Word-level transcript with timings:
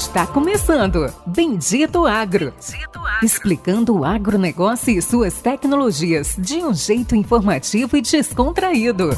Está 0.00 0.26
começando 0.26 1.12
Bendito 1.26 2.06
Agro. 2.06 2.54
Bendito 2.54 2.98
Agro. 3.00 3.22
Explicando 3.22 3.98
o 3.98 4.02
agronegócio 4.02 4.96
e 4.96 5.02
suas 5.02 5.42
tecnologias 5.42 6.36
de 6.38 6.54
um 6.54 6.72
jeito 6.72 7.14
informativo 7.14 7.98
e 7.98 8.00
descontraído. 8.00 9.10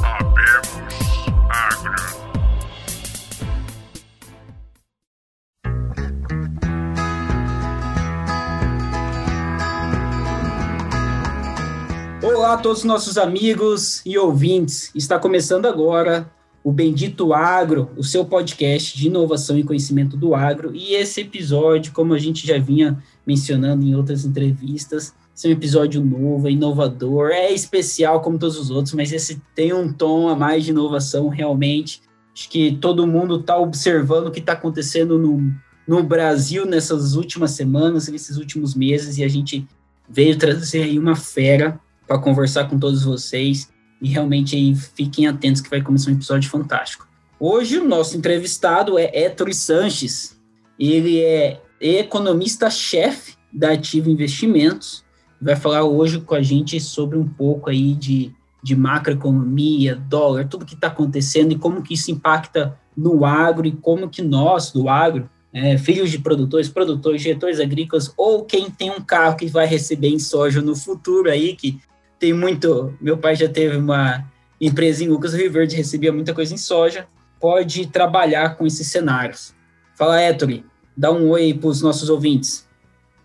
Olá 12.24 12.54
a 12.54 12.56
todos 12.56 12.78
os 12.78 12.84
nossos 12.84 13.16
amigos 13.16 14.02
e 14.04 14.18
ouvintes. 14.18 14.90
Está 14.96 15.16
começando 15.16 15.66
agora 15.66 16.28
o 16.64 16.70
Bendito 16.70 17.32
Agro, 17.32 17.90
o 17.96 18.04
seu 18.04 18.24
podcast 18.24 18.96
de 18.96 19.08
inovação 19.08 19.58
e 19.58 19.64
conhecimento 19.64 20.16
do 20.16 20.34
agro. 20.34 20.74
E 20.74 20.94
esse 20.94 21.22
episódio, 21.22 21.92
como 21.92 22.14
a 22.14 22.18
gente 22.18 22.46
já 22.46 22.58
vinha 22.58 23.02
mencionando 23.26 23.84
em 23.84 23.94
outras 23.94 24.24
entrevistas, 24.24 25.12
esse 25.34 25.46
é 25.46 25.50
um 25.50 25.54
episódio 25.54 26.04
novo, 26.04 26.46
é 26.46 26.52
inovador, 26.52 27.30
é 27.30 27.52
especial 27.52 28.20
como 28.20 28.38
todos 28.38 28.56
os 28.58 28.70
outros, 28.70 28.94
mas 28.94 29.12
esse 29.12 29.42
tem 29.54 29.72
um 29.72 29.92
tom 29.92 30.28
a 30.28 30.36
mais 30.36 30.64
de 30.64 30.70
inovação 30.70 31.28
realmente. 31.28 32.00
Acho 32.34 32.48
que 32.48 32.78
todo 32.80 33.06
mundo 33.06 33.40
está 33.40 33.56
observando 33.58 34.28
o 34.28 34.30
que 34.30 34.40
está 34.40 34.52
acontecendo 34.52 35.18
no, 35.18 35.52
no 35.86 36.02
Brasil 36.02 36.64
nessas 36.64 37.14
últimas 37.14 37.52
semanas, 37.52 38.08
nesses 38.08 38.36
últimos 38.36 38.74
meses, 38.74 39.18
e 39.18 39.24
a 39.24 39.28
gente 39.28 39.66
veio 40.08 40.36
trazer 40.38 40.82
aí 40.82 40.98
uma 40.98 41.16
fera 41.16 41.80
para 42.06 42.18
conversar 42.18 42.68
com 42.68 42.78
todos 42.78 43.02
vocês 43.02 43.71
e 44.02 44.08
realmente 44.08 44.56
aí 44.56 44.74
fiquem 44.74 45.28
atentos 45.28 45.62
que 45.62 45.70
vai 45.70 45.80
começar 45.80 46.10
um 46.10 46.14
episódio 46.14 46.50
fantástico. 46.50 47.06
Hoje 47.38 47.78
o 47.78 47.88
nosso 47.88 48.16
entrevistado 48.16 48.98
é 48.98 49.10
Héctor 49.14 49.54
Sanches. 49.54 50.36
Ele 50.78 51.20
é 51.20 51.60
economista-chefe 51.80 53.36
da 53.52 53.72
Ativa 53.72 54.10
Investimentos. 54.10 55.04
Vai 55.40 55.54
falar 55.54 55.84
hoje 55.84 56.20
com 56.20 56.34
a 56.34 56.42
gente 56.42 56.80
sobre 56.80 57.16
um 57.16 57.26
pouco 57.26 57.70
aí 57.70 57.94
de, 57.94 58.32
de 58.60 58.74
macroeconomia, 58.74 59.94
dólar, 59.94 60.48
tudo 60.48 60.66
que 60.66 60.74
está 60.74 60.88
acontecendo 60.88 61.52
e 61.52 61.58
como 61.58 61.82
que 61.82 61.94
isso 61.94 62.10
impacta 62.10 62.76
no 62.96 63.24
agro 63.24 63.66
e 63.66 63.72
como 63.72 64.08
que 64.08 64.20
nós, 64.20 64.72
do 64.72 64.88
agro, 64.88 65.30
é, 65.52 65.78
filhos 65.78 66.10
de 66.10 66.18
produtores, 66.18 66.68
produtores, 66.68 67.22
diretores 67.22 67.60
agrícolas, 67.60 68.12
ou 68.16 68.44
quem 68.44 68.70
tem 68.70 68.90
um 68.90 69.00
carro 69.00 69.36
que 69.36 69.46
vai 69.46 69.66
receber 69.66 70.08
em 70.08 70.18
soja 70.18 70.60
no 70.60 70.74
futuro 70.74 71.30
aí, 71.30 71.54
que 71.54 71.78
tem 72.22 72.32
muito. 72.32 72.96
Meu 73.00 73.18
pai 73.18 73.34
já 73.34 73.48
teve 73.48 73.76
uma 73.76 74.24
empresa 74.60 75.02
em 75.02 75.08
Lucas 75.08 75.34
Rio 75.34 75.50
Verde, 75.50 75.74
recebia 75.74 76.12
muita 76.12 76.32
coisa 76.32 76.54
em 76.54 76.56
soja. 76.56 77.08
Pode 77.40 77.88
trabalhar 77.88 78.56
com 78.56 78.64
esses 78.64 78.86
cenários. 78.86 79.52
Fala, 79.96 80.20
Héctor, 80.20 80.62
dá 80.96 81.10
um 81.10 81.30
oi 81.30 81.52
para 81.52 81.68
os 81.68 81.82
nossos 81.82 82.08
ouvintes. 82.08 82.64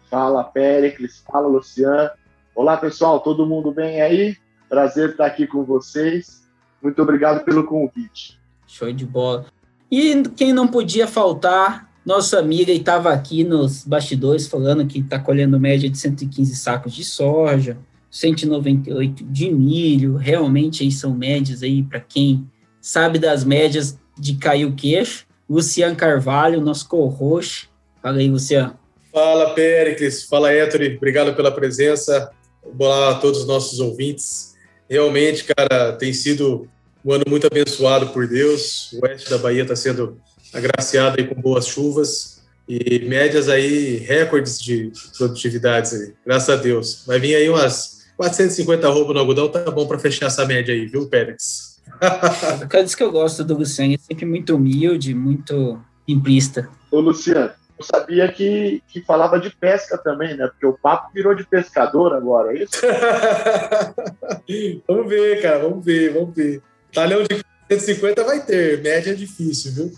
Fala, 0.10 0.44
Péricles. 0.44 1.24
Fala, 1.32 1.48
Luciano. 1.48 2.10
Olá, 2.56 2.76
pessoal. 2.76 3.20
Todo 3.20 3.46
mundo 3.46 3.72
bem 3.72 4.02
aí? 4.02 4.36
Prazer 4.68 5.12
estar 5.12 5.28
aqui 5.28 5.46
com 5.46 5.64
vocês. 5.64 6.50
Muito 6.82 7.00
obrigado 7.00 7.46
pelo 7.46 7.66
convite. 7.66 8.40
Show 8.66 8.92
de 8.92 9.06
bola. 9.06 9.46
E 9.92 10.24
quem 10.36 10.52
não 10.52 10.68
podia 10.68 11.06
faltar, 11.08 11.88
nossa 12.04 12.40
amiga 12.40 12.72
estava 12.72 13.14
aqui 13.14 13.44
nos 13.44 13.86
bastidores 13.86 14.48
falando 14.48 14.88
que 14.88 14.98
está 14.98 15.20
colhendo 15.20 15.60
média 15.60 15.88
de 15.88 16.00
115 16.00 16.56
sacos 16.56 16.94
de 16.94 17.06
soja, 17.06 17.78
198 18.10 19.24
de 19.26 19.50
milho, 19.52 20.16
realmente 20.16 20.84
aí 20.84 20.92
são 20.92 21.14
médias 21.14 21.62
aí 21.62 21.84
para 21.84 22.00
quem 22.00 22.48
sabe 22.82 23.20
das 23.20 23.44
médias 23.44 23.98
de 24.18 24.36
cair 24.36 24.66
o 24.66 24.74
queixo. 24.74 25.26
Luciano 25.50 25.96
Carvalho, 25.96 26.62
nosso 26.62 26.88
co-host. 26.88 27.70
Fala 28.02 28.18
aí, 28.18 28.30
Luciano. 28.30 28.78
Fala, 29.14 29.54
Péricles. 29.54 30.24
Fala, 30.24 30.52
Héctor. 30.52 30.82
Obrigado 30.98 31.36
pela 31.36 31.52
presença. 31.52 32.32
Olá 32.78 33.12
a 33.12 33.16
todos 33.16 33.42
os 33.42 33.48
nossos 33.48 33.80
ouvintes. 33.80 34.56
Realmente, 34.90 35.44
cara, 35.44 35.94
tem 35.94 36.14
sido 36.14 36.68
um 37.04 37.14
ano 37.14 37.24
muito 37.28 37.48
abençoado 37.48 38.08
por 38.08 38.28
Deus. 38.28 38.92
O 38.94 39.06
oeste 39.06 39.30
da 39.30 39.38
Bahia 39.38 39.62
está 39.62 39.76
sendo 39.76 40.20
agraciado 40.54 41.20
aí 41.20 41.28
com 41.28 41.40
boas 41.40 41.68
chuvas 41.68 42.38
e 42.68 43.00
médias 43.08 43.48
aí, 43.48 43.98
recordes 43.98 44.60
de 44.60 44.92
produtividades 45.18 45.94
aí, 45.94 46.14
graças 46.26 46.50
a 46.50 46.56
Deus. 46.62 47.04
Vai 47.08 47.18
vir 47.20 47.36
aí 47.36 47.50
umas 47.50 47.97
450 48.18 48.90
roupas 48.90 49.14
no 49.14 49.20
algodão 49.20 49.48
tá 49.48 49.70
bom 49.70 49.88
para 49.88 50.00
fechar 50.00 50.26
essa 50.26 50.46
média 50.46 50.74
aí, 50.74 50.88
viu, 50.88 51.08
Pérez? 51.08 51.78
Por 52.70 52.80
isso 52.80 52.98
que 52.98 53.04
eu 53.04 53.12
gosto 53.12 53.44
do 53.44 53.58
Luciano, 53.58 53.94
é 53.94 53.98
sempre 53.98 54.26
muito 54.26 54.56
humilde, 54.56 55.14
muito 55.14 55.80
simplista. 56.08 56.68
Ô, 56.92 57.00
Luciano, 57.00 57.52
eu 57.78 57.86
sabia 57.86 58.32
que, 58.32 58.82
que 58.88 59.02
falava 59.02 59.40
de 59.40 59.52
pesca 59.52 59.98
também, 59.98 60.36
né? 60.36 60.48
Porque 60.48 60.66
o 60.66 60.74
papo 60.74 61.12
virou 61.14 61.36
de 61.36 61.46
pescador 61.46 62.14
agora, 62.14 62.58
é 62.58 62.64
isso? 62.64 62.82
vamos 64.88 65.08
ver, 65.08 65.42
cara, 65.42 65.60
vamos 65.60 65.86
ver, 65.86 66.14
vamos 66.14 66.36
ver. 66.36 66.62
Talhão 66.92 67.24
de 67.24 67.44
150 67.70 68.24
vai 68.24 68.44
ter, 68.44 68.82
média 68.82 69.12
é 69.12 69.16
difícil, 69.16 69.74
viu? 69.74 69.92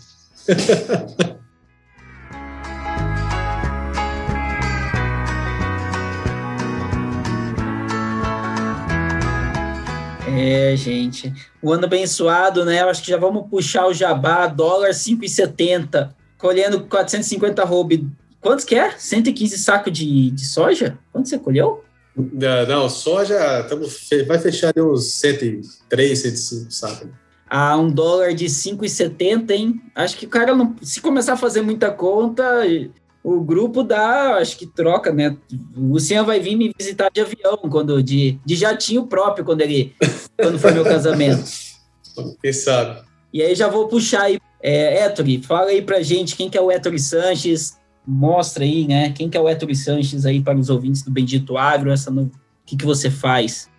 É, 10.38 10.76
gente. 10.76 11.32
O 11.62 11.72
ano 11.72 11.84
abençoado, 11.84 12.64
né? 12.64 12.82
Eu 12.82 12.88
acho 12.88 13.02
que 13.02 13.10
já 13.10 13.16
vamos 13.16 13.48
puxar 13.48 13.86
o 13.86 13.94
jabá, 13.94 14.46
dólar 14.46 14.90
5,70, 14.90 16.10
colhendo 16.38 16.80
450 16.82 17.64
roube. 17.64 18.08
Quantos 18.40 18.64
que 18.64 18.74
é? 18.74 18.92
115 18.96 19.58
sacos 19.58 19.92
de, 19.92 20.30
de 20.30 20.44
soja? 20.44 20.98
Quanto 21.12 21.28
você 21.28 21.38
colheu? 21.38 21.84
Não, 22.16 22.66
não 22.66 22.88
soja 22.88 23.62
tamo, 23.64 23.86
vai 24.26 24.38
fechar 24.38 24.72
uns 24.78 25.12
103, 25.14 26.18
105 26.18 26.70
sacos. 26.70 27.08
Ah, 27.48 27.76
um 27.76 27.90
dólar 27.90 28.32
de 28.32 28.46
5,70, 28.46 29.50
hein? 29.50 29.82
Acho 29.94 30.16
que 30.16 30.26
o 30.26 30.28
cara 30.28 30.54
não. 30.54 30.76
Se 30.82 31.00
começar 31.00 31.32
a 31.32 31.36
fazer 31.36 31.62
muita 31.62 31.90
conta, 31.90 32.44
o 33.22 33.40
grupo 33.40 33.82
dá, 33.82 34.36
acho 34.36 34.56
que 34.56 34.66
troca, 34.66 35.12
né? 35.12 35.36
O 35.76 35.92
Luciano 35.92 36.26
vai 36.26 36.40
vir 36.40 36.56
me 36.56 36.72
visitar 36.76 37.10
de 37.10 37.20
avião, 37.20 37.56
quando 37.70 38.02
de, 38.02 38.38
de 38.44 38.56
jatinho 38.56 39.06
próprio, 39.06 39.44
quando 39.44 39.60
ele 39.60 39.94
quando 40.36 40.58
foi 40.58 40.72
meu 40.72 40.84
casamento. 40.84 41.44
Quem 42.40 42.52
sabe? 42.52 43.02
E 43.32 43.42
aí 43.42 43.54
já 43.54 43.68
vou 43.68 43.88
puxar 43.88 44.22
aí. 44.22 44.40
É, 44.62 45.06
Ettore, 45.06 45.42
fala 45.42 45.68
aí 45.68 45.80
pra 45.80 46.02
gente 46.02 46.36
quem 46.36 46.50
que 46.50 46.58
é 46.58 46.60
o 46.60 46.70
Ettore 46.70 46.98
Sanches, 46.98 47.78
mostra 48.06 48.62
aí, 48.62 48.86
né? 48.86 49.10
Quem 49.12 49.30
que 49.30 49.36
é 49.36 49.40
o 49.40 49.48
Ettore 49.48 49.74
Sanches 49.74 50.26
aí 50.26 50.42
para 50.42 50.58
os 50.58 50.68
ouvintes 50.68 51.02
do 51.02 51.10
Bendito 51.10 51.56
Agro, 51.56 51.90
essa 51.90 52.10
no... 52.10 52.24
o 52.24 52.30
que, 52.66 52.76
que 52.76 52.84
você 52.84 53.10
faz? 53.10 53.70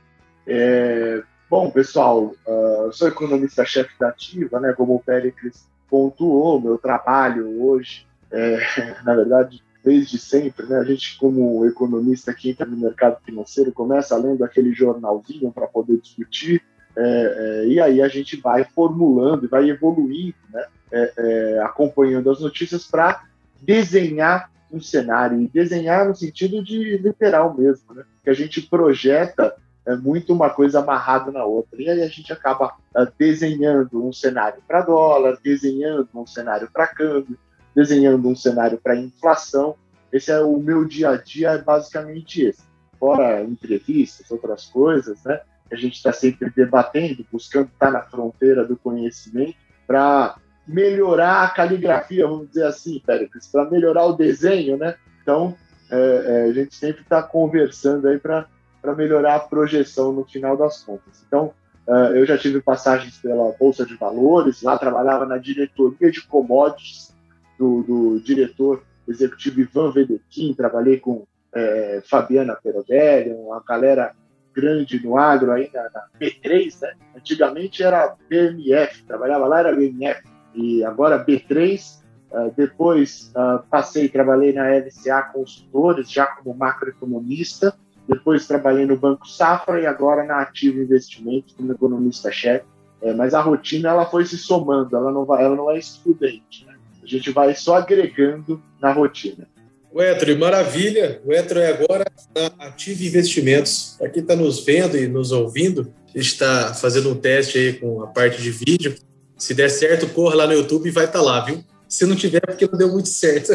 É, 0.48 1.22
bom, 1.48 1.70
pessoal, 1.70 2.34
uh, 2.48 2.86
eu 2.86 2.94
sou 2.94 3.08
economista-chefe 3.10 3.92
da 4.00 4.10
Ativa, 4.10 4.60
né? 4.60 4.74
Como 4.76 4.96
o 4.96 5.00
Péricles 5.00 5.68
pontuou, 5.88 6.60
meu 6.60 6.80
trabalho 6.80 7.64
hoje 7.64 8.08
é, 8.32 8.60
na 9.04 9.16
verdade, 9.16 9.62
desde 9.84 10.18
sempre, 10.18 10.66
né? 10.66 10.78
A 10.78 10.84
gente, 10.84 11.18
como 11.18 11.66
economista 11.66 12.34
que 12.34 12.50
entra 12.50 12.66
no 12.66 12.78
mercado 12.78 13.20
financeiro, 13.24 13.72
começa 13.72 14.16
lendo 14.16 14.44
aquele 14.44 14.74
jornalzinho 14.74 15.52
para 15.52 15.68
poder 15.68 15.98
discutir, 15.98 16.62
é, 16.96 17.02
é, 17.04 17.68
e 17.68 17.80
aí 17.80 18.02
a 18.02 18.08
gente 18.08 18.38
vai 18.38 18.64
formulando 18.64 19.46
e 19.46 19.50
vai 19.50 19.70
evoluindo, 19.70 20.36
né? 20.52 20.66
É, 20.94 21.14
é, 21.18 21.60
acompanhando 21.64 22.30
as 22.30 22.42
notícias 22.42 22.86
para 22.86 23.24
desenhar 23.62 24.52
um 24.72 24.82
cenário, 24.82 25.42
e 25.42 25.48
desenhar 25.48 26.08
no 26.08 26.16
sentido 26.16 26.64
de 26.64 26.98
literal 26.98 27.58
mesmo, 27.58 27.94
né? 27.94 28.04
Que 28.24 28.30
a 28.30 28.34
gente 28.34 28.62
projeta 28.62 29.56
é 29.86 29.96
muito 29.96 30.32
uma 30.32 30.50
coisa 30.50 30.80
amarrada 30.80 31.32
na 31.32 31.44
outra. 31.44 31.82
E 31.82 31.90
aí 31.90 32.04
a 32.04 32.08
gente 32.08 32.32
acaba 32.32 32.76
desenhando 33.18 34.06
um 34.06 34.14
cenário 34.14 34.62
para 34.68 34.82
dólar, 34.82 35.40
desenhando 35.44 36.08
um 36.14 36.28
cenário 36.28 36.70
para 36.72 36.88
câmbio, 36.88 37.38
desenhando 37.76 38.28
um 38.28 38.36
cenário 38.36 38.78
para 38.78 38.96
inflação. 38.96 39.76
Esse 40.12 40.32
é 40.32 40.40
o 40.40 40.58
meu 40.58 40.86
dia 40.86 41.12
a 41.12 41.18
dia, 41.18 41.52
é 41.52 41.58
basicamente 41.58 42.42
esse. 42.42 42.64
Fora 43.00 43.42
entrevistas, 43.42 44.30
outras 44.30 44.66
coisas, 44.66 45.24
né? 45.24 45.42
A 45.72 45.76
gente 45.76 45.96
está 45.96 46.12
sempre 46.12 46.50
debatendo, 46.50 47.26
buscando 47.32 47.68
estar 47.68 47.90
na 47.92 48.02
fronteira 48.02 48.66
do 48.66 48.76
conhecimento 48.76 49.56
para 49.88 50.36
melhorar 50.68 51.44
a 51.44 51.50
caligrafia, 51.50 52.28
vamos 52.28 52.50
dizer 52.50 52.66
assim, 52.66 53.02
Péricles, 53.06 53.48
para 53.48 53.70
melhorar 53.70 54.06
o 54.06 54.14
desenho, 54.14 54.78
né? 54.78 54.96
Então, 55.22 55.56
é, 55.90 55.98
é, 55.98 56.50
a 56.50 56.54
gente 56.54 56.76
sempre 56.76 57.02
está 57.02 57.22
conversando 57.22 58.08
aí 58.08 58.18
para 58.18 58.48
melhorar 58.96 59.36
a 59.36 59.40
projeção 59.40 60.14
no 60.14 60.24
final 60.26 60.56
das 60.56 60.84
contas. 60.84 61.24
Então, 61.28 61.54
é, 61.88 62.18
eu 62.18 62.26
já 62.26 62.38
tive 62.38 62.62
passagens 62.62 63.18
pela 63.18 63.52
Bolsa 63.60 63.86
de 63.86 63.96
Valores, 63.96 64.62
lá 64.62 64.78
trabalhava 64.78 65.26
na 65.26 65.38
diretoria 65.38 66.12
de 66.12 66.22
commodities, 66.22 67.14
do, 67.58 67.84
do 67.84 68.20
diretor 68.22 68.84
executivo 69.08 69.62
Ivan 69.62 69.92
Vedequim, 69.92 70.54
trabalhei 70.54 71.00
com 71.00 71.26
é, 71.54 72.02
Fabiana 72.06 72.56
Perodelli, 72.56 73.32
uma 73.32 73.62
galera 73.68 74.14
grande 74.54 75.04
no 75.04 75.18
agro 75.18 75.52
ainda 75.52 75.90
na 75.94 76.04
B3, 76.20 76.82
né? 76.82 76.94
Antigamente 77.16 77.84
era 77.84 78.16
BMF, 78.30 79.04
trabalhava 79.04 79.48
lá 79.48 79.60
era 79.60 79.76
BMF, 79.76 80.22
e 80.54 80.84
agora 80.84 81.24
B3, 81.24 82.02
Uh, 82.32 82.50
depois 82.56 83.30
uh, 83.36 83.62
passei, 83.70 84.08
trabalhei 84.08 84.54
na 84.54 84.70
LCA 84.70 85.22
Consultores, 85.34 86.10
já 86.10 86.26
como 86.26 86.56
macroeconomista. 86.56 87.78
Depois 88.08 88.48
trabalhei 88.48 88.86
no 88.86 88.98
Banco 88.98 89.28
Safra 89.28 89.82
e 89.82 89.86
agora 89.86 90.24
na 90.24 90.42
Ativo 90.42 90.82
Investimentos 90.82 91.54
como 91.54 91.74
economista-chefe. 91.74 92.66
É, 93.02 93.14
mas 93.14 93.34
a 93.34 93.42
rotina 93.42 93.90
ela 93.90 94.06
foi 94.06 94.26
se 94.26 94.38
somando, 94.38 94.96
ela 94.96 95.12
não, 95.12 95.26
vai, 95.26 95.44
ela 95.44 95.56
não 95.56 95.70
é 95.72 95.78
excludente. 95.78 96.66
A 97.12 97.18
gente 97.18 97.32
vai 97.32 97.54
só 97.54 97.76
agregando 97.76 98.62
na 98.82 98.94
rotina. 98.94 99.46
O 99.92 100.02
Etro, 100.02 100.38
maravilha. 100.40 101.22
O 101.26 101.34
Etro 101.34 101.60
é 101.60 101.68
agora 101.68 102.06
na 102.34 102.68
Ative 102.68 103.08
Investimentos. 103.08 103.96
Para 104.00 104.10
quem 104.10 104.22
está 104.22 104.36
nos 104.36 104.64
vendo 104.64 104.98
e 104.98 105.08
nos 105.08 105.34
ouvindo, 105.34 105.94
a 106.08 106.18
gente 106.18 106.32
está 106.32 106.74
fazendo 106.74 107.12
um 107.12 107.16
teste 107.16 107.58
aí 107.58 107.74
com 107.74 108.02
a 108.02 108.08
parte 108.08 108.42
de 108.42 108.50
vídeo. 108.52 108.96
Se 109.38 109.54
der 109.54 109.70
certo, 109.70 110.08
corra 110.08 110.36
lá 110.36 110.48
no 110.48 110.54
YouTube 110.54 110.88
e 110.88 110.92
vai 110.92 111.06
estar 111.06 111.20
tá 111.20 111.26
lá, 111.26 111.42
viu? 111.42 111.62
Se 111.90 112.06
não 112.06 112.16
tiver, 112.16 112.38
é 112.38 112.52
porque 112.52 112.66
não 112.72 112.78
deu 112.78 112.88
muito 112.88 113.10
certo. 113.10 113.52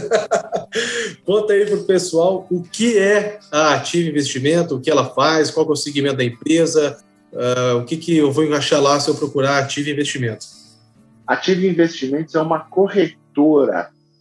Conta 1.24 1.54
aí 1.54 1.64
para 1.64 1.76
o 1.76 1.84
pessoal 1.84 2.46
o 2.50 2.62
que 2.62 2.98
é 2.98 3.38
a 3.50 3.74
Ative 3.74 4.10
Investimento, 4.10 4.76
o 4.76 4.80
que 4.80 4.90
ela 4.90 5.06
faz, 5.06 5.50
qual 5.50 5.66
é 5.66 5.72
o 5.72 5.76
segmento 5.76 6.16
da 6.16 6.24
empresa, 6.24 6.98
uh, 7.32 7.78
o 7.78 7.84
que, 7.86 7.96
que 7.96 8.14
eu 8.14 8.30
vou 8.30 8.44
encaixar 8.44 8.82
lá 8.82 9.00
se 9.00 9.08
eu 9.08 9.14
procurar 9.14 9.58
Ative 9.60 9.90
Investimentos. 9.90 10.76
Ative 11.26 11.66
Investimentos 11.66 12.34
é 12.34 12.40
uma 12.40 12.60
corretora, 12.60 13.25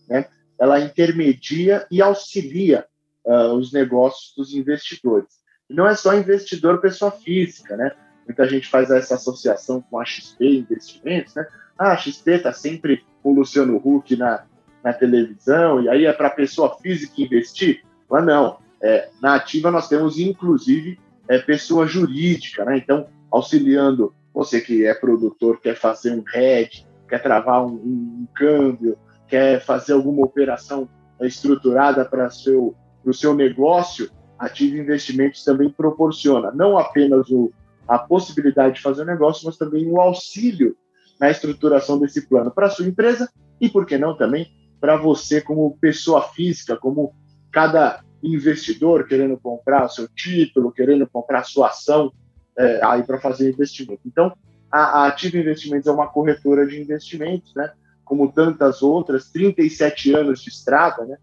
né? 0.07 0.25
ela 0.59 0.79
intermedia 0.79 1.85
e 1.91 2.01
auxilia 2.01 2.85
uh, 3.25 3.53
os 3.53 3.71
negócios 3.71 4.33
dos 4.35 4.53
investidores. 4.53 5.27
Não 5.69 5.87
é 5.87 5.95
só 5.95 6.15
investidor 6.15 6.79
pessoa 6.79 7.11
física, 7.11 7.75
né? 7.75 7.91
Muita 8.25 8.47
gente 8.47 8.67
faz 8.67 8.89
essa 8.89 9.15
associação 9.15 9.81
com 9.81 9.99
a 9.99 10.05
XP 10.05 10.45
Investimentos, 10.45 11.35
né? 11.35 11.45
Ah, 11.77 11.91
a 11.91 11.97
XP 11.97 12.31
está 12.31 12.53
sempre 12.53 13.03
com 13.21 13.31
o 13.31 13.35
Luciano 13.35 13.81
Huck 13.83 14.15
na, 14.15 14.45
na 14.83 14.93
televisão, 14.93 15.81
e 15.81 15.89
aí 15.89 16.05
é 16.05 16.13
para 16.13 16.29
pessoa 16.29 16.77
física 16.77 17.21
investir? 17.21 17.83
Mas 18.09 18.25
não. 18.25 18.59
É, 18.81 19.09
na 19.21 19.35
ativa 19.35 19.71
nós 19.71 19.87
temos, 19.87 20.19
inclusive, 20.19 20.99
é, 21.27 21.39
pessoa 21.39 21.87
jurídica, 21.87 22.63
né? 22.63 22.77
Então, 22.77 23.07
auxiliando 23.31 24.13
você 24.33 24.61
que 24.61 24.85
é 24.85 24.93
produtor, 24.93 25.59
quer 25.59 25.75
fazer 25.75 26.11
um 26.11 26.23
hedge, 26.33 26.85
quer 27.07 27.21
travar 27.21 27.65
um, 27.65 27.73
um 27.73 28.27
câmbio, 28.35 28.97
quer 29.27 29.61
fazer 29.61 29.93
alguma 29.93 30.25
operação 30.25 30.87
estruturada 31.21 32.03
para 32.05 32.27
o 32.27 33.13
seu 33.13 33.35
negócio, 33.35 34.09
Ative 34.37 34.79
Investimentos 34.79 35.43
também 35.43 35.69
proporciona 35.69 36.51
não 36.51 36.77
apenas 36.77 37.29
o, 37.29 37.51
a 37.87 37.97
possibilidade 37.97 38.75
de 38.75 38.81
fazer 38.81 39.03
o 39.03 39.05
negócio, 39.05 39.45
mas 39.45 39.57
também 39.57 39.89
o 39.89 39.99
auxílio 39.99 40.75
na 41.19 41.29
estruturação 41.29 41.99
desse 41.99 42.27
plano 42.27 42.51
para 42.51 42.67
a 42.67 42.69
sua 42.69 42.85
empresa 42.85 43.29
e, 43.59 43.69
por 43.69 43.85
que 43.85 43.97
não, 43.97 44.17
também 44.17 44.51
para 44.79 44.97
você 44.97 45.39
como 45.41 45.77
pessoa 45.79 46.21
física, 46.21 46.75
como 46.75 47.15
cada 47.51 48.03
investidor 48.21 49.07
querendo 49.07 49.37
comprar 49.37 49.85
o 49.85 49.89
seu 49.89 50.07
título, 50.09 50.71
querendo 50.71 51.07
comprar 51.07 51.39
a 51.39 51.43
sua 51.43 51.67
ação 51.69 52.11
é, 52.57 52.83
aí 52.83 53.03
para 53.03 53.19
fazer 53.19 53.49
investimento. 53.49 54.01
Então, 54.05 54.33
a, 54.75 55.07
Ativa 55.07 55.37
Investimentos 55.37 55.87
é 55.87 55.91
uma 55.91 56.07
corretora 56.07 56.65
de 56.65 56.79
investimentos, 56.79 57.53
né? 57.55 57.71
como 58.03 58.31
tantas 58.31 58.83
outras, 58.83 59.31
37 59.31 60.13
anos 60.13 60.41
de 60.41 60.49
estrada, 60.49 61.03
né? 61.05 61.17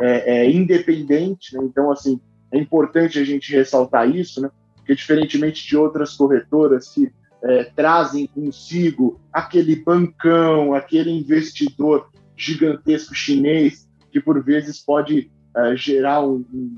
É, 0.00 0.42
é 0.42 0.50
independente, 0.50 1.56
né? 1.56 1.64
então 1.64 1.90
assim 1.90 2.20
é 2.52 2.58
importante 2.58 3.18
a 3.18 3.24
gente 3.24 3.52
ressaltar 3.52 4.08
isso, 4.08 4.40
né? 4.40 4.48
Porque 4.76 4.94
diferentemente 4.94 5.66
de 5.66 5.76
outras 5.76 6.14
corretoras 6.14 6.88
que 6.90 7.12
é, 7.42 7.64
trazem 7.64 8.26
consigo 8.26 9.20
aquele 9.32 9.76
bancão, 9.76 10.74
aquele 10.74 11.10
investidor 11.10 12.08
gigantesco 12.36 13.14
chinês 13.14 13.88
que 14.10 14.20
por 14.20 14.42
vezes 14.42 14.78
pode 14.78 15.30
é, 15.56 15.76
gerar 15.76 16.20
um, 16.20 16.44
um, 16.52 16.76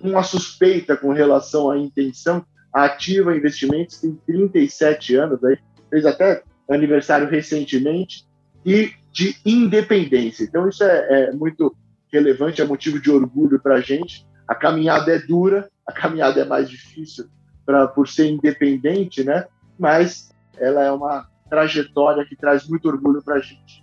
uma 0.00 0.22
suspeita 0.22 0.96
com 0.96 1.12
relação 1.12 1.70
à 1.70 1.78
intenção. 1.78 2.44
A 2.72 2.84
Ativa 2.84 3.36
Investimentos 3.36 4.00
tem 4.00 4.18
37 4.26 5.16
anos, 5.16 5.42
aí, 5.44 5.58
fez 5.90 6.06
até 6.06 6.42
aniversário 6.70 7.28
recentemente, 7.28 8.26
e 8.64 8.92
de 9.12 9.36
independência. 9.44 10.44
Então, 10.44 10.68
isso 10.68 10.82
é, 10.84 11.24
é 11.24 11.32
muito 11.32 11.76
relevante, 12.10 12.62
é 12.62 12.64
motivo 12.64 13.00
de 13.00 13.10
orgulho 13.10 13.60
para 13.60 13.74
a 13.74 13.80
gente. 13.80 14.26
A 14.46 14.54
caminhada 14.54 15.12
é 15.12 15.18
dura, 15.18 15.68
a 15.86 15.92
caminhada 15.92 16.40
é 16.40 16.44
mais 16.44 16.70
difícil 16.70 17.26
pra, 17.66 17.86
por 17.88 18.08
ser 18.08 18.30
independente, 18.30 19.22
né? 19.22 19.46
mas 19.78 20.32
ela 20.58 20.84
é 20.84 20.92
uma 20.92 21.26
trajetória 21.50 22.24
que 22.24 22.36
traz 22.36 22.68
muito 22.68 22.86
orgulho 22.86 23.22
para 23.22 23.36
a 23.36 23.40
gente. 23.40 23.81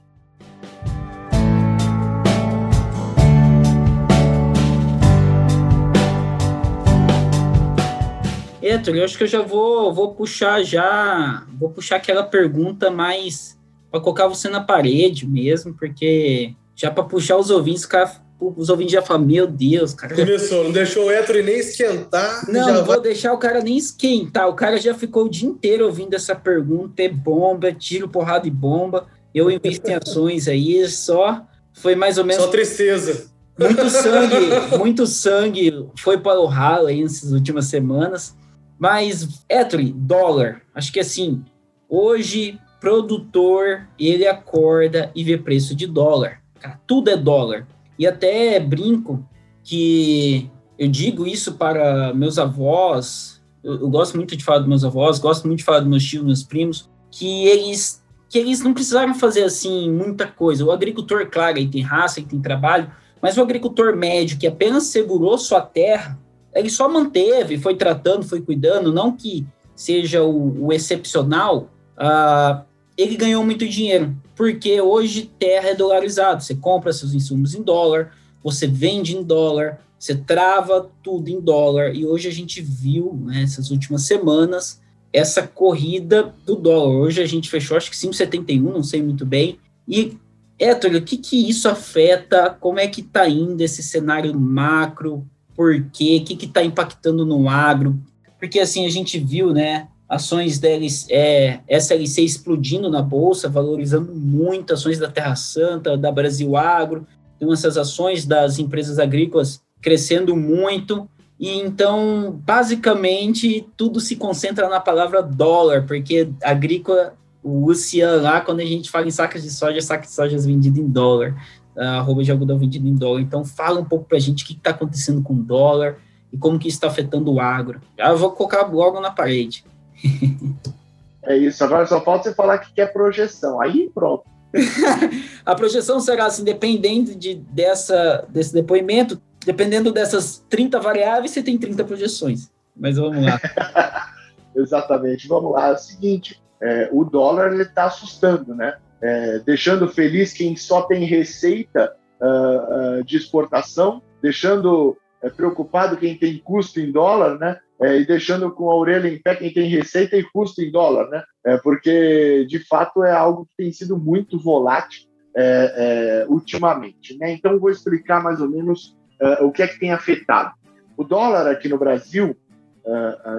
Héctor, 8.70 8.96
eu 8.96 9.04
acho 9.04 9.18
que 9.18 9.24
eu 9.24 9.28
já 9.28 9.42
vou, 9.42 9.94
vou 9.94 10.14
puxar 10.14 10.64
já, 10.64 11.46
vou 11.60 11.70
puxar 11.70 11.96
aquela 11.98 12.24
pergunta 12.24 12.92
mais 12.92 13.58
para 13.92 14.00
colocar 14.00 14.28
você 14.28 14.48
na 14.50 14.62
parede 14.62 15.28
mesmo, 15.28 15.74
porque 15.74 16.54
já 16.76 16.92
para 16.92 17.04
puxar 17.04 17.38
os 17.38 17.50
ouvintes, 17.50 17.86
cara, 17.86 18.12
os 18.40 18.70
ouvintes 18.70 18.94
já 18.94 19.02
falam, 19.02 19.26
meu 19.26 19.48
Deus, 19.48 19.94
cara. 19.94 20.16
Começou, 20.16 20.64
não 20.64 20.72
deixou 20.72 21.08
o 21.08 21.12
Hétero 21.12 21.44
nem 21.44 21.60
esquentar. 21.60 22.50
Não, 22.50 22.68
não 22.68 22.86
vou 22.86 22.96
vai... 22.96 23.02
deixar 23.02 23.34
o 23.34 23.38
cara 23.38 23.62
nem 23.62 23.78
esquentar. 23.78 24.48
O 24.48 24.54
cara 24.54 24.78
já 24.78 24.94
ficou 24.94 25.26
o 25.26 25.30
dia 25.30 25.50
inteiro 25.50 25.86
ouvindo 25.86 26.14
essa 26.14 26.36
pergunta, 26.36 27.02
é 27.02 27.10
bomba, 27.10 27.68
é 27.68 27.74
tiro, 27.74 28.08
porrada 28.08 28.48
e 28.48 28.52
bomba. 28.52 29.08
Eu 29.36 29.52
invisto 29.52 29.90
em 29.90 29.94
ações 29.94 30.48
aí, 30.48 30.88
só 30.88 31.46
foi 31.74 31.96
mais 31.96 32.18
ou 32.18 32.24
menos. 32.24 32.44
Só 32.44 32.50
tristeza. 32.50 33.30
Muito 33.58 33.90
sangue, 33.90 34.78
muito 34.78 35.06
sangue 35.06 35.86
foi 35.98 36.18
para 36.18 36.40
o 36.40 36.46
ralo 36.46 36.88
aí 36.88 37.04
nessas 37.04 37.34
últimas 37.34 37.66
semanas. 37.66 38.34
Mas, 38.80 39.44
Héctor, 39.50 39.84
dólar, 39.94 40.62
acho 40.74 40.92
que 40.92 41.00
assim, 41.00 41.44
hoje 41.88 42.60
produtor, 42.80 43.88
ele 44.00 44.26
acorda 44.26 45.12
e 45.14 45.24
vê 45.24 45.38
preço 45.38 45.76
de 45.76 45.86
dólar. 45.86 46.42
Cara, 46.60 46.80
tudo 46.88 47.10
é 47.10 47.18
dólar. 47.18 47.68
E 47.98 48.08
até 48.08 48.60
brinco 48.60 49.28
que 49.64 50.50
eu 50.78 50.88
digo 50.88 51.28
isso 51.28 51.54
para 51.56 52.14
meus 52.14 52.40
avós, 52.40 53.42
eu, 53.64 53.82
eu, 53.82 53.90
gosto 53.90 54.16
muito 54.16 54.36
de 54.36 54.44
falar 54.44 54.60
dos 54.60 54.68
meus 54.68 54.86
avós, 54.86 55.20
gosto 55.20 55.46
muito 55.46 55.60
de 55.60 55.66
falar 55.66 55.80
dos 55.80 55.90
meus 55.90 56.04
tios, 56.04 56.24
meus 56.24 56.44
primos, 56.44 56.90
que 57.12 57.46
eles 57.48 58.00
que 58.30 58.38
eles 58.38 58.62
não 58.62 58.76
precisaram 58.76 59.16
fazer 59.16 59.44
assim 59.44 59.92
muita 59.92 60.28
coisa. 60.28 60.64
O 60.64 60.72
agricultor, 60.72 61.28
claro, 61.32 61.58
ele 61.58 61.68
tem 61.68 61.82
raça, 61.82 62.20
ele 62.20 62.30
tem 62.30 62.40
trabalho, 62.40 62.92
mas 63.20 63.36
o 63.36 63.42
agricultor 63.42 63.98
médio 63.98 64.38
que 64.38 64.46
apenas 64.46 64.84
segurou 64.84 65.36
sua 65.36 65.62
terra, 65.62 66.18
ele 66.54 66.70
só 66.70 66.90
manteve, 66.90 67.58
foi 67.58 67.76
tratando, 67.76 68.24
foi 68.24 68.42
cuidando, 68.42 68.94
não 68.94 69.16
que 69.16 69.46
seja 69.76 70.24
o, 70.24 70.66
o 70.66 70.74
excepcional, 70.74 71.70
uh, 71.98 72.64
ele 72.98 73.16
ganhou 73.16 73.46
muito 73.46 73.68
dinheiro, 73.68 74.14
porque 74.36 74.82
hoje 74.82 75.32
terra 75.40 75.70
é 75.70 75.76
dolarizado. 75.76 76.44
Você 76.44 76.56
compra 76.56 76.92
seus 76.92 77.14
insumos 77.14 77.56
em 77.56 77.62
dólar, 77.62 78.14
você 78.44 78.68
vende 78.68 79.16
em 79.16 79.24
dólar, 79.24 79.80
você 79.98 80.16
trava 80.16 80.90
tudo 81.02 81.30
em 81.30 81.40
dólar. 81.40 81.96
E 81.96 82.06
hoje 82.06 82.28
a 82.28 82.32
gente 82.32 82.62
viu, 82.62 83.18
nessas 83.26 83.70
né, 83.70 83.76
últimas 83.76 84.04
semanas, 84.04 84.82
essa 85.14 85.48
corrida 85.48 86.34
do 86.46 86.56
dólar. 86.56 86.96
Hoje 86.96 87.22
a 87.22 87.26
gente 87.26 87.50
fechou, 87.50 87.78
acho 87.78 87.90
que 87.90 87.98
5,71, 87.98 88.62
não 88.62 88.84
sei 88.84 89.02
muito 89.02 89.26
bem. 89.26 89.58
E, 89.88 90.18
Héctor, 90.58 90.96
o 90.96 91.02
que, 91.02 91.18
que 91.18 91.50
isso 91.50 91.70
afeta? 91.70 92.50
Como 92.60 92.80
é 92.80 92.88
que 92.88 93.02
está 93.02 93.28
indo 93.28 93.62
esse 93.62 93.82
cenário 93.82 94.38
macro? 94.38 95.26
Por 95.60 95.84
quê? 95.92 96.22
O 96.22 96.24
que 96.24 96.46
está 96.46 96.64
impactando 96.64 97.26
no 97.26 97.50
agro? 97.50 98.00
Porque, 98.40 98.62
assim, 98.62 98.86
a 98.86 98.90
gente 98.90 99.20
viu, 99.20 99.52
né, 99.52 99.90
ações 100.08 100.58
da 100.58 100.70
é, 101.10 101.60
SLC 101.68 102.22
explodindo 102.22 102.90
na 102.90 103.02
bolsa, 103.02 103.50
valorizando 103.50 104.16
muito 104.16 104.74
ações 104.74 104.98
da 104.98 105.12
Terra 105.12 105.36
Santa, 105.36 105.98
da 105.98 106.14
Brasil 106.14 106.56
Agro, 106.56 107.06
então 107.36 107.52
essas 107.52 107.76
ações 107.76 108.26
das 108.26 108.58
empresas 108.58 109.00
agrícolas 109.00 109.62
crescendo 109.82 110.34
muito. 110.34 111.10
E 111.38 111.50
então, 111.60 112.40
basicamente, 112.46 113.68
tudo 113.76 114.00
se 114.00 114.16
concentra 114.16 114.70
na 114.70 114.80
palavra 114.80 115.22
dólar, 115.22 115.86
porque 115.86 116.30
agrícola, 116.42 117.16
o 117.44 117.66
Luciano 117.68 118.24
lá, 118.24 118.40
quando 118.40 118.62
a 118.62 118.66
gente 118.66 118.90
fala 118.90 119.08
em 119.08 119.12
sacas 119.12 119.44
de 119.44 119.52
soja, 119.52 119.82
sacas 119.82 120.08
de 120.08 120.16
soja 120.16 120.38
vendido 120.38 120.80
em 120.80 120.88
dólar, 120.88 121.36
arroba 121.78 122.24
de 122.24 122.32
algodão 122.32 122.58
vendido 122.58 122.88
em 122.88 122.96
dólar. 122.96 123.22
Então, 123.22 123.46
fala 123.46 123.80
um 123.80 123.86
pouco 123.86 124.06
para 124.06 124.18
a 124.18 124.22
gente 124.22 124.44
o 124.44 124.48
que 124.48 124.54
está 124.54 124.72
acontecendo 124.72 125.22
com 125.22 125.34
o 125.34 125.44
dólar 125.44 125.98
e 126.32 126.38
como 126.38 126.60
que 126.60 126.68
isso 126.68 126.78
está 126.78 126.88
afetando 126.88 127.34
o 127.34 127.40
agro. 127.40 127.82
Já 127.98 128.14
vou 128.14 128.32
colocar 128.32 128.68
logo 128.68 129.00
na 129.00 129.12
parede. 129.12 129.64
É 131.22 131.38
isso, 131.38 131.64
agora 131.64 131.86
só 131.86 132.02
falta 132.02 132.24
você 132.24 132.34
falar 132.34 132.58
que 132.58 132.74
quer 132.74 132.92
projeção. 132.92 133.62
Aí 133.62 133.92
pronto. 133.94 134.24
a 135.46 135.54
projeção 135.54 136.00
será 136.00 136.26
assim, 136.26 136.44
dependendo 136.44 137.14
de, 137.14 137.36
dessa, 137.36 138.26
desse 138.30 138.54
depoimento, 138.54 139.22
dependendo 139.46 139.92
dessas 139.92 140.44
30 140.50 140.80
variáveis, 140.80 141.32
você 141.32 141.44
tem 141.44 141.58
30 141.58 141.84
projeções. 141.84 142.50
Mas 142.76 142.98
vamos 142.98 143.24
lá. 143.24 143.40
Exatamente, 144.56 145.28
vamos 145.28 145.52
lá. 145.52 145.68
É 145.68 145.74
o 145.74 145.78
seguinte, 145.78 146.42
é, 146.62 146.90
o 146.92 147.04
dólar 147.04 147.54
está 147.60 147.86
assustando, 147.86 148.56
né? 148.56 148.78
É, 149.02 149.40
deixando 149.40 149.88
feliz 149.88 150.34
quem 150.34 150.56
só 150.56 150.82
tem 150.82 151.06
receita 151.06 151.96
uh, 152.20 153.00
uh, 153.00 153.04
de 153.04 153.18
exportação, 153.18 154.02
deixando 154.22 154.98
uh, 155.24 155.32
preocupado 155.36 155.98
quem 155.98 156.18
tem 156.18 156.38
custo 156.38 156.80
em 156.80 156.92
dólar, 156.92 157.40
né? 157.40 157.58
É, 157.82 157.98
e 157.98 158.06
deixando 158.06 158.52
com 158.52 158.70
a 158.70 158.76
orelha 158.76 159.08
em 159.08 159.18
pé 159.18 159.36
quem 159.36 159.54
tem 159.54 159.70
receita 159.70 160.18
e 160.18 160.24
custo 160.24 160.62
em 160.62 160.70
dólar, 160.70 161.08
né? 161.10 161.24
É, 161.46 161.58
porque 161.58 162.46
de 162.50 162.60
fato 162.68 163.06
é 163.06 163.14
algo 163.14 163.46
que 163.46 163.56
tem 163.56 163.72
sido 163.72 163.98
muito 163.98 164.38
volátil 164.38 165.08
é, 165.34 166.26
é 166.26 166.26
ultimamente, 166.28 167.18
né? 167.18 167.32
Então 167.32 167.58
vou 167.58 167.70
explicar 167.70 168.22
mais 168.22 168.42
ou 168.42 168.50
menos 168.50 168.98
o 169.42 169.52
que 169.52 169.62
é 169.62 169.68
que 169.68 169.80
tem 169.80 169.92
afetado. 169.92 170.54
O 170.98 171.04
dólar 171.04 171.46
aqui 171.48 171.68
no 171.68 171.78
Brasil 171.78 172.38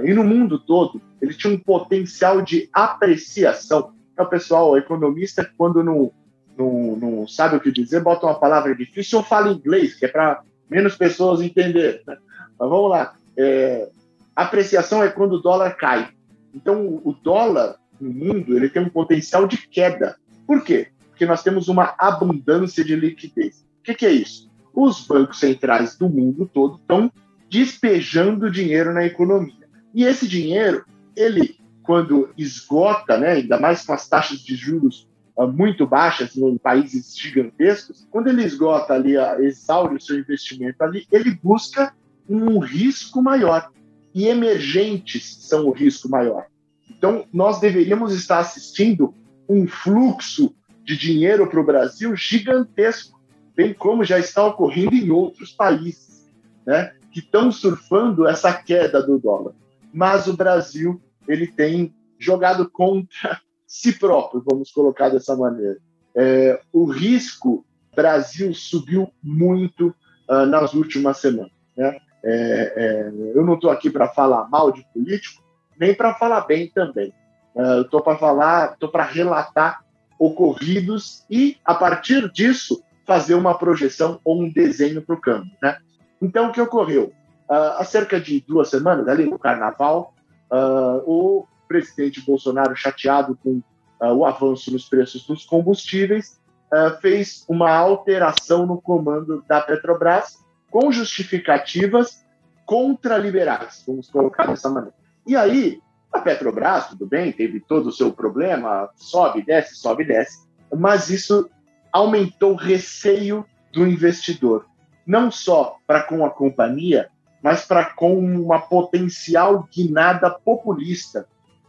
e 0.05 0.13
no 0.13 0.23
mundo 0.23 0.59
todo 0.59 1.01
ele 1.23 1.33
tinha 1.33 1.53
um 1.53 1.59
potencial 1.59 2.43
de 2.43 2.69
apreciação 2.71 3.95
o 4.23 4.29
pessoal, 4.29 4.71
o 4.71 4.77
economista, 4.77 5.49
quando 5.57 5.83
não, 5.83 6.13
não, 6.57 6.97
não 6.97 7.29
sabe 7.29 7.57
o 7.57 7.61
que 7.61 7.71
dizer, 7.73 8.03
bota 8.03 8.27
uma 8.27 8.39
palavra 8.39 8.75
difícil 8.75 9.19
ou 9.19 9.25
fala 9.25 9.53
inglês, 9.53 9.95
que 9.95 10.05
é 10.05 10.09
para 10.09 10.43
menos 10.69 10.97
pessoas 10.97 11.41
entenderem. 11.41 12.01
Né? 12.07 12.17
Mas 12.59 12.69
vamos 12.69 12.91
lá. 12.91 13.15
É, 13.37 13.89
apreciação 14.35 15.03
é 15.03 15.09
quando 15.09 15.35
o 15.35 15.43
dólar 15.43 15.77
cai. 15.77 16.09
Então, 16.55 17.01
o 17.05 17.13
dólar 17.13 17.77
no 18.01 18.13
mundo 18.13 18.57
ele 18.57 18.69
tem 18.69 18.83
um 18.83 18.89
potencial 18.89 19.47
de 19.47 19.57
queda. 19.57 20.17
Por 20.47 20.65
quê? 20.65 20.89
Porque 21.11 21.27
nós 21.27 21.43
temos 21.43 21.69
uma 21.69 21.95
abundância 21.99 22.85
de 22.85 22.97
liquidez. 22.97 23.65
O 23.81 23.83
que, 23.83 23.95
que 23.95 24.07
é 24.07 24.13
isso? 24.13 24.51
Os 24.75 25.07
bancos 25.07 25.39
centrais 25.39 25.97
do 25.97 26.09
mundo 26.09 26.51
todo 26.53 26.77
estão 26.77 27.13
despejando 27.49 28.51
dinheiro 28.51 28.95
na 28.95 29.05
economia. 29.05 29.69
E 29.95 30.05
esse 30.05 30.27
dinheiro, 30.27 30.85
ele 31.17 31.60
quando 31.91 32.31
esgota, 32.39 33.19
né, 33.19 33.33
ainda 33.33 33.59
mais 33.59 33.85
com 33.85 33.93
as 33.93 34.09
taxas 34.09 34.39
de 34.39 34.55
juros 34.55 35.09
uh, 35.37 35.49
muito 35.49 35.85
baixas 35.85 36.37
em 36.37 36.57
países 36.57 37.19
gigantescos, 37.19 38.07
quando 38.13 38.29
ele 38.29 38.45
esgota 38.45 38.95
ali, 38.95 39.17
uh, 39.17 39.43
exaure 39.43 39.97
o 39.97 40.01
seu 40.01 40.17
investimento 40.17 40.85
ali, 40.85 41.05
ele 41.11 41.33
busca 41.43 41.93
um 42.29 42.61
risco 42.61 43.21
maior. 43.21 43.73
E 44.15 44.29
emergentes 44.29 45.37
são 45.41 45.67
o 45.67 45.73
risco 45.73 46.09
maior. 46.09 46.47
Então, 46.89 47.25
nós 47.33 47.59
deveríamos 47.59 48.15
estar 48.15 48.39
assistindo 48.39 49.13
um 49.49 49.67
fluxo 49.67 50.55
de 50.85 50.97
dinheiro 50.97 51.49
para 51.49 51.59
o 51.59 51.67
Brasil 51.67 52.15
gigantesco, 52.15 53.21
bem 53.57 53.75
como 53.75 54.05
já 54.05 54.21
está 54.21 54.47
ocorrendo 54.47 54.95
em 54.95 55.11
outros 55.11 55.51
países, 55.51 56.31
né, 56.65 56.93
que 57.11 57.19
estão 57.19 57.51
surfando 57.51 58.29
essa 58.29 58.53
queda 58.53 59.03
do 59.03 59.19
dólar. 59.19 59.55
Mas 59.93 60.29
o 60.29 60.37
Brasil 60.37 61.03
ele 61.31 61.47
tem 61.47 61.95
jogado 62.19 62.69
contra 62.69 63.41
si 63.67 63.93
próprio, 63.99 64.43
vamos 64.45 64.71
colocar 64.71 65.09
dessa 65.09 65.37
maneira. 65.37 65.79
É, 66.15 66.61
o 66.73 66.85
risco 66.85 67.65
Brasil 67.95 68.53
subiu 68.55 69.13
muito 69.23 69.95
uh, 70.29 70.47
nas 70.47 70.75
últimas 70.75 71.19
semanas. 71.19 71.53
Né? 71.77 71.97
É, 72.23 72.73
é, 72.77 73.13
eu 73.35 73.45
não 73.45 73.55
estou 73.55 73.71
aqui 73.71 73.91
para 73.91 74.09
falar 74.09 74.49
mal 74.49 74.71
de 74.73 74.85
político, 74.93 75.43
nem 75.79 75.95
para 75.95 76.15
falar 76.15 76.43
bem 76.43 76.69
também. 76.69 77.13
Uh, 77.55 77.83
estou 77.83 78.03
para 78.03 78.19
falar, 78.19 78.73
estou 78.73 78.89
para 78.89 79.05
relatar 79.05 79.85
ocorridos 80.19 81.25
e, 81.31 81.57
a 81.65 81.75
partir 81.75 82.31
disso, 82.31 82.83
fazer 83.07 83.35
uma 83.35 83.57
projeção 83.57 84.21
ou 84.25 84.43
um 84.43 84.53
desenho 84.53 85.03
para 85.03 85.15
o 85.15 85.21
câmbio. 85.21 85.51
Né? 85.63 85.79
Então, 86.21 86.49
o 86.49 86.53
que 86.53 86.61
ocorreu? 86.61 87.13
Uh, 87.49 87.79
há 87.79 87.85
cerca 87.85 88.21
de 88.21 88.41
duas 88.47 88.69
semanas, 88.69 89.09
ali 89.09 89.25
no 89.25 89.39
Carnaval, 89.39 90.15
uh, 90.51 91.03
o 91.07 91.47
presidente 91.69 92.21
Bolsonaro, 92.21 92.75
chateado 92.75 93.39
com 93.43 93.63
uh, 94.01 94.13
o 94.13 94.25
avanço 94.25 94.73
nos 94.73 94.89
preços 94.89 95.27
dos 95.27 95.45
combustíveis, 95.45 96.41
uh, 96.73 97.01
fez 97.01 97.45
uma 97.49 97.71
alteração 97.71 98.67
no 98.67 98.81
comando 98.81 99.45
da 99.47 99.61
Petrobras 99.61 100.39
com 100.71 100.91
justificativas 100.91 102.25
contraliberais, 102.65 103.83
vamos 103.87 104.09
colocar 104.09 104.47
dessa 104.47 104.69
maneira. 104.69 104.95
E 105.27 105.37
aí, 105.37 105.81
a 106.13 106.21
Petrobras, 106.21 106.89
tudo 106.89 107.07
bem, 107.07 107.33
teve 107.33 107.61
todo 107.61 107.89
o 107.89 107.93
seu 107.93 108.13
problema, 108.13 108.89
sobe, 108.97 109.43
desce, 109.43 109.77
sobe, 109.77 110.05
desce, 110.05 110.49
mas 110.77 111.11
isso 111.11 111.49
aumentou 111.93 112.53
o 112.53 112.57
receio 112.57 113.45
do 113.73 113.87
investidor, 113.87 114.67
não 115.07 115.31
só 115.31 115.77
para 115.87 116.03
com 116.05 116.25
a 116.25 116.31
companhia, 116.31 117.11
mas 117.43 117.65
para 117.65 117.85
com 117.85 118.19
uma 118.19 118.61
potencial 118.61 119.69
guinada 119.73 120.31
populista 120.31 121.27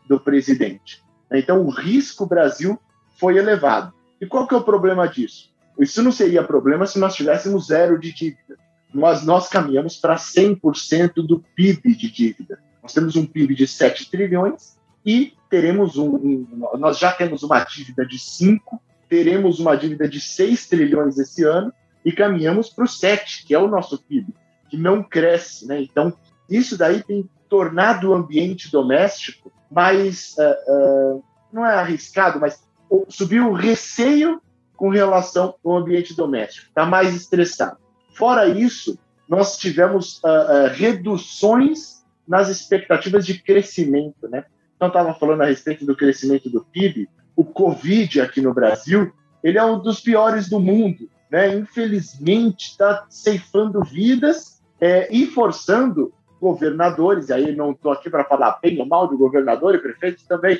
do 0.08 0.20
presidente. 0.20 1.02
Então, 1.32 1.66
o 1.66 1.70
risco 1.70 2.26
Brasil 2.26 2.80
foi 3.18 3.38
elevado. 3.38 3.94
E 4.20 4.26
qual 4.26 4.48
que 4.48 4.54
é 4.54 4.58
o 4.58 4.64
problema 4.64 5.08
disso? 5.08 5.50
Isso 5.80 6.04
não 6.04 6.12
seria 6.12 6.44
problema 6.44 6.86
se 6.86 7.00
nós 7.00 7.16
tivéssemos 7.16 7.68
zero 7.68 7.98
de 7.98 8.14
dívida. 8.14 8.58
Mas 8.94 9.24
nós 9.24 9.48
caminhamos 9.48 9.96
para 9.96 10.16
100% 10.16 11.26
do 11.26 11.40
PIB 11.56 11.96
de 11.96 12.12
dívida. 12.12 12.60
Nós 12.84 12.94
temos 12.94 13.16
um 13.16 13.26
PIB 13.26 13.56
de 13.56 13.66
7 13.66 14.12
trilhões 14.12 14.78
e 15.06 15.34
teremos 15.50 15.98
um, 15.98 16.16
um, 16.16 16.48
nós 16.78 17.00
já 17.00 17.12
temos 17.14 17.42
uma 17.44 17.64
dívida 17.64 18.06
de 18.06 18.20
5, 18.20 18.82
teremos 19.08 19.60
uma 19.60 19.76
dívida 19.76 20.08
de 20.10 20.20
6 20.20 20.68
trilhões 20.68 21.18
esse 21.18 21.44
ano 21.44 21.72
e 22.04 22.12
caminhamos 22.12 22.70
para 22.70 22.84
o 22.84 22.88
7, 22.88 23.46
que 23.46 23.54
é 23.54 23.60
o 23.60 23.68
nosso 23.68 24.02
PIB 24.04 24.34
que 24.72 24.78
não 24.78 25.04
cresce. 25.04 25.68
Né? 25.68 25.82
Então, 25.82 26.14
isso 26.50 26.78
daí 26.78 27.04
tem 27.04 27.30
tornado 27.50 28.10
o 28.10 28.14
ambiente 28.14 28.72
doméstico 28.72 29.52
mais, 29.70 30.36
uh, 30.38 31.18
uh, 31.18 31.24
não 31.52 31.66
é 31.66 31.76
arriscado, 31.76 32.40
mas 32.40 32.64
subiu 33.10 33.50
o 33.50 33.54
receio 33.54 34.42
com 34.76 34.90
relação 34.90 35.56
ao 35.64 35.78
ambiente 35.78 36.16
doméstico, 36.16 36.68
está 36.68 36.86
mais 36.86 37.14
estressado. 37.14 37.78
Fora 38.16 38.48
isso, 38.48 38.98
nós 39.28 39.58
tivemos 39.58 40.18
uh, 40.24 40.74
reduções 40.74 42.04
nas 42.28 42.50
expectativas 42.50 43.26
de 43.26 43.42
crescimento. 43.42 44.28
Né? 44.30 44.46
Então, 44.76 44.88
estava 44.88 45.14
falando 45.14 45.42
a 45.42 45.46
respeito 45.46 45.86
do 45.86 45.96
crescimento 45.96 46.50
do 46.50 46.64
PIB, 46.64 47.10
o 47.36 47.44
Covid 47.44 48.22
aqui 48.22 48.42
no 48.42 48.54
Brasil, 48.54 49.12
ele 49.44 49.58
é 49.58 49.64
um 49.64 49.80
dos 49.80 50.00
piores 50.00 50.50
do 50.50 50.60
mundo. 50.60 51.10
Né? 51.30 51.56
Infelizmente, 51.56 52.72
está 52.72 53.06
ceifando 53.10 53.84
vidas 53.84 54.51
é, 54.82 55.08
e 55.16 55.28
forçando 55.28 56.12
governadores, 56.42 57.30
aí 57.30 57.56
não 57.56 57.72
estou 57.72 57.92
aqui 57.92 58.10
para 58.10 58.26
falar 58.26 58.60
bem 58.60 58.80
ou 58.80 58.86
mal 58.88 59.08
de 59.08 59.16
governador 59.16 59.76
e 59.76 59.78
prefeito 59.78 60.26
também, 60.28 60.60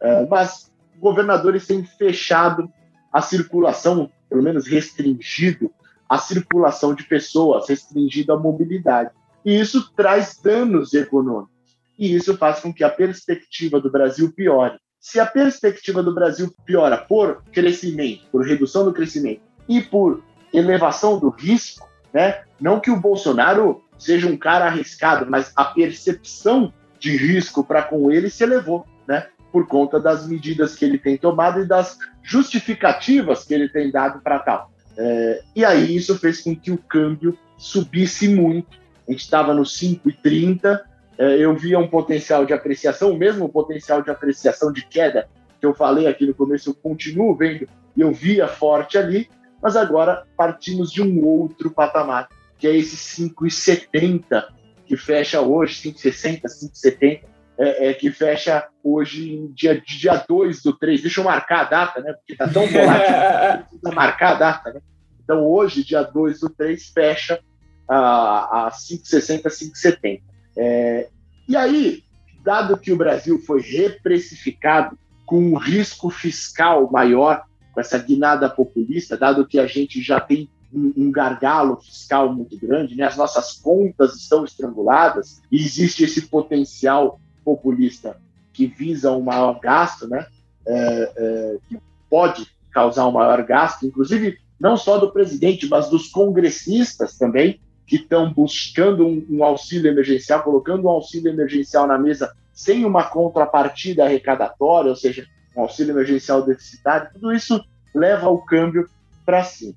é, 0.00 0.26
mas 0.26 0.72
governadores 0.98 1.68
têm 1.68 1.84
fechado 1.84 2.68
a 3.12 3.22
circulação, 3.22 4.10
pelo 4.28 4.42
menos 4.42 4.66
restringido 4.66 5.70
a 6.08 6.18
circulação 6.18 6.92
de 6.92 7.04
pessoas, 7.04 7.68
restringido 7.68 8.32
a 8.32 8.38
mobilidade. 8.38 9.10
E 9.44 9.58
isso 9.58 9.92
traz 9.94 10.38
danos 10.42 10.92
econômicos. 10.92 11.54
E 11.96 12.14
isso 12.14 12.36
faz 12.36 12.58
com 12.60 12.74
que 12.74 12.82
a 12.82 12.90
perspectiva 12.90 13.80
do 13.80 13.90
Brasil 13.90 14.32
piore. 14.32 14.78
Se 14.98 15.20
a 15.20 15.26
perspectiva 15.26 16.02
do 16.02 16.12
Brasil 16.12 16.52
piora 16.64 16.98
por 16.98 17.42
crescimento, 17.52 18.26
por 18.32 18.44
redução 18.44 18.84
do 18.84 18.92
crescimento 18.92 19.42
e 19.68 19.80
por 19.80 20.22
elevação 20.52 21.18
do 21.18 21.30
risco, 21.30 21.88
né? 22.12 22.42
Não 22.60 22.80
que 22.80 22.90
o 22.90 23.00
Bolsonaro 23.00 23.82
seja 23.98 24.26
um 24.26 24.36
cara 24.36 24.66
arriscado, 24.66 25.30
mas 25.30 25.52
a 25.54 25.64
percepção 25.64 26.72
de 26.98 27.16
risco 27.16 27.64
para 27.64 27.82
com 27.82 28.10
ele 28.10 28.30
se 28.30 28.42
elevou, 28.42 28.86
né? 29.06 29.26
Por 29.52 29.66
conta 29.66 29.98
das 29.98 30.26
medidas 30.26 30.74
que 30.74 30.84
ele 30.84 30.98
tem 30.98 31.16
tomado 31.16 31.60
e 31.60 31.66
das 31.66 31.98
justificativas 32.22 33.44
que 33.44 33.54
ele 33.54 33.68
tem 33.68 33.90
dado 33.90 34.20
para 34.20 34.38
tal. 34.38 34.70
É, 34.96 35.42
e 35.56 35.64
aí 35.64 35.96
isso 35.96 36.18
fez 36.18 36.40
com 36.40 36.54
que 36.54 36.70
o 36.70 36.78
câmbio 36.78 37.36
subisse 37.56 38.28
muito. 38.28 38.78
A 39.08 39.12
gente 39.12 39.22
estava 39.22 39.52
no 39.54 39.62
5,30, 39.62 40.80
é, 41.18 41.38
eu 41.38 41.54
via 41.56 41.78
um 41.78 41.88
potencial 41.88 42.44
de 42.44 42.52
apreciação, 42.52 43.10
o 43.10 43.16
mesmo 43.16 43.48
potencial 43.48 44.02
de 44.02 44.10
apreciação 44.10 44.72
de 44.72 44.86
queda 44.86 45.28
que 45.60 45.66
eu 45.66 45.74
falei 45.74 46.06
aqui 46.06 46.26
no 46.26 46.34
começo, 46.34 46.70
eu 46.70 46.74
continuo 46.74 47.34
vendo, 47.34 47.68
eu 47.96 48.12
via 48.12 48.48
forte 48.48 48.96
ali, 48.96 49.28
mas 49.62 49.76
agora 49.76 50.24
partimos 50.36 50.90
de 50.90 51.02
um 51.02 51.24
outro 51.24 51.70
patamar, 51.70 52.28
que 52.58 52.66
é 52.66 52.76
esse 52.76 52.96
5,70 53.22 54.44
que 54.86 54.96
fecha 54.96 55.40
hoje, 55.40 55.92
5,60, 55.92 56.42
5,70, 56.44 57.20
é, 57.58 57.90
é, 57.90 57.94
que 57.94 58.10
fecha 58.10 58.66
hoje 58.82 59.34
em 59.34 59.52
dia, 59.52 59.80
dia 59.80 60.24
2 60.28 60.62
do 60.62 60.72
3. 60.72 61.02
Deixa 61.02 61.20
eu 61.20 61.24
marcar 61.24 61.60
a 61.60 61.64
data, 61.64 62.00
né? 62.00 62.12
Porque 62.14 62.32
está 62.32 62.48
tão 62.48 62.66
volátil, 62.66 63.66
precisa 63.68 63.94
marcar 63.94 64.32
a 64.32 64.34
data, 64.34 64.72
né? 64.72 64.80
Então, 65.22 65.46
hoje, 65.46 65.84
dia 65.84 66.02
2 66.02 66.40
do 66.40 66.50
3, 66.50 66.88
fecha 66.88 67.38
a, 67.86 68.66
a 68.66 68.70
5,60, 68.70 69.42
5,70. 69.44 70.22
É, 70.56 71.08
e 71.48 71.56
aí, 71.56 72.02
dado 72.42 72.76
que 72.76 72.92
o 72.92 72.96
Brasil 72.96 73.38
foi 73.46 73.60
reprecificado 73.60 74.98
com 75.24 75.52
um 75.52 75.56
risco 75.56 76.10
fiscal 76.10 76.90
maior 76.90 77.44
com 77.72 77.80
essa 77.80 77.98
guinada 77.98 78.48
populista, 78.48 79.16
dado 79.16 79.46
que 79.46 79.58
a 79.58 79.66
gente 79.66 80.02
já 80.02 80.20
tem 80.20 80.48
um, 80.72 81.10
gargalo 81.10 81.76
fiscal 81.76 82.32
muito 82.32 82.56
grande, 82.58 82.96
né? 82.96 83.04
as 83.04 83.16
nossas 83.16 83.54
contas 83.54 84.14
estão 84.14 84.44
estranguladas 84.44 85.42
e 85.50 85.56
existe 85.56 86.04
esse 86.04 86.22
potencial 86.28 87.20
populista 87.44 88.16
que 88.52 88.66
visa 88.66 89.10
um 89.10 89.22
maior 89.22 89.58
gasto, 89.58 90.06
né? 90.06 90.26
É, 90.66 91.12
é, 91.16 91.58
que 91.68 91.80
pode 92.08 92.46
causar 92.70 93.06
um 93.08 93.12
maior 93.12 93.42
gasto, 93.42 93.86
inclusive 93.86 94.38
não 94.60 94.76
só 94.76 94.98
do 94.98 95.10
presidente, 95.10 95.66
mas 95.68 95.88
dos 95.88 96.08
congressistas 96.08 97.16
também, 97.16 97.60
que 97.86 97.96
estão 97.96 98.32
buscando 98.32 99.06
um, 99.06 99.26
um, 99.30 99.42
auxílio 99.42 99.90
emergencial, 99.90 100.42
colocando 100.42 100.84
um 100.84 100.90
auxílio 100.90 101.32
emergencial 101.32 101.86
na 101.86 101.98
mesa 101.98 102.32
sem 102.52 102.84
uma 102.84 103.04
contrapartida 103.04 104.04
arrecadatória, 104.04 104.90
ou 104.90 104.96
seja, 104.96 105.26
um 105.56 105.62
auxílio 105.62 105.92
emergencial 105.92 106.42
deficitário, 106.42 107.10
tudo 107.12 107.32
isso 107.32 107.62
leva 107.94 108.28
o 108.28 108.44
câmbio 108.44 108.88
para 109.24 109.44
cima. 109.44 109.74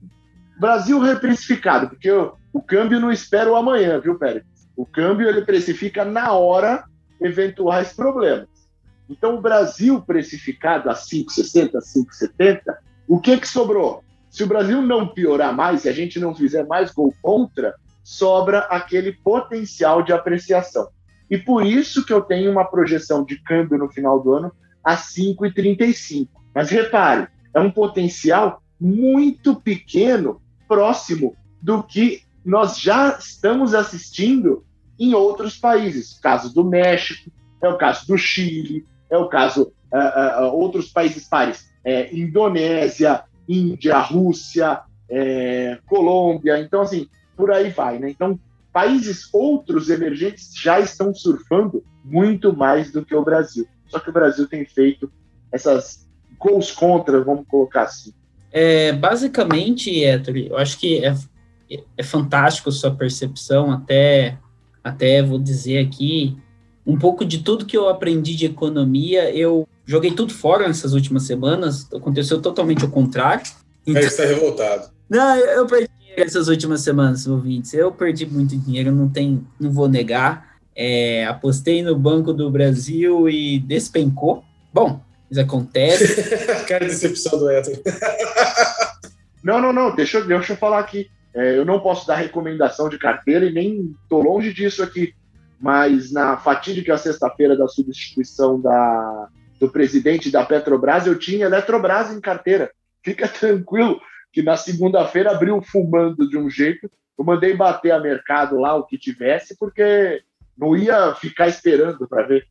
Brasil 0.59 0.99
reprecificado, 0.99 1.89
porque 1.89 2.11
o, 2.11 2.33
o 2.51 2.61
câmbio 2.61 2.99
não 2.99 3.11
espera 3.11 3.51
o 3.51 3.55
amanhã, 3.55 3.99
viu, 3.99 4.17
Pérez? 4.17 4.43
O 4.75 4.85
câmbio 4.85 5.27
ele 5.27 5.41
precifica 5.41 6.05
na 6.05 6.33
hora 6.33 6.85
eventuais 7.21 7.93
problemas. 7.93 8.47
Então, 9.09 9.35
o 9.35 9.41
Brasil 9.41 10.01
precificado 10.01 10.89
a 10.89 10.93
5,60, 10.93 11.73
5,70, 11.73 12.61
o 13.07 13.19
que, 13.19 13.37
que 13.37 13.47
sobrou? 13.47 14.03
Se 14.29 14.43
o 14.43 14.47
Brasil 14.47 14.81
não 14.81 15.07
piorar 15.07 15.55
mais, 15.55 15.81
se 15.81 15.89
a 15.89 15.91
gente 15.91 16.19
não 16.19 16.33
fizer 16.33 16.65
mais 16.65 16.91
gol 16.91 17.13
contra, 17.21 17.75
sobra 18.03 18.59
aquele 18.61 19.11
potencial 19.11 20.01
de 20.01 20.11
apreciação. 20.11 20.89
E 21.29 21.37
por 21.37 21.65
isso 21.65 22.05
que 22.05 22.13
eu 22.13 22.21
tenho 22.21 22.51
uma 22.51 22.65
projeção 22.65 23.23
de 23.23 23.37
câmbio 23.43 23.77
no 23.77 23.89
final 23.89 24.19
do 24.19 24.33
ano 24.33 24.51
a 24.83 24.95
5,35. 24.95 26.27
Mas 26.53 26.69
repare, 26.69 27.27
é 27.53 27.59
um 27.59 27.71
potencial 27.71 28.61
muito 28.79 29.55
pequeno, 29.55 30.41
próximo 30.67 31.35
do 31.61 31.83
que 31.83 32.23
nós 32.43 32.79
já 32.79 33.17
estamos 33.17 33.73
assistindo 33.73 34.65
em 34.99 35.13
outros 35.13 35.57
países. 35.57 36.19
Caso 36.19 36.53
do 36.53 36.63
México, 36.63 37.31
é 37.61 37.69
o 37.69 37.77
caso 37.77 38.07
do 38.07 38.17
Chile, 38.17 38.85
é 39.09 39.17
o 39.17 39.29
caso 39.29 39.71
uh, 39.91 40.43
uh, 40.43 40.53
outros 40.53 40.89
países 40.91 41.27
pares, 41.27 41.69
é, 41.83 42.13
Indonésia, 42.15 43.23
Índia, 43.47 43.99
Rússia, 43.99 44.81
é, 45.09 45.79
Colômbia. 45.85 46.59
Então, 46.59 46.81
assim, 46.81 47.07
por 47.35 47.51
aí 47.51 47.69
vai. 47.69 47.99
Né? 47.99 48.09
Então, 48.09 48.39
países 48.71 49.29
outros 49.33 49.89
emergentes 49.89 50.51
já 50.55 50.79
estão 50.79 51.13
surfando 51.13 51.83
muito 52.03 52.55
mais 52.55 52.91
do 52.91 53.05
que 53.05 53.15
o 53.15 53.23
Brasil. 53.23 53.67
Só 53.93 53.99
que 53.99 54.09
o 54.09 54.13
Brasil 54.13 54.47
tem 54.47 54.65
feito 54.65 55.11
essas 55.51 56.07
gols 56.39 56.71
contra, 56.71 57.23
vamos 57.23 57.45
colocar 57.47 57.83
assim. 57.83 58.11
É, 58.51 58.91
basicamente, 58.91 60.03
Héctor, 60.03 60.35
eu 60.35 60.57
acho 60.57 60.79
que 60.79 61.05
é, 61.05 61.15
é 61.95 62.01
fantástico 62.01 62.69
a 62.69 62.71
sua 62.71 62.89
percepção, 62.89 63.71
até, 63.71 64.39
até 64.83 65.21
vou 65.21 65.37
dizer 65.37 65.77
aqui, 65.77 66.35
um 66.83 66.97
pouco 66.97 67.23
de 67.23 67.43
tudo 67.43 67.67
que 67.67 67.77
eu 67.77 67.87
aprendi 67.87 68.35
de 68.35 68.47
economia, 68.47 69.29
eu 69.29 69.67
joguei 69.85 70.09
tudo 70.09 70.33
fora 70.33 70.67
nessas 70.67 70.93
últimas 70.93 71.21
semanas, 71.23 71.87
aconteceu 71.93 72.41
totalmente 72.41 72.83
o 72.83 72.89
contrário. 72.89 73.45
Então, 73.85 74.01
Ele 74.01 74.09
está 74.09 74.25
revoltado. 74.25 74.89
Não, 75.07 75.35
eu 75.37 75.67
perdi 75.67 75.91
essas 76.17 76.47
últimas 76.47 76.81
semanas, 76.81 77.27
ouvintes. 77.27 77.75
Eu 77.75 77.91
perdi 77.91 78.25
muito 78.25 78.57
dinheiro, 78.57 78.91
não 78.91 79.07
tem, 79.07 79.45
não 79.59 79.71
vou 79.71 79.87
negar. 79.87 80.52
É, 80.75 81.25
apostei 81.25 81.81
no 81.81 81.95
Banco 81.95 82.33
do 82.33 82.49
Brasil 82.49 83.29
e 83.29 83.59
despencou. 83.59 84.43
Bom, 84.73 85.01
isso 85.29 85.41
acontece. 85.41 86.65
Cara, 86.67 86.85
decepção 86.85 87.39
do 87.39 87.49
Héctor. 87.49 87.79
não, 89.43 89.61
não, 89.61 89.73
não, 89.73 89.95
deixa, 89.95 90.21
deixa 90.21 90.53
eu 90.53 90.57
falar 90.57 90.79
aqui. 90.79 91.09
É, 91.33 91.57
eu 91.57 91.65
não 91.65 91.79
posso 91.79 92.05
dar 92.05 92.15
recomendação 92.15 92.89
de 92.89 92.99
carteira 92.99 93.45
e 93.45 93.51
nem 93.51 93.95
estou 94.03 94.21
longe 94.21 94.53
disso 94.53 94.83
aqui. 94.83 95.13
Mas 95.59 96.11
na 96.11 96.37
fatídica 96.37 96.97
sexta-feira 96.97 97.57
da 97.57 97.67
substituição 97.67 98.59
da, 98.59 99.27
do 99.59 99.69
presidente 99.69 100.29
da 100.29 100.45
Petrobras, 100.45 101.07
eu 101.07 101.17
tinha 101.17 101.45
Eletrobras 101.45 102.11
em 102.11 102.19
carteira. 102.19 102.69
Fica 103.03 103.27
tranquilo, 103.27 103.99
que 104.31 104.43
na 104.43 104.57
segunda-feira 104.57 105.31
abriu 105.31 105.61
fumando 105.61 106.27
de 106.27 106.37
um 106.37 106.49
jeito. 106.49 106.89
Eu 107.17 107.23
mandei 107.25 107.55
bater 107.55 107.91
a 107.91 107.99
mercado 107.99 108.59
lá 108.59 108.75
o 108.75 108.85
que 108.85 108.97
tivesse, 108.97 109.57
porque 109.57 110.21
não 110.57 110.75
ia 110.75 111.13
ficar 111.15 111.47
esperando 111.47 112.07
para 112.07 112.27
ver. 112.27 112.47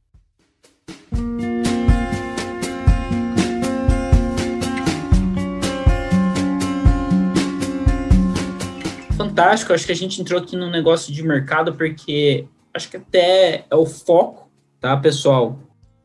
Fantástico, 9.16 9.72
acho 9.72 9.86
que 9.86 9.92
a 9.92 9.96
gente 9.96 10.20
entrou 10.20 10.40
aqui 10.40 10.56
num 10.56 10.70
negócio 10.70 11.12
de 11.12 11.22
mercado 11.22 11.74
porque 11.74 12.46
acho 12.74 12.90
que 12.90 12.96
até 12.96 13.64
é 13.70 13.74
o 13.74 13.86
foco, 13.86 14.50
tá, 14.80 14.96
pessoal? 14.96 15.58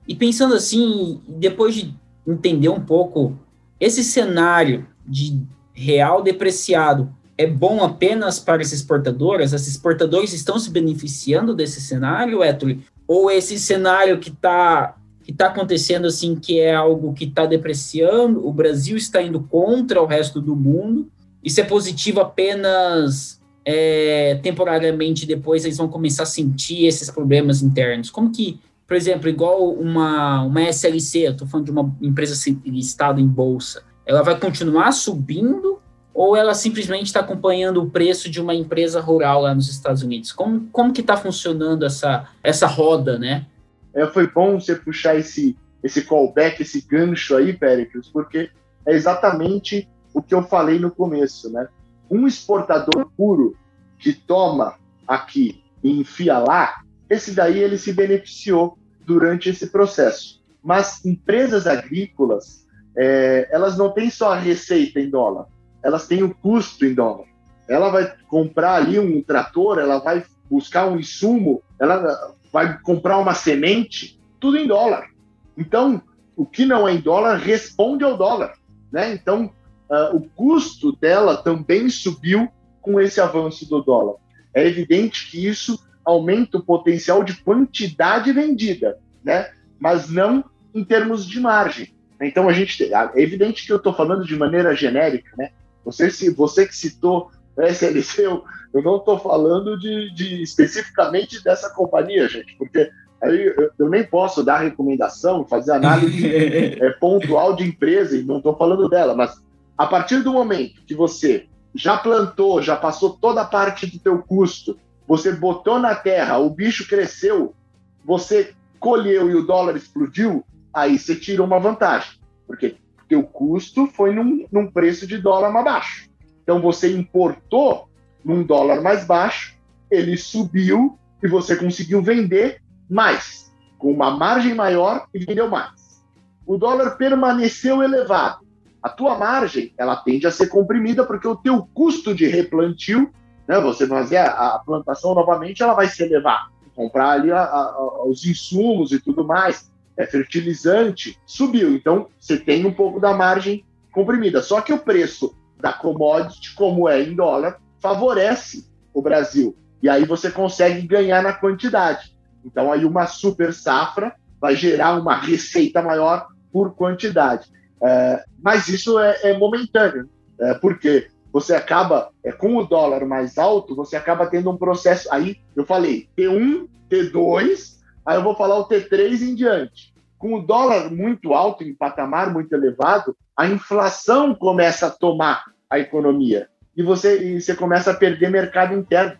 E 0.07 0.15
pensando 0.15 0.53
assim, 0.53 1.21
depois 1.27 1.75
de 1.75 1.93
entender 2.25 2.69
um 2.69 2.79
pouco 2.79 3.37
esse 3.79 4.03
cenário 4.03 4.87
de 5.05 5.41
real 5.73 6.21
depreciado 6.21 7.13
é 7.37 7.45
bom 7.45 7.83
apenas 7.83 8.39
para 8.39 8.61
as 8.61 8.73
exportadoras? 8.73 9.53
As 9.53 9.67
exportadoras 9.67 10.33
estão 10.33 10.57
se 10.57 10.71
beneficiando 10.71 11.53
desse 11.53 11.79
cenário, 11.79 12.43
Etoli? 12.43 12.83
Ou 13.07 13.29
esse 13.29 13.59
cenário 13.59 14.17
que 14.19 14.29
está 14.29 14.95
que 15.23 15.33
tá 15.33 15.47
acontecendo 15.47 16.07
assim, 16.07 16.37
que 16.37 16.57
é 16.57 16.73
algo 16.73 17.13
que 17.13 17.25
está 17.25 17.45
depreciando, 17.45 18.47
o 18.47 18.53
Brasil 18.53 18.95
está 18.95 19.21
indo 19.21 19.41
contra 19.41 20.01
o 20.01 20.05
resto 20.05 20.39
do 20.39 20.55
mundo, 20.55 21.11
isso 21.43 21.59
é 21.59 21.65
positivo 21.65 22.21
apenas 22.21 23.37
é, 23.65 24.39
temporariamente, 24.41 25.25
depois 25.25 25.65
eles 25.65 25.77
vão 25.77 25.89
começar 25.89 26.23
a 26.23 26.25
sentir 26.25 26.85
esses 26.85 27.11
problemas 27.11 27.61
internos. 27.61 28.09
Como 28.09 28.31
que, 28.31 28.61
por 28.87 28.95
exemplo, 28.95 29.27
igual 29.27 29.69
uma, 29.69 30.43
uma 30.43 30.61
SLC, 30.69 31.27
eu 31.27 31.33
estou 31.33 31.45
falando 31.45 31.65
de 31.65 31.71
uma 31.71 31.93
empresa 32.01 32.33
listada 32.65 33.19
em 33.19 33.27
bolsa, 33.27 33.83
ela 34.05 34.21
vai 34.21 34.39
continuar 34.39 34.93
subindo 34.93 35.81
ou 36.17 36.35
ela 36.35 36.55
simplesmente 36.55 37.05
está 37.05 37.19
acompanhando 37.19 37.79
o 37.79 37.91
preço 37.91 38.27
de 38.27 38.41
uma 38.41 38.55
empresa 38.55 38.99
rural 38.99 39.43
lá 39.43 39.53
nos 39.53 39.69
Estados 39.69 40.01
Unidos? 40.01 40.31
Como, 40.31 40.67
como 40.71 40.91
que 40.91 41.01
está 41.01 41.15
funcionando 41.15 41.85
essa, 41.85 42.27
essa 42.43 42.65
roda, 42.65 43.19
né? 43.19 43.45
É, 43.93 44.07
foi 44.07 44.25
bom 44.25 44.59
você 44.59 44.73
puxar 44.73 45.15
esse, 45.15 45.55
esse 45.83 46.01
callback, 46.01 46.63
esse 46.63 46.81
gancho 46.81 47.37
aí, 47.37 47.53
Péricles, 47.53 48.09
porque 48.11 48.49
é 48.87 48.93
exatamente 48.95 49.87
o 50.11 50.19
que 50.19 50.33
eu 50.33 50.41
falei 50.41 50.79
no 50.79 50.89
começo, 50.89 51.51
né? 51.51 51.67
Um 52.09 52.25
exportador 52.25 53.11
puro 53.15 53.55
que 53.99 54.11
toma 54.11 54.73
aqui 55.07 55.63
e 55.83 55.99
enfia 55.99 56.39
lá, 56.39 56.81
esse 57.07 57.31
daí 57.31 57.59
ele 57.59 57.77
se 57.77 57.93
beneficiou 57.93 58.75
durante 59.05 59.49
esse 59.49 59.67
processo. 59.67 60.43
Mas 60.63 61.05
empresas 61.05 61.67
agrícolas 61.67 62.65
é, 62.97 63.47
elas 63.51 63.77
não 63.77 63.91
têm 63.91 64.09
só 64.09 64.33
a 64.33 64.39
receita 64.39 64.99
em 64.99 65.11
dólar, 65.11 65.45
elas 65.83 66.07
têm 66.07 66.23
o 66.23 66.33
custo 66.33 66.85
em 66.85 66.93
dólar. 66.93 67.25
Ela 67.67 67.89
vai 67.89 68.13
comprar 68.27 68.75
ali 68.75 68.97
um 68.99 69.21
trator, 69.21 69.77
ela 69.77 69.99
vai 69.99 70.23
buscar 70.49 70.87
um 70.87 70.99
insumo, 70.99 71.61
ela 71.79 72.33
vai 72.51 72.79
comprar 72.79 73.17
uma 73.17 73.33
semente, 73.33 74.19
tudo 74.39 74.57
em 74.57 74.67
dólar. 74.67 75.09
Então, 75.57 76.01
o 76.35 76.45
que 76.45 76.65
não 76.65 76.87
é 76.87 76.93
em 76.93 76.99
dólar 76.99 77.37
responde 77.37 78.03
ao 78.03 78.17
dólar. 78.17 78.53
Né? 78.91 79.13
Então, 79.13 79.51
uh, 79.89 80.15
o 80.15 80.21
custo 80.29 80.95
dela 80.95 81.37
também 81.37 81.89
subiu 81.89 82.47
com 82.81 82.99
esse 83.01 83.19
avanço 83.19 83.67
do 83.67 83.81
dólar. 83.81 84.15
É 84.53 84.65
evidente 84.65 85.29
que 85.29 85.45
isso 85.45 85.85
aumenta 86.05 86.57
o 86.57 86.63
potencial 86.63 87.23
de 87.23 87.35
quantidade 87.41 88.31
vendida, 88.31 88.97
né? 89.23 89.51
mas 89.77 90.09
não 90.09 90.45
em 90.73 90.83
termos 90.83 91.25
de 91.25 91.39
margem. 91.39 91.93
Então 92.21 92.49
a 92.49 92.53
gente 92.53 92.91
é 92.91 93.11
evidente 93.21 93.65
que 93.65 93.71
eu 93.71 93.77
estou 93.77 93.93
falando 93.93 94.25
de 94.25 94.35
maneira 94.35 94.75
genérica, 94.75 95.29
né? 95.37 95.51
Você 95.87 96.11
se 96.11 96.29
você 96.29 96.67
que 96.67 96.75
citou 96.75 97.31
SLC, 97.57 98.25
eu, 98.25 98.43
eu 98.73 98.83
não 98.83 98.97
estou 98.97 99.17
falando 99.17 99.79
de, 99.79 100.13
de, 100.13 100.43
especificamente 100.43 101.41
dessa 101.41 101.69
companhia, 101.69 102.27
gente, 102.27 102.55
porque 102.57 102.91
aí 103.23 103.47
eu, 103.47 103.71
eu 103.79 103.89
nem 103.89 104.03
posso 104.03 104.43
dar 104.43 104.59
recomendação, 104.59 105.47
fazer 105.47 105.71
análise 105.71 106.27
é, 106.77 106.89
pontual 106.99 107.55
de 107.55 107.63
empresa 107.63 108.17
e 108.17 108.23
não 108.23 108.37
estou 108.37 108.55
falando 108.55 108.89
dela, 108.89 109.15
mas 109.15 109.41
a 109.77 109.87
partir 109.87 110.21
do 110.21 110.33
momento 110.33 110.83
que 110.85 110.93
você 110.93 111.47
já 111.73 111.97
plantou, 111.97 112.61
já 112.61 112.75
passou 112.75 113.11
toda 113.11 113.41
a 113.41 113.45
parte 113.45 113.87
do 113.87 113.97
teu 113.97 114.19
custo, 114.19 114.77
você 115.07 115.31
botou 115.31 115.79
na 115.79 115.95
terra, 115.95 116.37
o 116.37 116.49
bicho 116.49 116.87
cresceu, 116.87 117.55
você 118.03 118.53
colheu 118.77 119.29
e 119.29 119.35
o 119.35 119.45
dólar 119.45 119.77
explodiu, 119.77 120.43
aí 120.73 120.99
você 120.99 121.15
tira 121.15 121.41
uma 121.41 121.59
vantagem, 121.59 122.19
porque 122.45 122.75
o 123.15 123.23
custo 123.23 123.87
foi 123.87 124.13
num, 124.13 124.45
num 124.51 124.69
preço 124.69 125.07
de 125.07 125.17
dólar 125.17 125.51
mais 125.51 125.65
baixo. 125.65 126.09
Então 126.43 126.61
você 126.61 126.95
importou 126.95 127.89
num 128.23 128.43
dólar 128.43 128.81
mais 128.81 129.05
baixo, 129.05 129.57
ele 129.89 130.17
subiu 130.17 130.97
e 131.21 131.27
você 131.27 131.55
conseguiu 131.55 132.01
vender 132.01 132.61
mais, 132.89 133.53
com 133.77 133.91
uma 133.91 134.11
margem 134.11 134.53
maior 134.53 135.07
e 135.13 135.19
vendeu 135.19 135.49
mais. 135.49 136.03
O 136.45 136.57
dólar 136.57 136.91
permaneceu 136.97 137.83
elevado. 137.83 138.45
A 138.81 138.89
tua 138.89 139.17
margem, 139.17 139.73
ela 139.77 139.95
tende 139.97 140.27
a 140.27 140.31
ser 140.31 140.47
comprimida 140.47 141.05
porque 141.05 141.27
o 141.27 141.35
teu 141.35 141.67
custo 141.73 142.15
de 142.15 142.27
replantio, 142.27 143.11
né, 143.47 143.59
você 143.59 143.87
fazer 143.87 144.17
a, 144.17 144.55
a 144.55 144.59
plantação 144.59 145.13
novamente, 145.13 145.63
ela 145.63 145.73
vai 145.73 145.87
se 145.87 146.03
elevar. 146.03 146.49
Comprar 146.75 147.11
ali 147.11 147.31
a, 147.31 147.41
a, 147.41 148.03
os 148.05 148.25
insumos 148.25 148.91
e 148.91 148.99
tudo 148.99 149.25
mais, 149.25 149.69
é, 149.97 150.05
fertilizante, 150.05 151.17
subiu. 151.25 151.75
Então, 151.75 152.07
você 152.19 152.37
tem 152.37 152.65
um 152.65 152.73
pouco 152.73 152.99
da 152.99 153.13
margem 153.13 153.65
comprimida. 153.91 154.41
Só 154.41 154.61
que 154.61 154.71
o 154.71 154.79
preço 154.79 155.35
da 155.59 155.73
commodity, 155.73 156.53
como 156.53 156.87
é 156.87 157.01
em 157.01 157.15
dólar, 157.15 157.59
favorece 157.79 158.65
o 158.93 159.01
Brasil. 159.01 159.55
E 159.81 159.89
aí 159.89 160.05
você 160.05 160.29
consegue 160.29 160.85
ganhar 160.87 161.21
na 161.21 161.33
quantidade. 161.33 162.15
Então 162.43 162.71
aí 162.71 162.85
uma 162.85 163.07
super 163.07 163.53
safra 163.53 164.15
vai 164.39 164.55
gerar 164.55 164.99
uma 164.99 165.15
receita 165.15 165.81
maior 165.81 166.27
por 166.51 166.75
quantidade. 166.75 167.51
É, 167.83 168.23
mas 168.41 168.67
isso 168.67 168.97
é, 168.99 169.19
é 169.23 169.37
momentâneo, 169.37 170.09
é, 170.39 170.53
porque 170.55 171.07
você 171.31 171.53
acaba, 171.53 172.09
é, 172.23 172.31
com 172.31 172.55
o 172.55 172.65
dólar 172.65 173.05
mais 173.05 173.37
alto, 173.37 173.75
você 173.75 173.95
acaba 173.95 174.25
tendo 174.27 174.49
um 174.49 174.57
processo. 174.57 175.07
Aí 175.11 175.37
eu 175.55 175.65
falei 175.65 176.07
T1, 176.17 176.67
T2, 176.89 177.76
aí 178.07 178.15
eu 178.15 178.23
vou 178.23 178.35
falar 178.35 178.57
o 178.57 178.67
T3 178.67 179.21
em 179.21 179.35
diante. 179.35 179.93
Com 180.17 180.33
o 180.33 180.41
dólar 180.41 180.89
muito 180.89 181.33
alto, 181.33 181.63
em 181.63 181.75
patamar 181.75 182.33
muito 182.33 182.51
elevado, 182.53 183.15
a 183.35 183.45
inflação 183.45 184.33
começa 184.33 184.87
a 184.87 184.91
tomar 184.91 185.43
a 185.69 185.77
economia 185.77 186.47
e 186.77 186.83
você, 186.83 187.21
e 187.21 187.41
você 187.41 187.55
começa 187.55 187.91
a 187.91 187.95
perder 187.95 188.29
mercado 188.29 188.75
interno. 188.75 189.17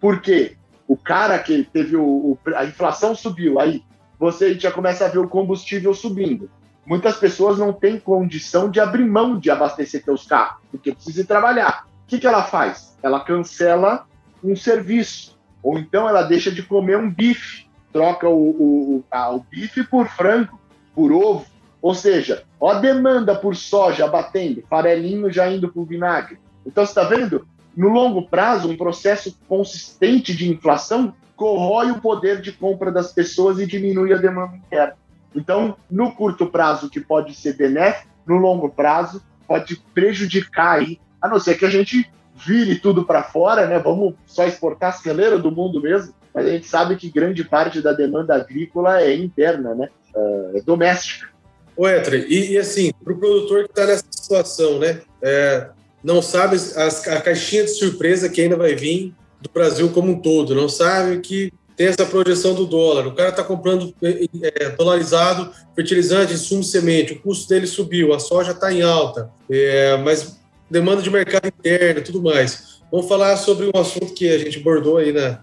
Por 0.00 0.20
quê? 0.20 0.56
O 0.86 0.96
cara 0.96 1.38
que 1.40 1.64
teve 1.64 1.96
o, 1.96 2.02
o 2.02 2.38
a 2.54 2.64
inflação 2.64 3.14
subiu, 3.14 3.58
aí 3.58 3.82
você 4.18 4.54
já 4.54 4.70
começa 4.70 5.04
a 5.04 5.08
ver 5.08 5.18
o 5.18 5.28
combustível 5.28 5.92
subindo. 5.92 6.48
Muitas 6.86 7.16
pessoas 7.16 7.58
não 7.58 7.72
têm 7.72 7.98
condição 7.98 8.70
de 8.70 8.78
abrir 8.78 9.04
mão 9.04 9.38
de 9.38 9.50
abastecer 9.50 10.04
seus 10.04 10.26
carros, 10.26 10.62
porque 10.70 10.92
precisa 10.92 11.24
trabalhar. 11.24 11.86
O 12.04 12.06
que, 12.06 12.18
que 12.18 12.26
ela 12.26 12.44
faz? 12.44 12.96
Ela 13.02 13.20
cancela 13.20 14.06
um 14.42 14.54
serviço, 14.54 15.38
ou 15.62 15.78
então 15.78 16.08
ela 16.08 16.22
deixa 16.22 16.50
de 16.50 16.62
comer 16.62 16.98
um 16.98 17.10
bife, 17.10 17.66
troca 17.92 18.28
o, 18.28 18.50
o, 18.50 19.04
a, 19.10 19.30
o 19.34 19.40
bife 19.40 19.84
por 19.84 20.08
frango, 20.08 20.58
por 20.94 21.12
ovo. 21.12 21.46
Ou 21.80 21.94
seja, 21.94 22.44
ó 22.60 22.70
a 22.70 22.78
demanda 22.78 23.34
por 23.34 23.56
soja 23.56 24.06
batendo, 24.06 24.62
farelinho 24.68 25.30
já 25.30 25.50
indo 25.50 25.70
para 25.70 25.82
o 25.82 25.84
vinagre. 25.84 26.38
Então, 26.64 26.84
você 26.84 26.92
está 26.92 27.04
vendo? 27.04 27.46
No 27.76 27.88
longo 27.88 28.28
prazo, 28.28 28.70
um 28.70 28.76
processo 28.76 29.36
consistente 29.48 30.34
de 30.34 30.50
inflação 30.50 31.14
corrói 31.34 31.90
o 31.90 32.00
poder 32.00 32.40
de 32.40 32.52
compra 32.52 32.92
das 32.92 33.12
pessoas 33.12 33.58
e 33.58 33.66
diminui 33.66 34.12
a 34.12 34.18
demanda 34.18 34.56
interna. 34.56 34.94
Então, 35.34 35.76
no 35.90 36.12
curto 36.12 36.46
prazo, 36.46 36.88
que 36.88 37.00
pode 37.00 37.34
ser 37.34 37.56
benéfico, 37.56 38.08
no 38.26 38.36
longo 38.36 38.68
prazo, 38.68 39.22
pode 39.46 39.76
prejudicar 39.92 40.78
aí, 40.78 41.00
a 41.20 41.28
não 41.28 41.40
ser 41.40 41.56
que 41.56 41.64
a 41.64 41.70
gente 41.70 42.08
vire 42.34 42.78
tudo 42.78 43.04
para 43.04 43.22
fora, 43.22 43.66
né? 43.66 43.78
Vamos 43.78 44.14
só 44.26 44.46
exportar 44.46 44.96
celeiro 44.98 45.38
do 45.40 45.50
mundo 45.50 45.80
mesmo, 45.80 46.14
mas 46.34 46.46
a 46.46 46.50
gente 46.50 46.66
sabe 46.66 46.96
que 46.96 47.10
grande 47.10 47.44
parte 47.44 47.80
da 47.80 47.92
demanda 47.92 48.34
agrícola 48.34 49.00
é 49.02 49.14
interna, 49.14 49.74
né? 49.74 49.88
Uh, 50.14 50.56
é 50.56 50.60
doméstica. 50.62 51.28
Ô, 51.76 51.88
Etre, 51.88 52.26
e, 52.28 52.52
e 52.52 52.58
assim, 52.58 52.92
para 53.02 53.12
o 53.12 53.18
produtor 53.18 53.64
que 53.64 53.70
está 53.70 53.86
nessa 53.86 54.04
situação, 54.10 54.78
né? 54.78 55.00
É, 55.22 55.68
não 56.02 56.20
sabe 56.20 56.56
as, 56.56 57.06
a 57.06 57.20
caixinha 57.20 57.64
de 57.64 57.70
surpresa 57.70 58.28
que 58.28 58.40
ainda 58.40 58.56
vai 58.56 58.74
vir 58.74 59.14
do 59.40 59.50
Brasil 59.52 59.88
como 59.90 60.12
um 60.12 60.20
todo, 60.20 60.54
não 60.54 60.68
sabe 60.68 61.20
que 61.20 61.52
tem 61.76 61.86
essa 61.86 62.04
projeção 62.04 62.54
do 62.54 62.66
dólar. 62.66 63.06
O 63.06 63.14
cara 63.14 63.30
está 63.30 63.42
comprando 63.42 63.94
é, 64.02 64.68
dolarizado 64.70 65.50
fertilizante, 65.74 66.34
insumo 66.34 66.62
semente, 66.62 67.14
o 67.14 67.20
custo 67.20 67.48
dele 67.48 67.66
subiu, 67.66 68.12
a 68.12 68.18
soja 68.18 68.52
está 68.52 68.72
em 68.72 68.82
alta, 68.82 69.30
é, 69.50 69.96
mas 69.98 70.38
demanda 70.70 71.02
de 71.02 71.10
mercado 71.10 71.46
interno 71.46 72.00
e 72.00 72.04
tudo 72.04 72.22
mais. 72.22 72.82
Vamos 72.90 73.08
falar 73.08 73.36
sobre 73.36 73.66
um 73.66 73.80
assunto 73.80 74.12
que 74.12 74.28
a 74.28 74.38
gente 74.38 74.60
abordou 74.60 74.98
aí 74.98 75.12
na 75.12 75.42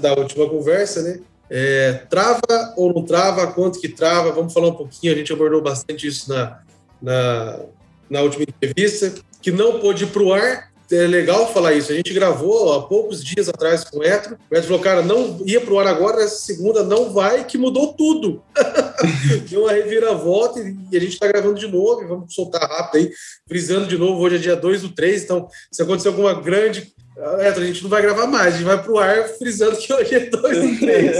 da, 0.00 0.14
última 0.14 0.48
conversa, 0.48 1.02
né? 1.02 1.20
É, 1.48 2.04
trava 2.08 2.74
ou 2.76 2.92
não 2.92 3.04
trava? 3.04 3.46
Quanto 3.48 3.80
que 3.80 3.88
trava? 3.88 4.32
Vamos 4.32 4.52
falar 4.52 4.68
um 4.68 4.74
pouquinho. 4.74 5.12
A 5.12 5.16
gente 5.16 5.32
abordou 5.32 5.60
bastante 5.60 6.06
isso 6.06 6.28
na, 6.28 6.60
na, 7.02 7.60
na 8.08 8.20
última 8.22 8.44
entrevista. 8.44 9.12
Que 9.42 9.50
não 9.50 9.80
pôde 9.80 10.04
ir 10.04 10.08
para 10.08 10.22
o 10.22 10.32
ar 10.32 10.70
é 10.94 11.06
legal 11.06 11.52
falar 11.52 11.72
isso. 11.74 11.92
A 11.92 11.94
gente 11.94 12.12
gravou 12.12 12.72
há 12.72 12.86
poucos 12.86 13.22
dias 13.22 13.48
atrás 13.48 13.84
com 13.84 13.98
o 13.98 14.04
Etro. 14.04 14.36
O 14.50 14.54
Etro 14.54 14.68
falou, 14.68 14.82
cara, 14.82 15.02
não 15.02 15.40
ia 15.46 15.60
pro 15.60 15.78
ar 15.78 15.86
agora, 15.86 16.22
essa 16.22 16.36
segunda 16.36 16.82
não 16.82 17.12
vai, 17.12 17.44
que 17.44 17.56
mudou 17.56 17.92
tudo. 17.92 18.42
Deu 19.48 19.62
uma 19.62 19.72
reviravolta 19.72 20.60
e 20.60 20.96
a 20.96 21.00
gente 21.00 21.12
está 21.12 21.26
gravando 21.26 21.58
de 21.58 21.68
novo. 21.68 22.06
Vamos 22.08 22.34
soltar 22.34 22.68
rápido 22.68 23.02
aí, 23.02 23.12
frisando 23.46 23.86
de 23.86 23.96
novo. 23.96 24.20
Hoje 24.20 24.36
é 24.36 24.38
dia 24.38 24.56
2 24.56 24.82
do 24.82 24.88
3, 24.90 25.24
então 25.24 25.48
se 25.70 25.82
acontecer 25.82 26.08
alguma 26.08 26.34
grande. 26.34 26.92
Etro, 27.40 27.62
a 27.62 27.66
gente 27.66 27.82
não 27.82 27.90
vai 27.90 28.02
gravar 28.02 28.26
mais, 28.26 28.54
a 28.54 28.58
gente 28.58 28.66
vai 28.66 28.82
pro 28.82 28.98
ar 28.98 29.28
frisando 29.28 29.76
que 29.76 29.92
hoje 29.92 30.14
é 30.14 30.20
2 30.26 30.58
do 30.58 30.80
3. 30.80 31.16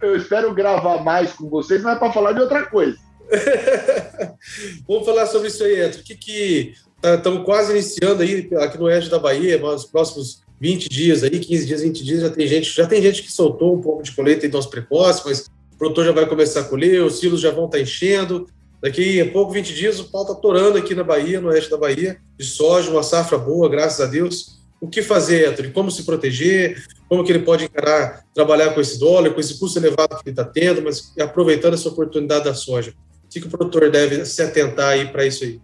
Eu 0.00 0.16
espero 0.16 0.54
gravar 0.54 1.04
mais 1.04 1.32
com 1.32 1.48
vocês, 1.48 1.82
mas 1.82 1.96
é 1.96 1.98
para 1.98 2.12
falar 2.12 2.32
de 2.32 2.40
outra 2.40 2.66
coisa. 2.66 2.96
Vamos 4.88 5.04
falar 5.04 5.26
sobre 5.26 5.48
isso 5.48 5.62
aí, 5.62 5.80
Etro. 5.80 6.00
O 6.00 6.04
que, 6.04 6.16
que 6.16 6.74
Estamos 7.02 7.38
tá, 7.40 7.44
quase 7.44 7.72
iniciando 7.72 8.22
aí 8.22 8.50
aqui 8.58 8.76
no 8.76 8.84
oeste 8.84 9.08
da 9.08 9.18
Bahia, 9.18 9.58
nos 9.58 9.86
próximos 9.86 10.42
20 10.60 10.88
dias 10.88 11.22
aí, 11.22 11.30
15 11.30 11.66
dias, 11.66 11.80
20 11.80 12.04
dias, 12.04 12.20
já 12.20 12.30
tem 12.30 12.46
gente, 12.46 12.76
já 12.76 12.86
tem 12.86 13.02
gente 13.02 13.22
que 13.22 13.32
soltou 13.32 13.74
um 13.74 13.80
pouco 13.80 14.02
de 14.02 14.12
colheita 14.12 14.46
em 14.46 14.50
dose 14.50 14.68
precoce, 14.68 15.22
mas 15.24 15.46
o 15.72 15.78
produtor 15.78 16.04
já 16.04 16.12
vai 16.12 16.26
começar 16.26 16.60
a 16.60 16.64
colher, 16.64 17.02
os 17.02 17.18
silos 17.18 17.40
já 17.40 17.50
vão 17.50 17.64
estar 17.64 17.78
tá 17.78 17.82
enchendo. 17.82 18.46
Daqui 18.82 19.18
a 19.18 19.30
pouco, 19.30 19.52
20 19.52 19.74
dias, 19.74 19.98
o 19.98 20.10
pau 20.10 20.22
está 20.22 20.34
torando 20.34 20.76
aqui 20.76 20.94
na 20.94 21.02
Bahia, 21.02 21.40
no 21.40 21.48
oeste 21.48 21.70
da 21.70 21.78
Bahia, 21.78 22.18
de 22.38 22.44
soja, 22.44 22.90
uma 22.90 23.02
safra 23.02 23.38
boa, 23.38 23.68
graças 23.68 24.00
a 24.00 24.06
Deus. 24.06 24.59
O 24.80 24.88
que 24.88 25.02
fazer, 25.02 25.48
Héctor? 25.48 25.70
Como 25.72 25.90
se 25.90 26.04
proteger? 26.04 26.82
Como 27.08 27.22
que 27.22 27.30
ele 27.30 27.44
pode 27.44 27.64
encarar, 27.64 28.24
trabalhar 28.34 28.72
com 28.72 28.80
esse 28.80 28.98
dólar, 28.98 29.30
com 29.34 29.40
esse 29.40 29.58
custo 29.58 29.78
elevado 29.78 30.16
que 30.16 30.30
ele 30.30 30.30
está 30.30 30.44
tendo, 30.44 30.80
mas 30.80 31.12
aproveitando 31.20 31.74
essa 31.74 31.88
oportunidade 31.88 32.44
da 32.44 32.54
soja? 32.54 32.94
O 33.24 33.28
que, 33.28 33.40
que 33.40 33.46
o 33.46 33.50
produtor 33.50 33.90
deve 33.90 34.24
se 34.24 34.42
atentar 34.42 34.88
aí 34.88 35.06
para 35.06 35.26
isso 35.26 35.44
aí? 35.44 35.60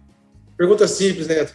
Pergunta 0.55 0.87
simples, 0.87 1.27
né? 1.27 1.47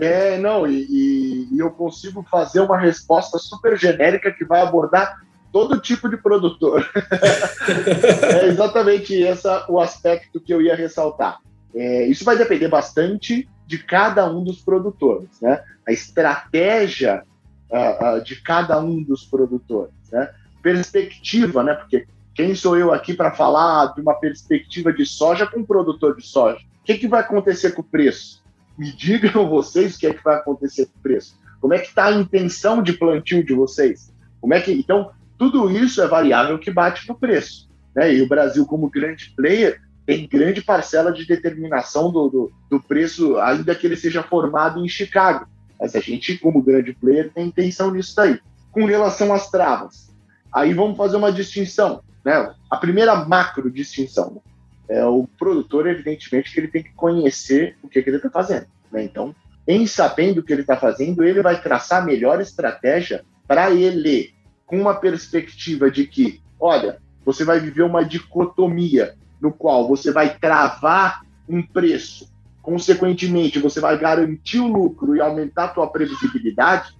É, 0.00 0.38
não, 0.38 0.66
e, 0.66 1.48
e, 1.50 1.58
eu 1.58 1.70
consigo 1.70 2.22
fazer 2.30 2.60
uma 2.60 2.78
resposta 2.78 3.38
super 3.38 3.78
genérica 3.78 4.30
que 4.30 4.44
vai 4.44 4.60
abordar 4.60 5.20
todo 5.52 5.80
tipo 5.80 6.08
de 6.08 6.16
produtor. 6.18 6.88
é 8.42 8.46
exatamente 8.46 9.14
esse 9.14 9.48
o 9.68 9.80
aspecto 9.80 10.40
que 10.40 10.52
eu 10.52 10.60
ia 10.60 10.76
ressaltar. 10.76 11.38
É, 11.74 12.06
isso 12.06 12.24
vai 12.24 12.36
depender 12.36 12.68
bastante 12.68 13.48
de 13.68 13.78
cada 13.78 14.28
um 14.28 14.42
dos 14.42 14.60
produtores, 14.60 15.28
né? 15.40 15.62
A 15.86 15.92
estratégia 15.92 17.22
uh, 17.70 18.16
uh, 18.16 18.24
de 18.24 18.42
cada 18.42 18.80
um 18.80 19.00
dos 19.00 19.24
produtores, 19.24 19.94
né? 20.10 20.30
Perspectiva, 20.60 21.62
né? 21.62 21.74
Porque 21.74 22.08
quem 22.34 22.54
sou 22.56 22.76
eu 22.76 22.92
aqui 22.92 23.14
para 23.14 23.30
falar 23.30 23.94
de 23.94 24.00
uma 24.00 24.14
perspectiva 24.14 24.92
de 24.92 25.06
soja 25.06 25.46
com 25.46 25.60
um 25.60 25.64
produtor 25.64 26.16
de 26.16 26.26
soja? 26.26 26.58
que, 26.88 27.00
que 27.00 27.08
vai 27.08 27.20
acontecer 27.20 27.72
com 27.72 27.82
o 27.82 27.84
preço? 27.84 28.42
Me 28.78 28.90
digam 28.90 29.46
vocês 29.48 29.94
o 29.94 29.98
que 29.98 30.06
é 30.06 30.14
que 30.14 30.24
vai 30.24 30.36
acontecer 30.36 30.86
com 30.86 30.98
o 30.98 31.02
preço. 31.02 31.38
Como 31.60 31.74
é 31.74 31.78
que 31.78 31.88
está 31.88 32.06
a 32.06 32.12
intenção 32.12 32.82
de 32.82 32.94
plantio 32.94 33.44
de 33.44 33.52
vocês? 33.52 34.10
Como 34.40 34.54
é 34.54 34.60
que 34.60 34.72
então 34.72 35.10
tudo 35.36 35.70
isso 35.70 36.00
é 36.00 36.06
variável 36.06 36.58
que 36.58 36.70
bate 36.70 37.06
no 37.06 37.14
preço, 37.14 37.68
né? 37.94 38.14
E 38.14 38.22
o 38.22 38.28
Brasil 38.28 38.64
como 38.64 38.88
grande 38.88 39.34
player 39.36 39.80
tem 40.08 40.26
grande 40.26 40.62
parcela 40.62 41.12
de 41.12 41.26
determinação 41.26 42.10
do, 42.10 42.30
do, 42.30 42.52
do 42.70 42.80
preço, 42.80 43.36
ainda 43.36 43.74
que 43.74 43.86
ele 43.86 43.94
seja 43.94 44.22
formado 44.22 44.82
em 44.82 44.88
Chicago. 44.88 45.46
Mas 45.78 45.94
a 45.94 46.00
gente, 46.00 46.38
como 46.38 46.62
grande 46.62 46.94
player, 46.94 47.30
tem 47.30 47.48
intenção 47.48 47.90
nisso 47.90 48.16
daí. 48.16 48.40
Com 48.72 48.86
relação 48.86 49.34
às 49.34 49.50
travas, 49.50 50.08
aí 50.50 50.72
vamos 50.72 50.96
fazer 50.96 51.18
uma 51.18 51.30
distinção, 51.30 52.02
né? 52.24 52.54
A 52.70 52.78
primeira 52.78 53.14
macro 53.16 53.70
distinção 53.70 54.40
é, 54.88 55.04
o 55.04 55.28
produtor, 55.38 55.86
evidentemente, 55.86 56.54
que 56.54 56.58
ele 56.58 56.68
tem 56.68 56.82
que 56.82 56.94
conhecer 56.94 57.76
o 57.82 57.88
que, 57.88 58.02
que 58.02 58.08
ele 58.08 58.16
está 58.16 58.30
fazendo. 58.30 58.66
Né? 58.90 59.02
Então, 59.02 59.36
em 59.66 59.86
sabendo 59.86 60.38
o 60.38 60.42
que 60.42 60.54
ele 60.54 60.62
está 60.62 60.78
fazendo, 60.78 61.22
ele 61.22 61.42
vai 61.42 61.60
traçar 61.60 62.02
a 62.02 62.06
melhor 62.06 62.40
estratégia 62.40 63.22
para 63.46 63.70
ele, 63.70 64.32
com 64.64 64.80
uma 64.80 64.94
perspectiva 64.94 65.90
de 65.90 66.06
que, 66.06 66.40
olha, 66.58 66.96
você 67.26 67.44
vai 67.44 67.60
viver 67.60 67.82
uma 67.82 68.02
dicotomia 68.02 69.14
no 69.40 69.52
qual 69.52 69.86
você 69.86 70.12
vai 70.12 70.38
travar 70.38 71.22
um 71.48 71.62
preço, 71.62 72.30
consequentemente, 72.62 73.58
você 73.58 73.80
vai 73.80 73.98
garantir 73.98 74.60
o 74.60 74.66
lucro 74.66 75.16
e 75.16 75.20
aumentar 75.20 75.64
a 75.64 75.68
tua 75.68 75.86
previsibilidade, 75.86 76.96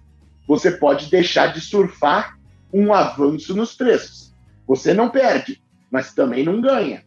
você 0.46 0.70
pode 0.70 1.11
deixar 1.11 1.53
de 1.53 1.61
surfar 1.61 2.38
um 2.72 2.92
avanço 2.92 3.55
nos 3.55 3.74
preços. 3.74 4.35
Você 4.66 4.94
não 4.94 5.11
perde, 5.11 5.62
mas 5.90 6.14
também 6.14 6.44
não 6.44 6.61
ganha. 6.61 7.05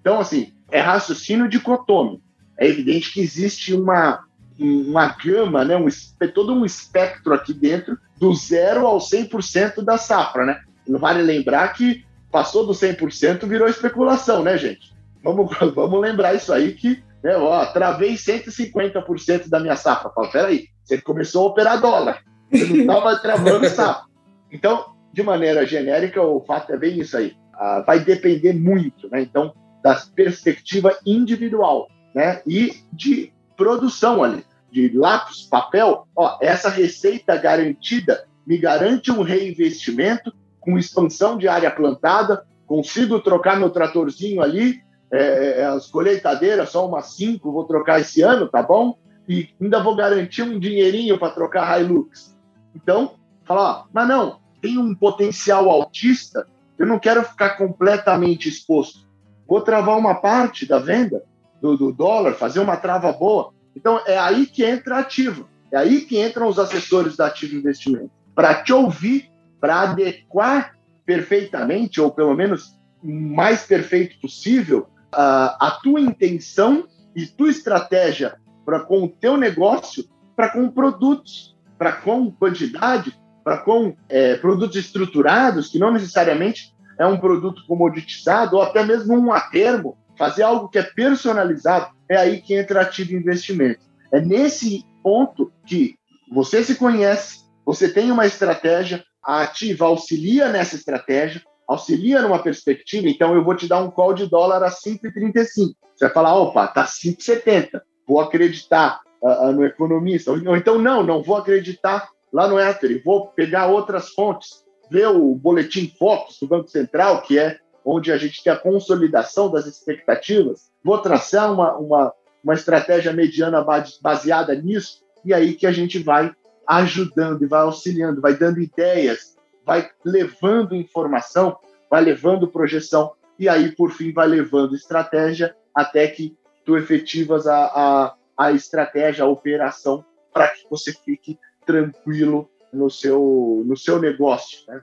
Então, 0.00 0.20
assim, 0.20 0.52
é 0.70 0.80
raciocínio 0.80 1.48
dicotômico. 1.48 2.22
É 2.58 2.68
evidente 2.68 3.12
que 3.12 3.20
existe 3.20 3.74
uma, 3.74 4.24
uma 4.58 5.08
gama, 5.08 5.64
né, 5.64 5.76
um, 5.76 5.88
todo 6.32 6.54
um 6.54 6.64
espectro 6.64 7.34
aqui 7.34 7.52
dentro 7.52 7.98
do 8.18 8.32
zero 8.34 8.86
ao 8.86 8.98
100% 8.98 9.82
da 9.82 9.98
safra, 9.98 10.46
né? 10.46 10.60
Não 10.86 10.98
vale 10.98 11.22
lembrar 11.22 11.68
que 11.72 12.04
passou 12.34 12.66
do 12.66 12.72
100% 12.72 13.46
virou 13.46 13.68
especulação, 13.68 14.42
né, 14.42 14.58
gente? 14.58 14.92
Vamos, 15.22 15.56
vamos 15.72 16.00
lembrar 16.00 16.34
isso 16.34 16.52
aí 16.52 16.72
que, 16.72 17.00
né, 17.22 17.36
ó, 17.36 17.64
travei 17.66 18.14
150% 18.14 19.48
da 19.48 19.60
minha 19.60 19.76
safra. 19.76 20.10
Fala, 20.10 20.32
peraí, 20.32 20.66
você 20.82 21.00
começou 21.00 21.46
a 21.46 21.50
operar 21.50 21.80
dólar, 21.80 22.24
você 22.50 22.64
não 22.64 22.76
estava 22.80 23.16
travando 23.22 23.68
safra. 23.68 24.06
Então, 24.50 24.84
de 25.12 25.22
maneira 25.22 25.64
genérica, 25.64 26.20
o 26.20 26.40
fato 26.40 26.72
é 26.72 26.76
bem 26.76 26.98
isso 26.98 27.16
aí. 27.16 27.36
Ah, 27.54 27.84
vai 27.86 28.00
depender 28.00 28.52
muito, 28.52 29.08
né? 29.08 29.22
Então, 29.22 29.54
da 29.80 29.94
perspectiva 30.16 30.96
individual, 31.06 31.88
né? 32.12 32.42
E 32.44 32.72
de 32.92 33.32
produção 33.56 34.24
ali, 34.24 34.44
de 34.72 34.90
lápis, 34.92 35.42
papel. 35.42 36.08
Ó, 36.16 36.36
essa 36.42 36.68
receita 36.68 37.36
garantida 37.36 38.26
me 38.44 38.58
garante 38.58 39.12
um 39.12 39.22
reinvestimento 39.22 40.34
com 40.64 40.78
expansão 40.78 41.36
de 41.36 41.46
área 41.46 41.70
plantada, 41.70 42.44
consigo 42.66 43.20
trocar 43.20 43.58
meu 43.58 43.70
tratorzinho 43.70 44.42
ali, 44.42 44.80
é, 45.12 45.60
é 45.60 45.64
as 45.66 45.86
colheitadeiras, 45.86 46.70
só 46.70 46.88
umas 46.88 47.14
cinco, 47.14 47.52
vou 47.52 47.64
trocar 47.64 48.00
esse 48.00 48.22
ano, 48.22 48.48
tá 48.48 48.62
bom? 48.62 48.96
E 49.28 49.48
ainda 49.60 49.82
vou 49.82 49.94
garantir 49.94 50.42
um 50.42 50.58
dinheirinho 50.58 51.18
para 51.18 51.30
trocar 51.32 51.80
Hilux. 51.80 52.34
Então, 52.74 53.14
falar, 53.44 53.84
mas 53.92 54.08
não, 54.08 54.38
tem 54.60 54.78
um 54.78 54.94
potencial 54.94 55.68
autista, 55.70 56.46
eu 56.78 56.86
não 56.86 56.98
quero 56.98 57.22
ficar 57.22 57.50
completamente 57.50 58.48
exposto. 58.48 59.06
Vou 59.46 59.60
travar 59.60 59.98
uma 59.98 60.14
parte 60.14 60.66
da 60.66 60.78
venda 60.78 61.22
do, 61.60 61.76
do 61.76 61.92
dólar, 61.92 62.34
fazer 62.34 62.60
uma 62.60 62.76
trava 62.76 63.12
boa. 63.12 63.52
Então, 63.76 64.00
é 64.06 64.18
aí 64.18 64.46
que 64.46 64.64
entra 64.64 64.98
ativo. 64.98 65.46
É 65.70 65.76
aí 65.76 66.02
que 66.02 66.20
entram 66.20 66.48
os 66.48 66.58
assessores 66.58 67.16
da 67.16 67.26
Ativo 67.26 67.56
Investimento. 67.56 68.10
Para 68.34 68.62
te 68.62 68.72
ouvir, 68.72 69.30
para 69.64 69.80
adequar 69.80 70.76
perfeitamente, 71.06 71.98
ou 71.98 72.10
pelo 72.10 72.34
menos 72.34 72.78
mais 73.02 73.62
perfeito 73.62 74.20
possível, 74.20 74.88
a, 75.10 75.68
a 75.68 75.70
tua 75.82 76.02
intenção 76.02 76.86
e 77.16 77.24
tua 77.24 77.48
estratégia 77.48 78.36
para 78.66 78.80
com 78.80 79.04
o 79.04 79.08
teu 79.08 79.38
negócio, 79.38 80.04
para 80.36 80.50
com 80.50 80.70
produtos, 80.70 81.56
para 81.78 81.92
com 81.92 82.30
quantidade, 82.30 83.18
para 83.42 83.56
com 83.56 83.96
é, 84.06 84.36
produtos 84.36 84.76
estruturados, 84.76 85.68
que 85.68 85.78
não 85.78 85.90
necessariamente 85.90 86.74
é 86.98 87.06
um 87.06 87.16
produto 87.16 87.64
comoditizado, 87.66 88.56
ou 88.56 88.62
até 88.62 88.84
mesmo 88.84 89.14
um 89.14 89.32
a 89.32 89.40
termo, 89.40 89.96
fazer 90.18 90.42
algo 90.42 90.68
que 90.68 90.76
é 90.76 90.82
personalizado, 90.82 91.88
é 92.06 92.18
aí 92.18 92.42
que 92.42 92.52
entra 92.52 92.82
ativo 92.82 93.14
investimento. 93.14 93.80
É 94.12 94.20
nesse 94.20 94.84
ponto 95.02 95.50
que 95.64 95.94
você 96.30 96.62
se 96.62 96.74
conhece, 96.74 97.46
você 97.64 97.88
tem 97.88 98.12
uma 98.12 98.26
estratégia, 98.26 99.02
a 99.24 99.42
ativa 99.42 99.86
auxilia 99.86 100.48
nessa 100.50 100.76
estratégia, 100.76 101.42
auxilia 101.66 102.20
numa 102.20 102.42
perspectiva, 102.42 103.08
então 103.08 103.34
eu 103.34 103.42
vou 103.42 103.56
te 103.56 103.66
dar 103.66 103.80
um 103.80 103.90
call 103.90 104.12
de 104.12 104.26
dólar 104.26 104.62
a 104.62 104.70
5,35. 104.70 105.74
Você 105.94 106.04
vai 106.04 106.10
falar, 106.10 106.36
opa, 106.36 106.66
tá 106.66 106.84
5,70, 106.84 107.80
vou 108.06 108.20
acreditar 108.20 109.00
uh, 109.22 109.52
no 109.52 109.64
economista. 109.64 110.30
Ou 110.30 110.56
então, 110.56 110.78
não, 110.78 111.02
não 111.02 111.22
vou 111.22 111.36
acreditar 111.36 112.08
lá 112.32 112.46
no 112.46 112.58
Ether, 112.58 113.02
vou 113.04 113.28
pegar 113.28 113.68
outras 113.68 114.10
fontes, 114.10 114.64
ver 114.90 115.08
o 115.08 115.34
boletim 115.34 115.92
Focus 115.98 116.38
do 116.40 116.48
Banco 116.48 116.68
Central, 116.68 117.22
que 117.22 117.38
é 117.38 117.58
onde 117.84 118.10
a 118.10 118.16
gente 118.16 118.42
tem 118.42 118.52
a 118.52 118.56
consolidação 118.56 119.50
das 119.50 119.66
expectativas, 119.66 120.70
vou 120.82 120.98
traçar 120.98 121.52
uma, 121.52 121.76
uma, 121.76 122.12
uma 122.42 122.54
estratégia 122.54 123.12
mediana 123.12 123.64
baseada 124.02 124.54
nisso, 124.54 125.02
e 125.24 125.32
aí 125.32 125.54
que 125.54 125.66
a 125.66 125.72
gente 125.72 125.98
vai 125.98 126.32
ajudando 126.66 127.42
e 127.42 127.46
vai 127.46 127.60
auxiliando, 127.62 128.20
vai 128.20 128.34
dando 128.34 128.60
ideias, 128.60 129.36
vai 129.64 129.90
levando 130.04 130.74
informação, 130.74 131.56
vai 131.90 132.02
levando 132.02 132.48
projeção, 132.48 133.12
e 133.38 133.48
aí, 133.48 133.72
por 133.72 133.90
fim, 133.90 134.12
vai 134.12 134.28
levando 134.28 134.74
estratégia 134.74 135.54
até 135.74 136.06
que 136.06 136.36
tu 136.64 136.76
efetivas 136.76 137.46
a, 137.46 137.66
a, 137.66 138.14
a 138.36 138.52
estratégia, 138.52 139.24
a 139.24 139.28
operação, 139.28 140.04
para 140.32 140.48
que 140.48 140.66
você 140.70 140.92
fique 140.92 141.38
tranquilo 141.66 142.48
no 142.72 142.90
seu, 142.90 143.62
no 143.64 143.76
seu 143.76 144.00
negócio. 144.00 144.60
Né? 144.68 144.82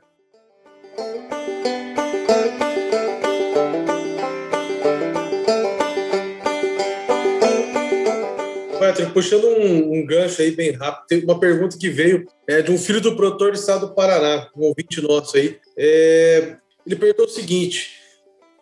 Puxando 9.13 9.45
um, 9.45 9.93
um, 9.93 10.05
gancho 10.05 10.41
aí 10.41 10.51
bem 10.51 10.71
rápido, 10.71 11.07
tem 11.07 11.23
uma 11.23 11.39
pergunta 11.39 11.77
que 11.77 11.89
veio 11.89 12.25
é, 12.47 12.61
de 12.61 12.71
um 12.71 12.77
filho 12.77 13.01
do 13.01 13.15
produtor 13.15 13.51
do 13.51 13.57
estado 13.57 13.87
do 13.87 13.93
Paraná, 13.93 14.49
um 14.55 14.63
ouvinte 14.63 15.01
nosso 15.01 15.37
aí. 15.37 15.57
É, 15.77 16.57
ele 16.85 16.95
perguntou 16.95 17.25
o 17.25 17.29
seguinte: 17.29 17.91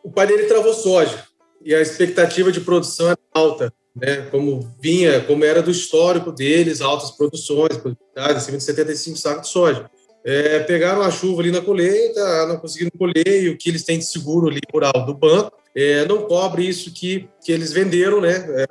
o 0.04 0.12
pai 0.12 0.28
dele 0.28 0.44
travou 0.44 0.74
soja 0.74 1.26
e 1.64 1.74
a 1.74 1.82
expectativa 1.82 2.52
de 2.52 2.62
produção 2.62 3.08
era 3.08 3.20
alta 3.34 3.74
né, 3.96 4.28
como 4.32 4.72
vinha, 4.82 5.22
como 5.22 5.44
era 5.44 5.62
do 5.62 5.72
histórico 5.72 6.32
deles, 6.32 6.82
altas 6.82 7.12
produções, 7.12 7.78
produtividade, 7.78 8.38
acima 8.38 8.58
de 8.58 8.64
75 8.64 9.18
sacos 9.18 9.48
de 9.48 9.50
soja. 9.50 9.90
É, 10.24 10.60
pegaram 10.60 11.02
a 11.02 11.12
chuva 11.12 11.42
ali 11.42 11.52
na 11.52 11.62
colheita, 11.62 12.46
não 12.46 12.58
conseguiram 12.58 12.92
colher, 12.98 13.44
e 13.44 13.50
o 13.50 13.58
que 13.58 13.70
eles 13.70 13.84
têm 13.84 14.00
de 14.00 14.06
seguro 14.06 14.48
ali 14.48 14.60
rural 14.72 15.06
do 15.06 15.14
banco 15.14 15.58
é, 15.76 16.06
não 16.06 16.24
cobre 16.24 16.68
isso 16.68 16.92
que, 16.94 17.30
que 17.44 17.52
eles 17.52 17.72
venderam 17.72 18.20
né, 18.20 18.46
é, 18.50 18.66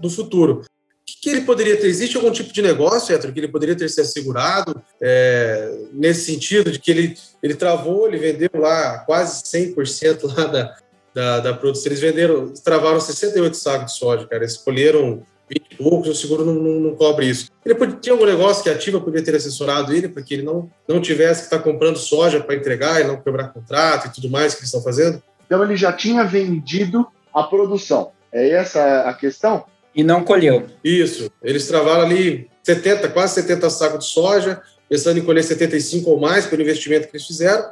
no 0.00 0.10
futuro. 0.10 0.62
Que, 1.04 1.30
ele 1.30 1.42
poderia 1.42 1.76
ter? 1.76 1.88
Existe 1.88 2.16
algum 2.16 2.30
tipo 2.30 2.52
de 2.52 2.62
negócio, 2.62 3.14
Héctor, 3.14 3.32
que 3.32 3.40
ele 3.40 3.48
poderia 3.48 3.76
ter 3.76 3.88
se 3.88 4.00
assegurado 4.00 4.80
é, 5.00 5.72
nesse 5.92 6.32
sentido 6.32 6.70
de 6.70 6.78
que 6.78 6.90
ele, 6.90 7.16
ele 7.42 7.54
travou, 7.54 8.06
ele 8.06 8.18
vendeu 8.18 8.50
lá 8.54 8.98
quase 9.00 9.42
100% 9.42 10.36
lá 10.36 10.46
da, 10.46 10.76
da, 11.14 11.40
da 11.40 11.54
produção. 11.54 11.86
Eles 11.86 12.00
venderam, 12.00 12.52
travaram 12.64 13.00
68 13.00 13.56
sacos 13.56 13.92
de 13.92 13.98
soja, 13.98 14.26
cara. 14.26 14.42
Eles 14.42 14.52
escolheram 14.52 15.22
20 15.48 15.66
e 15.70 15.76
poucos, 15.76 16.08
o 16.08 16.14
seguro 16.14 16.44
não, 16.44 16.54
não, 16.54 16.80
não, 16.80 16.94
cobre 16.94 17.26
isso. 17.26 17.50
Ele 17.64 17.74
podia, 17.74 17.96
tinha 17.96 18.12
algum 18.14 18.26
negócio 18.26 18.62
que 18.62 18.70
a 18.70 18.72
Ativa 18.72 19.00
poderia 19.00 19.24
ter 19.24 19.36
assessorado 19.36 19.92
ele 19.92 20.08
para 20.08 20.22
que 20.22 20.34
ele 20.34 20.42
não, 20.42 20.70
não 20.88 21.00
tivesse 21.00 21.40
que 21.40 21.46
estar 21.46 21.58
tá 21.58 21.62
comprando 21.62 21.96
soja 21.96 22.40
para 22.40 22.54
entregar 22.54 23.00
e 23.00 23.04
não 23.04 23.20
quebrar 23.20 23.52
contrato 23.52 24.06
e 24.06 24.10
tudo 24.12 24.30
mais 24.30 24.54
que 24.54 24.60
eles 24.60 24.68
estão 24.68 24.82
fazendo? 24.82 25.22
Então 25.46 25.62
ele 25.62 25.76
já 25.76 25.92
tinha 25.92 26.24
vendido 26.24 27.06
a 27.34 27.42
produção. 27.42 28.12
É 28.32 28.50
essa 28.50 29.02
a 29.02 29.12
questão? 29.12 29.64
E 29.94 30.02
não 30.02 30.24
colheu. 30.24 30.66
Isso. 30.82 31.30
Eles 31.42 31.66
travaram 31.66 32.02
ali 32.02 32.48
70, 32.62 33.08
quase 33.10 33.34
70 33.34 33.70
sacos 33.70 34.06
de 34.06 34.12
soja, 34.12 34.60
pensando 34.88 35.18
em 35.18 35.24
colher 35.24 35.44
75 35.44 36.10
ou 36.10 36.20
mais 36.20 36.46
pelo 36.46 36.62
investimento 36.62 37.08
que 37.08 37.16
eles 37.16 37.26
fizeram 37.26 37.70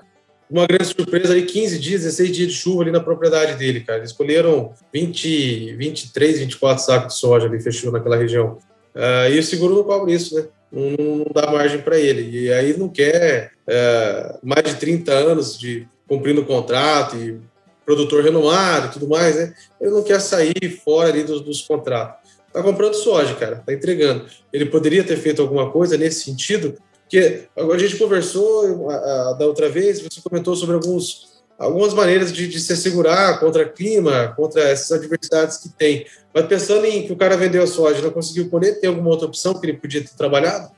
uma 0.50 0.66
grande 0.66 0.86
surpresa 0.86 1.32
ali, 1.32 1.42
15 1.42 1.78
dias, 1.78 2.02
16 2.02 2.36
dias 2.36 2.52
de 2.52 2.58
chuva 2.58 2.82
ali 2.82 2.90
na 2.90 3.00
propriedade 3.00 3.54
dele, 3.54 3.80
cara. 3.80 4.00
Eles 4.00 4.10
escolheram 4.10 4.72
20, 4.92 5.76
23, 5.76 6.40
24 6.40 6.84
sacos 6.84 7.14
de 7.14 7.20
soja 7.20 7.46
ali, 7.46 7.60
fechou 7.60 7.92
naquela 7.92 8.16
região. 8.16 8.58
Uh, 8.94 9.32
e 9.32 9.38
o 9.38 9.42
seguro 9.42 9.76
não 9.76 9.84
cobre 9.84 10.12
isso, 10.12 10.34
né? 10.34 10.46
Não, 10.72 10.90
não 10.90 11.26
dá 11.32 11.50
margem 11.50 11.80
para 11.80 11.98
ele. 11.98 12.36
E 12.36 12.52
aí 12.52 12.76
não 12.76 12.88
quer 12.88 13.52
uh, 13.68 14.38
mais 14.42 14.64
de 14.64 14.74
30 14.74 15.12
anos 15.12 15.58
de 15.58 15.86
cumprindo 16.08 16.40
o 16.40 16.46
contrato 16.46 17.16
e 17.16 17.38
produtor 17.84 18.22
renomado 18.22 18.86
e 18.86 18.90
tudo 18.90 19.08
mais, 19.08 19.36
né? 19.36 19.54
Ele 19.80 19.90
não 19.90 20.02
quer 20.02 20.20
sair 20.20 20.80
fora 20.84 21.08
ali 21.08 21.24
dos, 21.24 21.40
dos 21.40 21.62
contratos. 21.62 22.30
Tá 22.52 22.62
comprando 22.62 22.94
soja, 22.94 23.34
cara, 23.34 23.62
tá 23.64 23.72
entregando. 23.72 24.26
Ele 24.52 24.66
poderia 24.66 25.04
ter 25.04 25.16
feito 25.16 25.40
alguma 25.40 25.70
coisa 25.70 25.96
nesse 25.96 26.24
sentido, 26.24 26.74
porque 27.02 27.44
a 27.56 27.78
gente 27.78 27.96
conversou 27.96 28.90
a, 28.90 28.94
a, 28.94 29.32
da 29.34 29.46
outra 29.46 29.68
vez, 29.68 30.00
você 30.00 30.20
comentou 30.20 30.56
sobre 30.56 30.74
alguns, 30.74 31.42
algumas 31.58 31.94
maneiras 31.94 32.32
de, 32.32 32.48
de 32.48 32.60
se 32.60 32.72
assegurar 32.72 33.38
contra 33.38 33.68
clima, 33.68 34.34
contra 34.36 34.62
essas 34.62 34.92
adversidades 34.92 35.58
que 35.58 35.68
tem. 35.68 36.06
Mas 36.34 36.46
pensando 36.46 36.84
em 36.86 37.06
que 37.06 37.12
o 37.12 37.16
cara 37.16 37.36
vendeu 37.36 37.62
a 37.62 37.68
soja 37.68 38.02
não 38.02 38.10
conseguiu 38.10 38.48
colher, 38.50 38.80
tem 38.80 38.88
alguma 38.88 39.10
outra 39.10 39.26
opção 39.26 39.54
que 39.54 39.66
ele 39.66 39.78
podia 39.78 40.00
ter 40.00 40.16
trabalhado? 40.16 40.70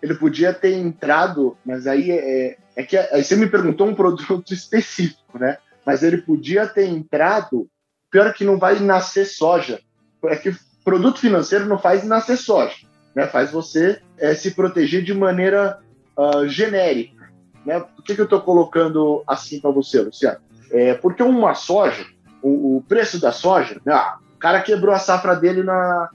Ele 0.00 0.14
podia 0.14 0.52
ter 0.52 0.74
entrado, 0.74 1.56
mas 1.64 1.88
aí 1.88 2.12
é, 2.12 2.56
é 2.76 2.82
que 2.84 2.96
aí 2.96 3.24
você 3.24 3.34
me 3.34 3.48
perguntou 3.48 3.88
um 3.88 3.94
produto 3.94 4.54
específico, 4.54 5.36
né? 5.38 5.58
Mas 5.88 6.02
ele 6.02 6.18
podia 6.18 6.66
ter 6.66 6.86
entrado, 6.86 7.66
pior 8.10 8.32
que 8.34 8.44
não 8.44 8.58
vai 8.58 8.78
nascer 8.78 9.24
soja. 9.24 9.80
É 10.24 10.36
que 10.36 10.54
produto 10.84 11.18
financeiro 11.18 11.66
não 11.66 11.78
faz 11.78 12.04
nascer 12.04 12.36
soja 12.36 12.88
né? 13.18 13.26
faz 13.26 13.50
você 13.50 14.00
é, 14.16 14.32
se 14.32 14.52
proteger 14.52 15.02
de 15.02 15.12
maneira 15.12 15.80
uh, 16.16 16.46
genérica. 16.46 17.28
Né? 17.66 17.80
Por 17.80 18.04
que, 18.04 18.14
que 18.14 18.20
eu 18.20 18.24
estou 18.24 18.40
colocando 18.40 19.24
assim 19.26 19.60
para 19.60 19.72
você, 19.72 20.00
Luciano? 20.00 20.38
É, 20.70 20.94
porque 20.94 21.22
uma 21.22 21.52
soja, 21.54 22.06
o, 22.40 22.76
o 22.76 22.84
preço 22.86 23.20
da 23.20 23.32
soja, 23.32 23.80
né? 23.84 23.92
ah, 23.92 24.18
o 24.36 24.38
cara 24.38 24.60
quebrou 24.60 24.94
a 24.94 25.00
safra 25.00 25.34
dele 25.34 25.64
na, 25.64 26.10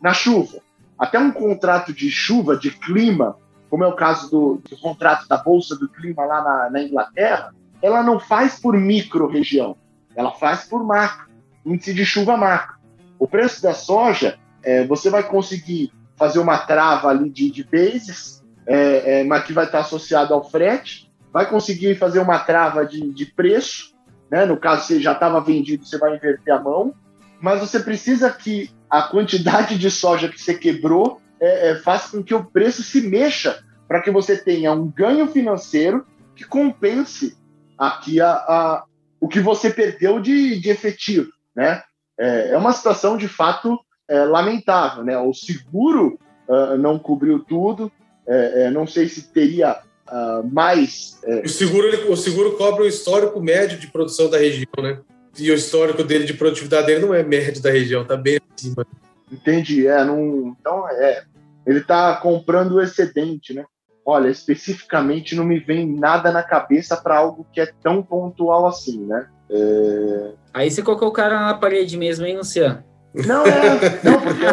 na 0.00 0.12
chuva. 0.12 0.58
Até 0.98 1.16
um 1.16 1.30
contrato 1.30 1.92
de 1.92 2.10
chuva, 2.10 2.56
de 2.56 2.72
clima, 2.72 3.36
como 3.70 3.84
é 3.84 3.86
o 3.86 3.94
caso 3.94 4.28
do, 4.28 4.62
do 4.68 4.76
contrato 4.78 5.28
da 5.28 5.36
Bolsa 5.36 5.76
do 5.76 5.88
Clima 5.88 6.24
lá 6.24 6.42
na, 6.42 6.70
na 6.70 6.82
Inglaterra, 6.82 7.54
ela 7.82 8.02
não 8.02 8.18
faz 8.18 8.58
por 8.60 8.76
micro-região, 8.76 9.76
ela 10.14 10.30
faz 10.30 10.64
por 10.64 10.84
macro, 10.84 11.28
índice 11.66 11.92
de 11.92 12.04
chuva 12.04 12.36
macro. 12.36 12.76
O 13.18 13.26
preço 13.26 13.62
da 13.62 13.74
soja, 13.74 14.38
é, 14.62 14.86
você 14.86 15.10
vai 15.10 15.22
conseguir 15.22 15.92
fazer 16.16 16.38
uma 16.38 16.58
trava 16.58 17.08
ali 17.08 17.28
de, 17.28 17.50
de 17.50 17.64
bases, 17.64 18.42
é, 18.66 19.20
é, 19.20 19.24
mas 19.24 19.44
que 19.44 19.52
vai 19.52 19.64
estar 19.64 19.80
associado 19.80 20.32
ao 20.32 20.48
frete, 20.48 21.10
vai 21.32 21.48
conseguir 21.48 21.96
fazer 21.96 22.20
uma 22.20 22.38
trava 22.38 22.86
de, 22.86 23.12
de 23.12 23.26
preço, 23.26 23.92
né? 24.30 24.44
no 24.44 24.56
caso, 24.56 24.86
você 24.86 25.00
já 25.00 25.12
estava 25.12 25.40
vendido, 25.40 25.84
você 25.84 25.98
vai 25.98 26.14
inverter 26.14 26.54
a 26.54 26.60
mão, 26.60 26.94
mas 27.40 27.60
você 27.60 27.80
precisa 27.80 28.30
que 28.30 28.70
a 28.88 29.02
quantidade 29.02 29.76
de 29.76 29.90
soja 29.90 30.28
que 30.28 30.40
você 30.40 30.54
quebrou 30.54 31.20
é, 31.40 31.70
é, 31.70 31.74
faça 31.76 32.16
com 32.16 32.22
que 32.22 32.34
o 32.34 32.44
preço 32.44 32.82
se 32.82 33.00
mexa 33.00 33.64
para 33.88 34.00
que 34.00 34.10
você 34.10 34.36
tenha 34.36 34.72
um 34.72 34.86
ganho 34.86 35.26
financeiro 35.26 36.06
que 36.36 36.44
compense 36.44 37.36
aqui 37.78 38.20
a, 38.20 38.30
a 38.30 38.84
o 39.20 39.28
que 39.28 39.38
você 39.38 39.70
perdeu 39.70 40.18
de, 40.18 40.58
de 40.58 40.68
efetivo, 40.68 41.30
né? 41.54 41.82
É, 42.18 42.50
é 42.50 42.58
uma 42.58 42.72
situação 42.72 43.16
de 43.16 43.28
fato 43.28 43.78
é, 44.08 44.24
lamentável, 44.24 45.04
né? 45.04 45.16
O 45.16 45.32
seguro 45.32 46.18
uh, 46.48 46.76
não 46.76 46.98
cobriu 46.98 47.38
tudo, 47.38 47.90
é, 48.26 48.64
é, 48.64 48.70
não 48.70 48.86
sei 48.86 49.08
se 49.08 49.32
teria 49.32 49.78
uh, 50.08 50.46
mais. 50.52 51.20
É, 51.24 51.40
o, 51.40 51.48
seguro, 51.48 51.86
ele, 51.86 52.08
o 52.08 52.16
seguro 52.16 52.56
cobre 52.56 52.82
o 52.82 52.88
histórico 52.88 53.40
médio 53.40 53.78
de 53.78 53.86
produção 53.86 54.28
da 54.28 54.38
região, 54.38 54.66
né? 54.78 55.00
E 55.38 55.50
o 55.50 55.54
histórico 55.54 56.02
dele 56.04 56.24
de 56.24 56.34
produtividade 56.34 56.86
dele 56.86 57.06
não 57.06 57.14
é 57.14 57.22
médio 57.22 57.62
da 57.62 57.70
região, 57.70 58.04
tá 58.04 58.16
bem 58.16 58.38
acima. 58.54 58.86
Entendi, 59.30 59.86
é, 59.86 60.04
não, 60.04 60.54
então 60.60 60.86
é, 60.90 61.24
ele 61.66 61.78
está 61.78 62.16
comprando 62.16 62.72
o 62.72 62.82
excedente, 62.82 63.54
né? 63.54 63.64
Olha, 64.04 64.28
especificamente 64.28 65.36
não 65.36 65.44
me 65.44 65.60
vem 65.60 65.86
nada 65.86 66.32
na 66.32 66.42
cabeça 66.42 66.96
para 66.96 67.18
algo 67.18 67.46
que 67.52 67.60
é 67.60 67.72
tão 67.82 68.02
pontual 68.02 68.66
assim, 68.66 69.06
né? 69.06 69.26
É... 69.50 70.32
Aí 70.52 70.70
você 70.70 70.82
colocou 70.82 71.08
o 71.08 71.12
cara 71.12 71.40
na 71.40 71.54
parede 71.54 71.96
mesmo, 71.96 72.26
hein, 72.26 72.36
Luciano? 72.36 72.82
Não, 73.14 73.46
é, 73.46 74.00
não, 74.02 74.20
porque 74.20 74.46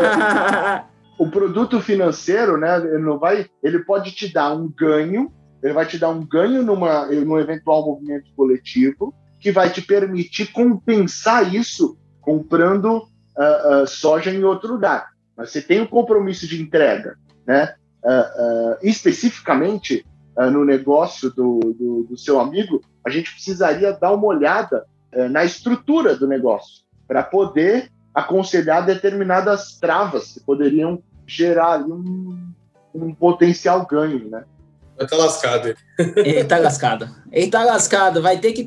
o 1.18 1.30
produto 1.30 1.82
financeiro, 1.82 2.58
né, 2.58 2.78
ele 2.78 3.00
não 3.00 3.18
vai, 3.18 3.48
ele 3.64 3.80
pode 3.80 4.12
te 4.12 4.32
dar 4.32 4.54
um 4.54 4.70
ganho, 4.70 5.32
ele 5.64 5.74
vai 5.74 5.86
te 5.86 5.98
dar 5.98 6.10
um 6.10 6.26
ganho 6.26 6.62
numa, 6.62 7.06
num 7.08 7.40
eventual 7.40 7.86
movimento 7.86 8.32
coletivo, 8.36 9.14
que 9.40 9.52
vai 9.52 9.70
te 9.70 9.82
permitir 9.82 10.52
compensar 10.52 11.54
isso 11.54 11.98
comprando 12.22 12.98
uh, 13.38 13.84
uh, 13.84 13.88
soja 13.88 14.32
em 14.32 14.44
outro 14.44 14.74
lugar. 14.74 15.08
Mas 15.36 15.52
você 15.52 15.62
tem 15.62 15.80
o 15.80 15.84
um 15.84 15.88
compromisso 15.88 16.46
de 16.46 16.62
entrega, 16.62 17.16
né? 17.48 17.74
Uh, 18.04 18.78
especificamente 18.82 20.06
no 20.54 20.64
negócio 20.64 21.30
do, 21.32 21.60
do, 21.60 22.08
do, 22.10 22.18
seu 22.18 22.40
amigo, 22.40 22.82
a 23.06 23.10
gente 23.10 23.34
precisaria 23.34 23.92
dar 23.92 24.14
uma 24.14 24.26
olhada 24.26 24.86
na 25.30 25.44
estrutura 25.44 26.16
do 26.16 26.26
negócio 26.26 26.82
para 27.06 27.22
poder 27.22 27.92
aconselhar 28.14 28.86
determinadas 28.86 29.78
travas 29.78 30.32
que 30.32 30.40
poderiam 30.40 31.04
gerar 31.28 31.82
um, 31.82 32.54
um 32.94 33.14
potencial 33.14 33.86
ganho, 33.86 34.30
né? 34.30 34.46
Estar 34.94 35.08
tá 35.08 35.24
lascado. 35.24 35.76
Ele 36.18 36.44
tá 36.44 36.58
lascado. 36.58 37.10
Ele 37.32 37.50
tá 37.50 37.64
lascado. 37.64 38.22
Vai 38.22 38.38
ter 38.38 38.52
que, 38.52 38.66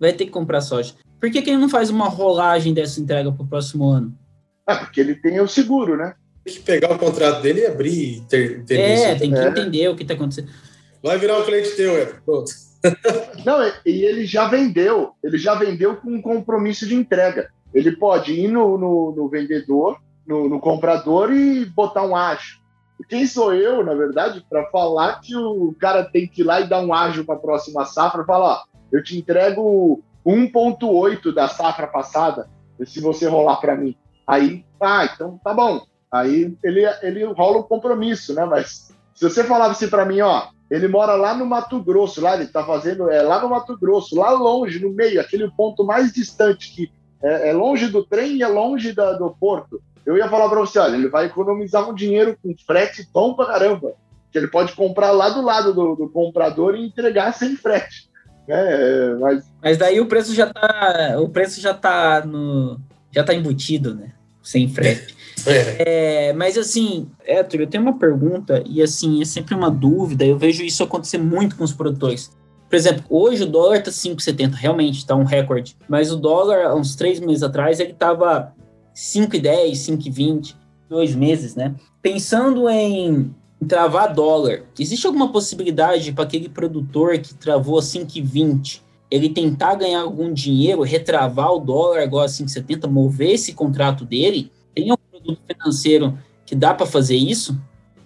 vai 0.00 0.12
ter 0.12 0.24
que 0.26 0.30
comprar 0.30 0.60
soja. 0.60 0.94
Por 1.20 1.30
que, 1.30 1.42
que 1.42 1.50
ele 1.50 1.58
não 1.58 1.68
faz 1.68 1.90
uma 1.90 2.08
rolagem 2.08 2.72
dessa 2.72 3.00
entrega 3.00 3.30
para 3.30 3.42
o 3.42 3.46
próximo 3.46 3.88
ano? 3.88 4.16
Ah, 4.66 4.76
porque 4.76 5.00
ele 5.00 5.14
tem 5.14 5.40
o 5.40 5.48
seguro, 5.48 5.96
né? 5.96 6.14
Tem 6.48 6.56
que 6.56 6.60
pegar 6.60 6.92
o 6.92 6.98
contrato 6.98 7.42
dele 7.42 7.60
e 7.60 7.66
abrir 7.66 8.16
e 8.16 8.20
ter, 8.22 8.64
ter 8.64 8.80
É, 8.80 8.94
isso. 8.94 9.20
tem 9.20 9.32
que 9.32 9.38
é. 9.38 9.48
entender 9.48 9.88
o 9.88 9.96
que 9.96 10.02
está 10.02 10.14
acontecendo. 10.14 10.48
Vai 11.02 11.18
virar 11.18 11.38
um 11.38 11.44
cliente 11.44 11.76
teu, 11.76 11.96
é. 11.96 12.06
Pronto. 12.06 12.50
Não, 13.44 13.62
e 13.84 14.04
ele 14.04 14.24
já 14.24 14.48
vendeu. 14.48 15.12
Ele 15.22 15.36
já 15.36 15.54
vendeu 15.54 15.96
com 15.96 16.10
um 16.10 16.22
compromisso 16.22 16.86
de 16.86 16.94
entrega. 16.94 17.50
Ele 17.74 17.96
pode 17.96 18.32
ir 18.32 18.48
no, 18.48 18.78
no, 18.78 19.12
no 19.12 19.28
vendedor, 19.28 19.98
no, 20.26 20.48
no, 20.48 20.58
comprador 20.58 21.32
e 21.32 21.66
botar 21.66 22.04
um 22.04 22.16
ágio. 22.16 22.58
Quem 23.08 23.26
sou 23.26 23.54
eu, 23.54 23.84
na 23.84 23.94
verdade, 23.94 24.44
para 24.48 24.66
falar 24.70 25.20
que 25.20 25.36
o 25.36 25.74
cara 25.78 26.02
tem 26.02 26.26
que 26.26 26.40
ir 26.40 26.44
lá 26.44 26.60
e 26.60 26.68
dar 26.68 26.80
um 26.80 26.92
ágio 26.92 27.24
para 27.24 27.36
a 27.36 27.38
próxima 27.38 27.84
safra? 27.84 28.24
Falar, 28.24 28.54
ó, 28.54 28.62
eu 28.90 29.02
te 29.02 29.16
entrego 29.16 30.02
1,8 30.26 31.32
da 31.32 31.46
safra 31.46 31.86
passada, 31.86 32.48
se 32.84 33.00
você 33.00 33.28
rolar 33.28 33.56
para 33.56 33.76
mim. 33.76 33.94
Aí, 34.26 34.64
ah, 34.80 35.08
então 35.12 35.38
tá 35.42 35.54
bom. 35.54 35.86
Aí 36.10 36.56
ele, 36.62 36.82
ele 37.02 37.24
rola 37.24 37.58
o 37.58 37.64
compromisso, 37.64 38.34
né? 38.34 38.44
Mas 38.44 38.92
se 39.14 39.24
você 39.24 39.44
falava 39.44 39.72
assim 39.72 39.88
para 39.88 40.04
mim, 40.04 40.20
ó, 40.20 40.48
ele 40.70 40.88
mora 40.88 41.14
lá 41.14 41.34
no 41.34 41.46
Mato 41.46 41.80
Grosso, 41.82 42.20
lá 42.20 42.34
ele 42.34 42.46
tá 42.46 42.64
fazendo, 42.64 43.10
é 43.10 43.22
lá 43.22 43.40
no 43.40 43.48
Mato 43.48 43.76
Grosso, 43.78 44.16
lá 44.16 44.30
longe, 44.30 44.78
no 44.78 44.90
meio, 44.90 45.20
aquele 45.20 45.50
ponto 45.50 45.84
mais 45.84 46.12
distante 46.12 46.72
que 46.74 46.90
é, 47.22 47.50
é 47.50 47.52
longe 47.52 47.88
do 47.88 48.04
trem 48.04 48.36
e 48.36 48.42
é 48.42 48.48
longe 48.48 48.92
da, 48.92 49.12
do 49.12 49.30
porto. 49.30 49.80
Eu 50.04 50.16
ia 50.16 50.28
falar 50.28 50.48
para 50.48 50.60
você, 50.60 50.78
olha, 50.78 50.94
ele 50.94 51.08
vai 51.08 51.26
economizar 51.26 51.88
um 51.88 51.94
dinheiro 51.94 52.36
com 52.42 52.54
frete 52.66 53.06
bom 53.12 53.34
pra 53.34 53.46
caramba, 53.46 53.92
que 54.30 54.38
ele 54.38 54.48
pode 54.48 54.72
comprar 54.72 55.10
lá 55.10 55.28
do 55.30 55.42
lado 55.42 55.74
do, 55.74 55.94
do 55.94 56.08
comprador 56.08 56.74
e 56.74 56.86
entregar 56.86 57.32
sem 57.32 57.56
frete. 57.56 58.08
É, 58.46 59.14
mas... 59.20 59.50
mas 59.62 59.76
daí 59.76 60.00
o 60.00 60.06
preço 60.06 60.34
já 60.34 60.46
tá, 60.46 61.16
o 61.18 61.28
preço 61.28 61.60
já 61.60 61.74
tá 61.74 62.24
no, 62.24 62.80
já 63.10 63.22
tá 63.22 63.34
embutido, 63.34 63.94
né? 63.94 64.12
Sem 64.42 64.68
frete. 64.68 65.14
É. 65.46 66.28
é, 66.28 66.32
mas 66.32 66.56
assim, 66.56 67.08
Héctor, 67.24 67.60
eu 67.60 67.66
tenho 67.66 67.82
uma 67.82 67.98
pergunta 67.98 68.62
e 68.66 68.82
assim, 68.82 69.20
é 69.22 69.24
sempre 69.24 69.54
uma 69.54 69.70
dúvida, 69.70 70.24
eu 70.24 70.38
vejo 70.38 70.62
isso 70.62 70.82
acontecer 70.82 71.18
muito 71.18 71.56
com 71.56 71.64
os 71.64 71.72
produtores. 71.72 72.30
Por 72.68 72.76
exemplo, 72.76 73.04
hoje 73.08 73.44
o 73.44 73.46
dólar 73.46 73.82
tá 73.82 73.90
5,70, 73.90 74.52
realmente 74.52 75.06
tá 75.06 75.14
um 75.14 75.24
recorde. 75.24 75.76
Mas 75.88 76.12
o 76.12 76.16
dólar, 76.16 76.74
uns 76.74 76.94
três 76.94 77.18
meses 77.18 77.42
atrás, 77.42 77.80
ele 77.80 77.94
tava 77.94 78.52
5,10, 78.94 79.72
5,20, 79.72 80.54
dois 80.88 81.14
meses, 81.14 81.54
né? 81.54 81.74
Pensando 82.02 82.68
em, 82.68 83.34
travar 83.66 84.12
dólar, 84.12 84.64
existe 84.78 85.06
alguma 85.06 85.32
possibilidade 85.32 86.12
para 86.12 86.24
aquele 86.24 86.48
produtor 86.48 87.18
que 87.18 87.34
travou 87.34 87.78
a 87.78 87.82
5,20 87.82 88.82
ele 89.10 89.30
tentar 89.30 89.74
ganhar 89.74 90.02
algum 90.02 90.32
dinheiro, 90.32 90.82
retravar 90.82 91.52
o 91.52 91.60
dólar 91.60 92.02
agora 92.02 92.26
a 92.26 92.28
5,70, 92.28 92.86
mover 92.88 93.32
esse 93.32 93.54
contrato 93.54 94.04
dele? 94.04 94.52
Tem 94.74 94.90
algum 94.90 95.07
produto 95.20 95.40
financeiro 95.46 96.18
que 96.46 96.54
dá 96.54 96.72
para 96.74 96.86
fazer 96.86 97.16
isso? 97.16 97.58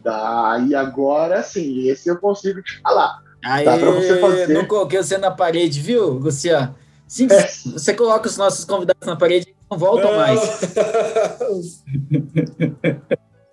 Dá, 0.03 0.65
e 0.69 0.75
agora 0.75 1.43
sim, 1.43 1.89
esse 1.89 2.09
eu 2.09 2.17
consigo 2.17 2.63
te 2.63 2.81
falar. 2.81 3.23
Aí, 3.45 3.65
Dá 3.65 3.77
pra 3.77 3.91
você 3.91 4.21
fazer. 4.21 4.49
Não 4.49 4.65
coloquei 4.65 5.03
você 5.03 5.19
na 5.19 5.31
parede, 5.31 5.81
viu, 5.81 6.11
Luciano? 6.15 6.75
Sim, 7.07 7.27
é. 7.31 7.47
você 7.47 7.93
coloca 7.93 8.29
os 8.29 8.37
nossos 8.37 8.65
convidados 8.65 9.07
na 9.07 9.17
parede, 9.17 9.55
não 9.71 9.77
voltam 9.77 10.13
não. 10.13 10.19
mais. 10.19 10.63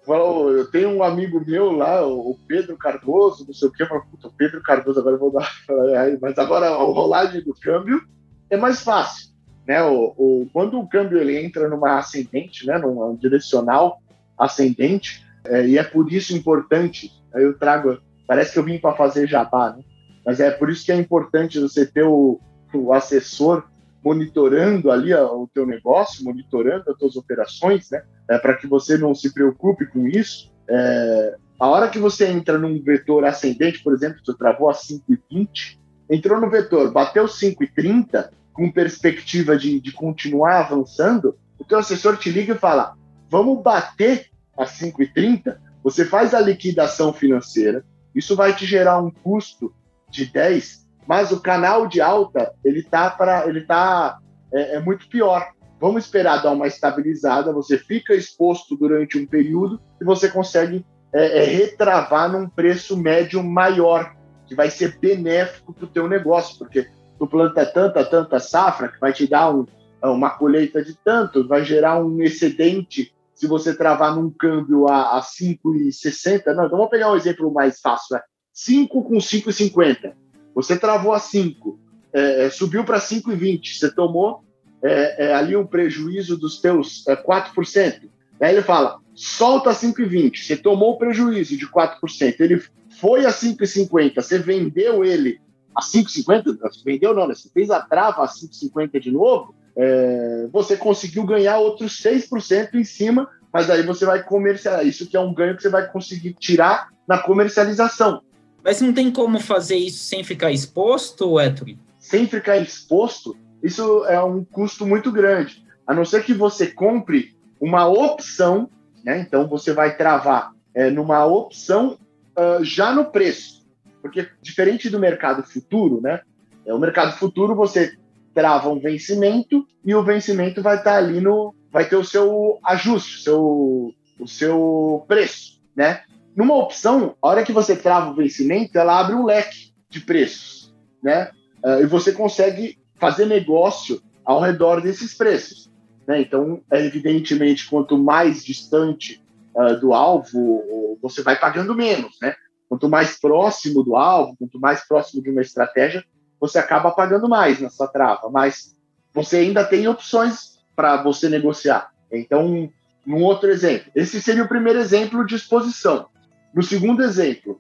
eu 0.08 0.72
tenho 0.72 0.90
um 0.90 1.04
amigo 1.04 1.44
meu 1.46 1.72
lá, 1.72 2.06
o 2.08 2.38
Pedro 2.48 2.78
Cardoso, 2.78 3.46
não 3.46 3.54
sei 3.54 3.68
o 3.68 3.72
que, 3.72 3.84
eu 3.84 3.88
falo, 3.88 4.06
puta, 4.10 4.28
o 4.28 4.34
Pedro 4.34 4.62
Cardoso, 4.64 5.00
agora 5.00 5.16
eu 5.16 5.20
vou 5.20 5.32
dar. 5.32 5.52
Mas 6.22 6.38
agora 6.38 6.68
a 6.70 6.78
rolagem 6.78 7.44
do 7.44 7.54
câmbio 7.54 8.02
é 8.50 8.58
mais 8.58 8.82
fácil. 8.82 9.29
Né? 9.70 9.82
O, 9.84 10.14
o, 10.18 10.50
quando 10.52 10.78
o 10.78 10.88
câmbio 10.90 11.18
ele 11.18 11.38
entra 11.38 11.70
numa 11.70 11.98
ascendente, 11.98 12.68
né, 12.68 12.78
numa 12.78 13.16
direcional 13.16 14.02
ascendente, 14.38 15.26
é, 15.46 15.66
e 15.66 15.78
é 15.78 15.84
por 15.84 16.12
isso 16.12 16.36
importante, 16.36 17.10
aí 17.34 17.44
eu 17.44 17.58
trago 17.58 17.98
Parece 18.30 18.54
que 18.54 18.60
eu 18.60 18.64
vim 18.64 18.78
para 18.78 18.96
fazer 18.96 19.28
jabá, 19.28 19.74
né? 19.76 19.84
Mas 20.24 20.40
é 20.40 20.52
por 20.52 20.70
isso 20.70 20.86
que 20.86 20.92
é 20.92 20.96
importante 20.96 21.60
você 21.60 21.84
ter 21.84 22.04
o, 22.04 22.40
o 22.72 22.94
assessor 22.94 23.64
monitorando 24.06 24.92
ali 24.92 25.12
o 25.16 25.50
teu 25.52 25.66
negócio, 25.66 26.24
monitorando 26.24 26.92
as 26.92 26.98
tuas 27.00 27.16
operações, 27.16 27.90
né? 27.90 28.04
É, 28.30 28.38
para 28.38 28.54
que 28.54 28.68
você 28.68 29.00
não 29.00 29.16
se 29.16 29.34
preocupe 29.34 29.88
com 29.88 30.08
isso. 30.08 30.54
É, 30.70 31.38
a 31.60 31.68
hora 31.70 31.90
que 31.90 31.98
você 31.98 32.28
entra 32.28 32.60
num 32.60 32.80
vetor 32.84 33.26
ascendente, 33.26 33.82
por 33.82 33.96
exemplo, 33.96 34.20
você 34.24 34.38
travou 34.38 34.70
a 34.70 34.74
5,20, 34.74 35.80
entrou 36.08 36.40
no 36.40 36.52
vetor, 36.52 36.92
bateu 36.92 37.26
5,30, 37.26 38.30
com 38.60 38.70
perspectiva 38.70 39.58
de, 39.58 39.80
de 39.80 39.94
continuar 39.94 40.60
avançando, 40.60 41.38
o 41.58 41.64
teu 41.64 41.80
assessor 41.80 42.18
te 42.18 42.30
liga 42.30 42.54
e 42.54 42.58
fala, 42.58 42.94
vamos 43.30 43.64
bater 43.64 44.26
a 44.58 44.66
5,30, 44.66 45.58
você 45.82 46.04
faz 46.04 46.34
a 46.34 46.42
liquidação 46.42 47.14
financeira, 47.14 47.86
isso 48.14 48.36
vai 48.36 48.54
te 48.54 48.66
gerar 48.66 49.02
um 49.02 49.10
custo 49.10 49.74
de 50.10 50.26
10, 50.26 50.86
mas 51.08 51.32
o 51.32 51.40
canal 51.40 51.88
de 51.88 52.02
alta 52.02 52.52
ele 52.66 52.84
tá 52.84 53.10
para 53.10 53.48
ele 53.48 53.62
tá 53.62 54.20
é, 54.54 54.76
é, 54.76 54.80
muito 54.82 55.08
pior. 55.08 55.54
Vamos 55.80 56.04
esperar 56.04 56.44
dar 56.44 56.52
uma 56.52 56.68
estabilizada, 56.68 57.54
você 57.54 57.78
fica 57.78 58.14
exposto 58.14 58.76
durante 58.76 59.18
um 59.18 59.26
período 59.26 59.80
e 60.02 60.04
você 60.04 60.28
consegue 60.28 60.86
é, 61.14 61.44
é, 61.44 61.44
retravar 61.46 62.30
num 62.30 62.50
preço 62.50 62.98
médio 62.98 63.42
maior, 63.42 64.14
que 64.46 64.54
vai 64.54 64.70
ser 64.70 65.00
benéfico 65.00 65.74
para 65.74 65.86
o 65.86 65.90
teu 65.90 66.10
negócio, 66.10 66.58
porque 66.58 66.90
tu 67.20 67.28
planta 67.28 67.66
tanta, 67.66 68.04
tanta 68.06 68.40
safra 68.40 68.88
que 68.88 69.00
vai 69.00 69.12
te 69.12 69.28
dar 69.28 69.54
um, 69.54 69.66
uma 70.02 70.30
colheita 70.30 70.82
de 70.84 70.96
tanto, 70.96 71.46
vai 71.46 71.66
gerar 71.66 72.02
um 72.02 72.22
excedente 72.22 73.14
se 73.36 73.46
você 73.48 73.76
travar 73.76 74.16
num 74.16 74.30
câmbio 74.30 74.88
a, 74.88 75.18
a 75.18 75.22
5,60, 75.22 76.46
não, 76.48 76.66
então 76.66 76.78
vamos 76.78 76.90
pegar 76.90 77.12
um 77.12 77.16
exemplo 77.16 77.54
mais 77.54 77.80
fácil, 77.80 78.16
né? 78.16 78.22
5 78.54 79.04
com 79.04 79.16
5,50. 79.16 80.14
Você 80.54 80.78
travou 80.78 81.14
a 81.14 81.20
5, 81.20 81.80
é, 82.12 82.46
é, 82.46 82.50
subiu 82.50 82.84
para 82.84 83.00
5,20, 83.00 83.78
você 83.78 83.92
tomou 83.94 84.44
é, 84.84 85.28
é, 85.28 85.34
ali 85.34 85.56
um 85.56 85.66
prejuízo 85.66 86.38
dos 86.38 86.60
teus 86.60 87.08
é, 87.08 87.16
4%. 87.16 88.10
Aí 88.42 88.54
ele 88.54 88.62
fala, 88.62 89.00
solta 89.14 89.72
5,20, 89.72 90.38
você 90.38 90.58
tomou 90.58 90.94
o 90.94 90.98
prejuízo 90.98 91.56
de 91.56 91.66
4%, 91.68 92.36
ele 92.40 92.62
foi 93.00 93.26
a 93.26 93.30
5,50, 93.30 94.16
você 94.16 94.38
vendeu 94.38 95.06
ele 95.06 95.40
a 95.80 95.82
5,50, 95.82 96.58
vendeu 96.86 97.14
não, 97.14 97.28
né? 97.28 97.34
você 97.34 97.50
fez 97.50 97.70
a 97.72 97.80
trava 97.80 98.24
a 98.24 98.28
5,50 98.28 99.00
de 99.00 99.12
novo, 99.12 99.56
é, 99.76 100.48
você 100.52 100.76
conseguiu 100.76 101.26
ganhar 101.26 101.58
outros 101.58 102.02
6% 102.04 102.76
em 102.76 102.84
cima, 102.84 103.30
mas 103.52 103.70
aí 103.70 103.82
você 103.82 104.06
vai 104.06 104.22
comercializar. 104.22 104.86
Isso 104.86 105.08
que 105.08 105.16
é 105.16 105.20
um 105.20 105.34
ganho 105.34 105.56
que 105.56 105.64
você 105.64 105.70
vai 105.70 105.90
conseguir 105.90 106.34
tirar 106.34 106.90
na 107.08 107.18
comercialização. 107.18 108.22
Mas 108.64 108.82
não 108.82 108.94
tem 108.94 109.10
como 109.10 109.40
fazer 109.40 109.78
isso 109.78 110.04
sem 110.04 110.24
ficar 110.24 110.52
exposto, 110.52 111.40
Héctor? 111.40 111.70
Sem 111.98 112.28
ficar 112.28 112.58
exposto, 112.58 113.36
isso 113.64 114.06
é 114.06 114.22
um 114.22 114.44
custo 114.44 114.86
muito 114.86 115.12
grande. 115.12 115.66
A 115.88 115.94
não 115.94 116.04
ser 116.04 116.24
que 116.24 116.34
você 116.34 116.68
compre 116.68 117.36
uma 117.60 117.88
opção, 117.88 118.70
né? 119.04 119.20
Então 119.20 119.48
você 119.48 119.74
vai 119.74 119.96
travar 119.96 120.52
é, 120.74 120.90
numa 120.90 121.26
opção 121.26 121.98
uh, 122.38 122.64
já 122.64 122.94
no 122.94 123.06
preço, 123.06 123.59
porque 124.02 124.28
diferente 124.42 124.90
do 124.90 125.00
mercado 125.00 125.44
futuro, 125.44 126.02
né? 126.02 126.22
É, 126.66 126.74
o 126.74 126.80
mercado 126.80 127.18
futuro 127.18 127.56
você 127.56 127.94
trava 128.34 128.70
um 128.70 128.80
vencimento 128.80 129.66
e 129.84 129.94
o 129.96 130.04
vencimento 130.04 130.62
vai 130.62 130.78
estar 130.78 130.96
ali 130.98 131.20
no, 131.20 131.54
vai 131.72 131.88
ter 131.88 131.96
o 131.96 132.04
seu 132.04 132.60
ajuste, 132.64 133.24
seu, 133.24 133.94
o 134.20 134.28
seu 134.28 135.06
preço, 135.08 135.62
né? 135.76 136.04
Numa 136.36 136.56
opção, 136.56 137.16
a 137.22 137.28
hora 137.28 137.44
que 137.44 137.52
você 137.52 137.76
trava 137.76 138.12
o 138.12 138.16
vencimento, 138.16 138.78
ela 138.78 139.00
abre 139.00 139.16
um 139.16 139.26
leque 139.26 139.74
de 139.90 140.00
preços, 140.00 140.74
né? 141.04 141.32
Uh, 141.64 141.82
e 141.82 141.86
você 141.86 142.12
consegue 142.12 142.78
fazer 142.96 143.26
negócio 143.26 144.02
ao 144.24 144.40
redor 144.40 144.82
desses 144.82 145.14
preços. 145.14 145.70
Né? 146.08 146.22
Então, 146.22 146.62
evidentemente, 146.72 147.70
quanto 147.70 147.98
mais 147.98 148.44
distante 148.44 149.22
uh, 149.56 149.80
do 149.80 149.94
alvo, 149.94 150.98
você 151.02 151.22
vai 151.22 151.38
pagando 151.38 151.76
menos. 151.76 152.18
Né? 152.22 152.36
Quanto 152.70 152.88
mais 152.88 153.20
próximo 153.20 153.84
do 153.84 153.96
alvo, 153.96 154.36
quanto 154.38 154.60
mais 154.60 154.88
próximo 154.88 155.24
de 155.24 155.32
uma 155.32 155.42
estratégia, 155.42 156.06
você 156.40 156.60
acaba 156.60 156.92
pagando 156.92 157.28
mais 157.28 157.60
na 157.60 157.70
sua 157.70 157.88
trava. 157.88 158.30
Mas 158.30 158.76
você 159.14 159.38
ainda 159.38 159.66
tem 159.66 159.88
opções 159.88 160.60
para 160.76 161.02
você 161.02 161.28
negociar. 161.28 161.92
Então, 162.12 162.70
um 163.06 163.24
outro 163.24 163.50
exemplo. 163.50 163.92
Esse 163.96 164.22
seria 164.22 164.44
o 164.44 164.48
primeiro 164.48 164.80
exemplo 164.80 165.26
de 165.26 165.36
exposição. 165.36 166.08
No 166.54 166.62
segundo 166.62 167.04
exemplo, 167.04 167.60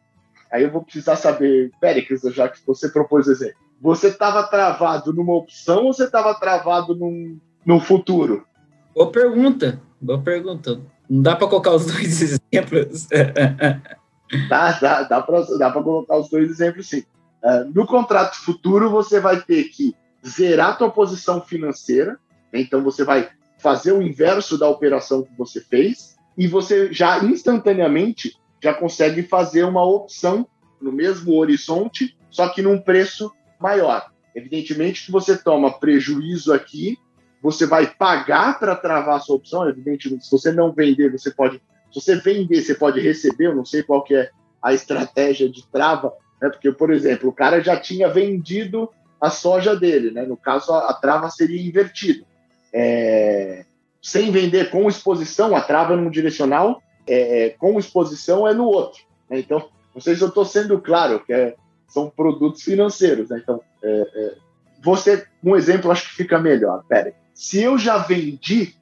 aí 0.51 0.64
eu 0.64 0.72
vou 0.72 0.84
precisar 0.84 1.16
saber, 1.16 1.72
Péricles, 1.82 2.22
já 2.34 2.47
que 2.47 2.60
você 2.66 2.88
propôs 2.89 3.28
o 3.28 3.32
exemplo. 3.32 3.57
Você 3.82 4.07
estava 4.07 4.43
travado 4.43 5.14
numa 5.14 5.34
opção 5.36 5.86
ou 5.86 5.93
você 5.93 6.03
estava 6.03 6.34
travado 6.36 6.95
num, 6.95 7.39
num 7.66 7.80
futuro? 7.80 8.45
Boa 8.93 9.12
pergunta, 9.12 9.82
boa 9.99 10.22
pergunta. 10.22 10.82
Não 11.10 11.22
dá 11.22 11.36
para 11.36 11.47
colocar 11.47 11.72
os 11.72 11.86
dois 11.86 12.22
exemplos? 12.53 13.07
dá, 14.47 14.71
dá, 14.73 15.03
dá 15.03 15.21
para 15.21 15.84
colocar 15.84 16.17
os 16.17 16.30
dois 16.30 16.49
exemplos, 16.49 16.88
sim. 16.88 17.03
Uh, 17.43 17.71
no 17.73 17.86
contrato 17.86 18.36
futuro, 18.36 18.89
você 18.89 19.19
vai 19.19 19.41
ter 19.41 19.65
que 19.65 19.95
zerar 20.27 20.71
a 20.71 20.75
tua 20.75 20.91
posição 20.91 21.41
financeira, 21.41 22.19
né? 22.51 22.61
então 22.61 22.84
você 22.84 23.03
vai 23.03 23.30
fazer 23.57 23.91
o 23.91 24.01
inverso 24.01 24.57
da 24.57 24.67
operação 24.67 25.23
que 25.23 25.38
você 25.38 25.61
fez, 25.61 26.17
e 26.38 26.47
você 26.47 26.91
já 26.93 27.23
instantaneamente 27.23 28.38
já 28.61 28.73
consegue 28.73 29.23
fazer 29.23 29.63
uma 29.63 29.84
opção 29.84 30.47
no 30.82 30.91
mesmo 30.91 31.36
horizonte, 31.36 32.17
só 32.30 32.49
que 32.49 32.61
num 32.61 32.80
preço 32.80 33.32
maior. 33.59 34.09
Evidentemente 34.36 35.05
que 35.05 35.11
você 35.11 35.38
toma 35.38 35.80
prejuízo 35.80 36.53
aqui, 36.53 36.97
você 37.41 37.65
vai 37.65 37.88
pagar 37.88 38.59
para 38.59 38.75
travar 38.75 39.17
a 39.17 39.19
sua 39.19 39.36
opção. 39.36 39.67
Evidentemente, 39.67 40.25
se 40.25 40.32
você 40.32 40.51
não 40.51 40.71
vender, 40.71 41.11
você 41.11 41.32
pode. 41.32 41.61
Se 41.91 42.01
você 42.01 42.15
vender, 42.15 42.61
você 42.61 42.75
pode 42.75 42.99
receber. 42.99 43.47
Eu 43.47 43.55
não 43.55 43.65
sei 43.65 43.83
qual 43.83 44.03
que 44.03 44.15
é 44.15 44.29
a 44.61 44.73
estratégia 44.73 45.49
de 45.49 45.65
trava, 45.67 46.13
né? 46.41 46.49
Porque, 46.49 46.71
por 46.71 46.91
exemplo, 46.91 47.29
o 47.29 47.33
cara 47.33 47.61
já 47.61 47.77
tinha 47.77 48.09
vendido 48.09 48.89
a 49.19 49.29
soja 49.29 49.75
dele, 49.75 50.11
né? 50.11 50.23
No 50.23 50.37
caso, 50.37 50.71
a, 50.71 50.89
a 50.89 50.93
trava 50.93 51.29
seria 51.29 51.61
invertida. 51.61 52.25
É, 52.73 53.65
sem 54.01 54.31
vender 54.31 54.69
com 54.69 54.87
exposição, 54.87 55.55
a 55.55 55.61
trava 55.61 55.95
num 55.95 56.09
direcional, 56.09 56.81
é, 57.07 57.45
é 57.45 57.49
com 57.49 57.79
exposição 57.79 58.47
é 58.47 58.53
no 58.53 58.65
outro. 58.65 59.01
Né? 59.29 59.39
Então, 59.39 59.69
não 59.93 60.01
sei 60.01 60.15
se 60.15 60.21
eu 60.21 60.29
estou 60.29 60.45
sendo 60.45 60.79
claro, 60.79 61.23
que 61.25 61.33
é, 61.33 61.55
são 61.87 62.09
produtos 62.09 62.61
financeiros. 62.61 63.29
Né? 63.29 63.39
Então, 63.43 63.61
é, 63.83 64.07
é, 64.15 64.35
você, 64.81 65.25
um 65.43 65.55
exemplo, 65.55 65.91
acho 65.91 66.09
que 66.09 66.15
fica 66.15 66.39
melhor. 66.39 66.83
Pera, 66.87 67.13
se 67.33 67.61
eu 67.61 67.77
já 67.77 67.97
vendi 67.97 68.75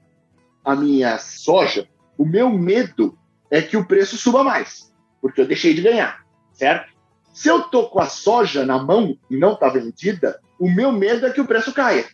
a 0.63 0.75
minha 0.75 1.17
soja, 1.17 1.87
o 2.17 2.25
meu 2.25 2.49
medo 2.49 3.17
é 3.49 3.61
que 3.61 3.77
o 3.77 3.85
preço 3.85 4.17
suba 4.17 4.43
mais, 4.43 4.93
porque 5.21 5.41
eu 5.41 5.47
deixei 5.47 5.73
de 5.73 5.81
ganhar, 5.81 6.25
certo? 6.53 6.91
Se 7.33 7.47
eu 7.47 7.63
tô 7.63 7.87
com 7.87 7.99
a 7.99 8.07
soja 8.07 8.65
na 8.65 8.81
mão 8.81 9.17
e 9.29 9.37
não 9.37 9.53
está 9.53 9.69
vendida, 9.69 10.39
o 10.59 10.69
meu 10.69 10.91
medo 10.91 11.25
é 11.25 11.29
que 11.29 11.39
o 11.39 11.45
preço 11.45 11.73
caia. 11.73 12.05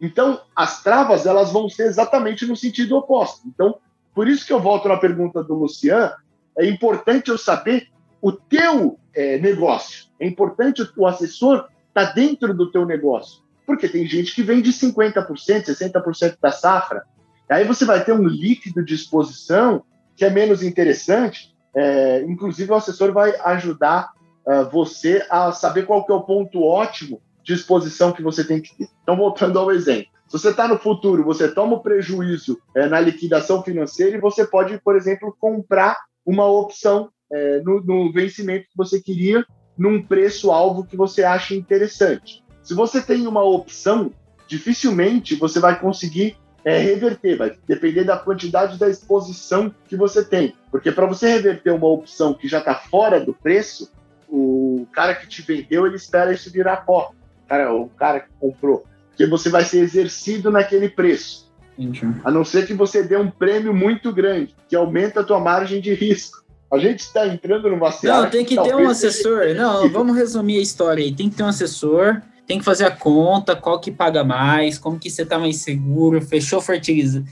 Então, 0.00 0.40
as 0.54 0.82
travas 0.82 1.26
elas 1.26 1.50
vão 1.50 1.68
ser 1.68 1.86
exatamente 1.86 2.46
no 2.46 2.54
sentido 2.54 2.96
oposto. 2.96 3.48
Então, 3.48 3.78
por 4.14 4.28
isso 4.28 4.46
que 4.46 4.52
eu 4.52 4.60
volto 4.60 4.88
na 4.88 4.96
pergunta 4.96 5.42
do 5.42 5.54
Lucian, 5.54 6.12
é 6.56 6.66
importante 6.66 7.30
eu 7.30 7.38
saber 7.38 7.88
o 8.20 8.32
teu 8.32 8.98
é, 9.14 9.38
negócio. 9.38 10.06
É 10.20 10.26
importante 10.26 10.82
o 10.96 11.06
assessor 11.06 11.68
estar 11.88 12.08
tá 12.08 12.12
dentro 12.12 12.52
do 12.52 12.70
teu 12.70 12.84
negócio. 12.84 13.42
Porque 13.66 13.88
tem 13.88 14.06
gente 14.06 14.34
que 14.34 14.42
vende 14.42 14.72
50%, 14.72 15.26
60% 15.26 16.36
da 16.40 16.50
safra. 16.50 17.04
Aí 17.50 17.64
você 17.64 17.84
vai 17.84 18.04
ter 18.04 18.12
um 18.12 18.26
líquido 18.26 18.84
de 18.84 18.94
exposição 18.94 19.82
que 20.16 20.24
é 20.24 20.30
menos 20.30 20.62
interessante. 20.62 21.56
É, 21.74 22.22
inclusive, 22.22 22.70
o 22.72 22.74
assessor 22.74 23.12
vai 23.12 23.34
ajudar 23.44 24.10
uh, 24.46 24.68
você 24.70 25.24
a 25.30 25.52
saber 25.52 25.86
qual 25.86 26.04
que 26.04 26.12
é 26.12 26.14
o 26.14 26.22
ponto 26.22 26.62
ótimo 26.62 27.22
de 27.42 27.54
exposição 27.54 28.12
que 28.12 28.22
você 28.22 28.44
tem 28.44 28.60
que 28.60 28.76
ter. 28.76 28.88
Então, 29.02 29.16
voltando 29.16 29.58
ao 29.58 29.70
exemplo. 29.70 30.10
Se 30.26 30.32
você 30.32 30.50
está 30.50 30.68
no 30.68 30.78
futuro, 30.78 31.24
você 31.24 31.48
toma 31.48 31.76
o 31.76 31.80
prejuízo 31.80 32.58
é, 32.74 32.86
na 32.86 33.00
liquidação 33.00 33.62
financeira 33.62 34.16
e 34.16 34.20
você 34.20 34.46
pode, 34.46 34.78
por 34.82 34.94
exemplo, 34.94 35.34
comprar 35.40 35.96
uma 36.26 36.44
opção 36.44 37.08
é, 37.32 37.60
no, 37.60 37.80
no 37.82 38.12
vencimento 38.12 38.64
que 38.64 38.76
você 38.76 39.00
queria, 39.00 39.46
num 39.76 40.02
preço-alvo 40.02 40.84
que 40.84 40.96
você 40.96 41.24
acha 41.24 41.54
interessante. 41.54 42.44
Se 42.62 42.74
você 42.74 43.00
tem 43.00 43.26
uma 43.26 43.42
opção, 43.42 44.12
dificilmente 44.46 45.34
você 45.34 45.58
vai 45.58 45.80
conseguir 45.80 46.36
é, 46.68 46.78
reverter, 46.78 47.36
vai 47.36 47.56
depender 47.66 48.04
da 48.04 48.18
quantidade 48.18 48.78
da 48.78 48.90
exposição 48.90 49.74
que 49.88 49.96
você 49.96 50.22
tem. 50.22 50.54
Porque 50.70 50.92
para 50.92 51.06
você 51.06 51.28
reverter 51.28 51.70
uma 51.70 51.88
opção 51.88 52.34
que 52.34 52.46
já 52.46 52.58
está 52.58 52.74
fora 52.74 53.18
do 53.18 53.32
preço, 53.32 53.90
o 54.28 54.86
cara 54.92 55.14
que 55.14 55.26
te 55.26 55.40
vendeu, 55.40 55.86
ele 55.86 55.96
espera 55.96 56.30
isso 56.30 56.52
virar 56.52 56.84
pó. 56.84 57.12
Cara, 57.48 57.74
o 57.74 57.88
cara 57.88 58.20
que 58.20 58.28
comprou. 58.38 58.84
Porque 59.08 59.24
você 59.26 59.48
vai 59.48 59.64
ser 59.64 59.78
exercido 59.78 60.50
naquele 60.50 60.90
preço. 60.90 61.50
Entendi. 61.78 62.06
A 62.22 62.30
não 62.30 62.44
ser 62.44 62.66
que 62.66 62.74
você 62.74 63.02
dê 63.02 63.16
um 63.16 63.30
prêmio 63.30 63.72
muito 63.72 64.12
grande, 64.12 64.54
que 64.68 64.76
aumenta 64.76 65.20
a 65.20 65.24
tua 65.24 65.40
margem 65.40 65.80
de 65.80 65.94
risco. 65.94 66.44
A 66.70 66.76
gente 66.76 67.00
está 67.00 67.26
entrando 67.26 67.70
numa. 67.70 67.88
Não, 68.02 68.28
tem 68.28 68.44
que, 68.44 68.54
que 68.54 68.62
ter 68.62 68.74
um 68.74 68.90
assessor. 68.90 69.54
Não, 69.56 69.88
vamos 69.88 70.14
resumir 70.14 70.58
a 70.58 70.62
história 70.62 71.02
aí. 71.02 71.14
Tem 71.14 71.30
que 71.30 71.36
ter 71.36 71.44
um 71.44 71.48
assessor, 71.48 72.20
tem 72.48 72.58
que 72.58 72.64
fazer 72.64 72.86
a 72.86 72.90
conta, 72.90 73.54
qual 73.54 73.78
que 73.78 73.92
paga 73.92 74.24
mais, 74.24 74.78
como 74.78 74.98
que 74.98 75.10
você 75.10 75.22
está 75.22 75.38
mais 75.38 75.58
seguro, 75.58 76.22
fechou 76.22 76.62
fertilizante. 76.62 77.30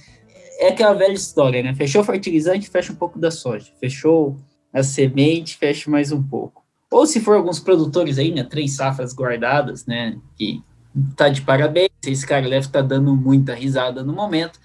É 0.58 0.68
aquela 0.68 0.92
velha 0.92 1.14
história, 1.14 1.62
né? 1.62 1.74
Fechou 1.74 2.04
fertilizante, 2.04 2.68
fecha 2.68 2.92
um 2.92 2.96
pouco 2.96 3.18
da 3.18 3.30
soja. 3.30 3.72
Fechou 3.80 4.36
a 4.72 4.82
semente, 4.82 5.56
fecha 5.56 5.90
mais 5.90 6.12
um 6.12 6.22
pouco. 6.22 6.62
Ou 6.90 7.06
se 7.06 7.20
for 7.20 7.34
alguns 7.36 7.58
produtores 7.58 8.18
aí, 8.18 8.30
né? 8.30 8.44
Três 8.44 8.76
safras 8.76 9.14
guardadas, 9.14 9.86
né? 9.86 10.18
Que 10.36 10.62
tá 11.16 11.30
de 11.30 11.40
parabéns. 11.40 11.88
Esse 12.06 12.26
cara 12.26 12.42
deve 12.42 12.66
estar 12.66 12.82
tá 12.82 12.86
dando 12.86 13.16
muita 13.16 13.54
risada 13.54 14.02
no 14.02 14.12
momento. 14.12 14.60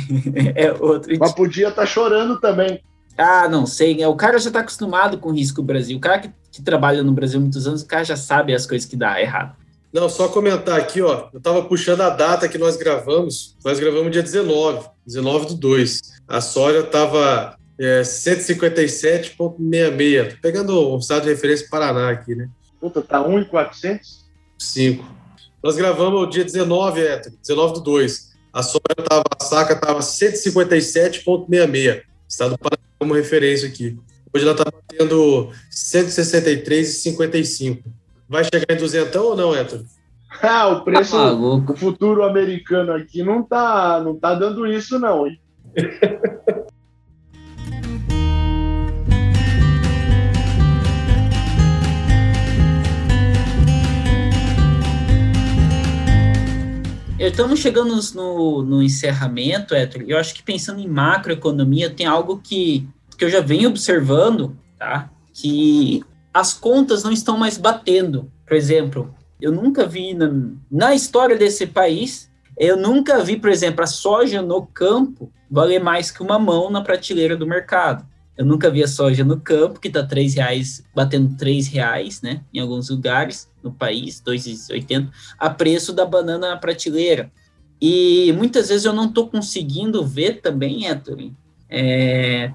é 0.54 0.70
outro. 0.72 1.16
Mas 1.18 1.32
podia 1.32 1.68
estar 1.68 1.82
tá 1.82 1.86
chorando 1.86 2.38
também. 2.38 2.82
Ah, 3.16 3.48
não 3.48 3.64
sei. 3.64 4.02
É, 4.02 4.08
o 4.08 4.14
cara 4.14 4.38
já 4.38 4.48
está 4.48 4.60
acostumado 4.60 5.16
com 5.16 5.30
o 5.30 5.34
risco 5.34 5.62
Brasil. 5.62 5.96
O 5.96 6.00
cara 6.00 6.18
que, 6.18 6.30
que, 6.52 6.62
trabalha 6.62 7.02
no 7.02 7.12
Brasil 7.12 7.38
há 7.38 7.42
muitos 7.42 7.66
anos, 7.66 7.82
o 7.82 7.86
cara 7.86 8.04
já 8.04 8.16
sabe 8.16 8.54
as 8.54 8.66
coisas 8.66 8.86
que 8.86 8.96
dá 8.96 9.20
errado. 9.20 9.63
Não, 9.94 10.08
só 10.08 10.26
comentar 10.26 10.76
aqui, 10.76 11.00
ó. 11.00 11.28
Eu 11.32 11.38
estava 11.38 11.62
puxando 11.62 12.00
a 12.00 12.10
data 12.10 12.48
que 12.48 12.58
nós 12.58 12.76
gravamos. 12.76 13.56
Nós 13.64 13.78
gravamos 13.78 14.10
dia 14.10 14.24
19, 14.24 14.88
19 15.06 15.46
do 15.46 15.54
2. 15.54 16.00
A 16.26 16.40
soja 16.40 16.80
estava 16.80 17.56
é, 17.78 18.02
157,66. 18.02 20.40
Pegando 20.42 20.76
o 20.76 20.98
estado 20.98 21.22
de 21.22 21.28
referência 21.28 21.68
Paraná 21.70 22.10
aqui, 22.10 22.34
né? 22.34 22.48
Puta, 22.80 23.00
tá 23.02 23.22
1,400? 23.22 24.24
5. 24.58 25.04
Nós 25.62 25.76
gravamos 25.76 26.22
o 26.22 26.26
dia 26.26 26.44
19, 26.44 27.00
é, 27.00 27.20
19 27.20 27.74
do 27.74 27.80
2. 27.80 28.34
A 28.52 28.64
soja 28.64 28.80
estava, 28.98 29.22
a 29.38 29.44
saca 29.44 29.74
estava 29.74 30.00
157,66. 30.00 32.02
Estado 32.28 32.50
do 32.50 32.58
Paraná 32.58 32.82
como 32.98 33.14
referência 33.14 33.68
aqui. 33.68 33.96
Hoje 34.34 34.44
ela 34.44 34.56
está 34.58 34.64
batendo 34.64 35.52
163,55. 35.70 37.84
Vai 38.28 38.42
chegar 38.44 38.74
em 38.74 38.76
200 38.78 39.16
ou 39.16 39.36
não, 39.36 39.54
Héctor? 39.54 39.84
Ah, 40.42 40.66
o 40.66 40.82
preço, 40.82 41.16
o 41.16 41.76
futuro 41.76 42.24
americano 42.24 42.92
aqui 42.92 43.22
não 43.22 43.40
tá, 43.40 44.02
não 44.04 44.16
tá 44.16 44.34
dando 44.34 44.66
isso 44.66 44.98
não, 44.98 45.28
hein? 45.28 45.40
Estamos 57.16 57.60
chegando 57.60 57.96
no, 58.14 58.62
no 58.64 58.82
encerramento, 58.82 59.72
Héctor. 59.72 60.02
Eu 60.06 60.18
acho 60.18 60.34
que 60.34 60.42
pensando 60.42 60.80
em 60.80 60.88
macroeconomia, 60.88 61.88
tem 61.88 62.06
algo 62.06 62.40
que, 62.42 62.88
que 63.16 63.24
eu 63.24 63.30
já 63.30 63.40
venho 63.40 63.68
observando, 63.70 64.56
tá? 64.76 65.08
Que 65.32 66.02
as 66.34 66.52
contas 66.52 67.04
não 67.04 67.12
estão 67.12 67.38
mais 67.38 67.56
batendo. 67.56 68.30
Por 68.44 68.56
exemplo, 68.56 69.14
eu 69.40 69.52
nunca 69.52 69.86
vi 69.86 70.12
na, 70.12 70.30
na 70.70 70.94
história 70.94 71.38
desse 71.38 71.66
país 71.66 72.30
Eu 72.56 72.76
nunca 72.76 73.22
vi, 73.22 73.36
por 73.36 73.50
exemplo, 73.50 73.82
a 73.82 73.86
soja 73.86 74.40
no 74.40 74.64
campo 74.66 75.32
valer 75.50 75.80
mais 75.80 76.10
que 76.10 76.22
uma 76.22 76.38
mão 76.38 76.70
na 76.70 76.80
prateleira 76.80 77.36
do 77.36 77.46
mercado. 77.46 78.06
Eu 78.36 78.44
nunca 78.44 78.70
vi 78.70 78.82
a 78.82 78.88
soja 78.88 79.24
no 79.24 79.40
campo, 79.40 79.78
que 79.78 79.88
está 79.88 80.04
três 80.04 80.34
reais, 80.34 80.84
batendo 80.94 81.36
três 81.36 81.68
reais, 81.68 82.20
né? 82.20 82.42
Em 82.52 82.58
alguns 82.58 82.90
lugares 82.90 83.48
no 83.62 83.72
país, 83.72 84.20
2,80, 84.24 85.08
a 85.38 85.50
preço 85.50 85.92
da 85.92 86.04
banana 86.04 86.50
na 86.50 86.56
prateleira. 86.56 87.30
E 87.80 88.32
muitas 88.36 88.68
vezes 88.68 88.84
eu 88.84 88.92
não 88.92 89.06
estou 89.06 89.28
conseguindo 89.28 90.04
ver 90.04 90.40
também, 90.40 90.86
Héctor, 90.86 91.30
é, 91.68 92.52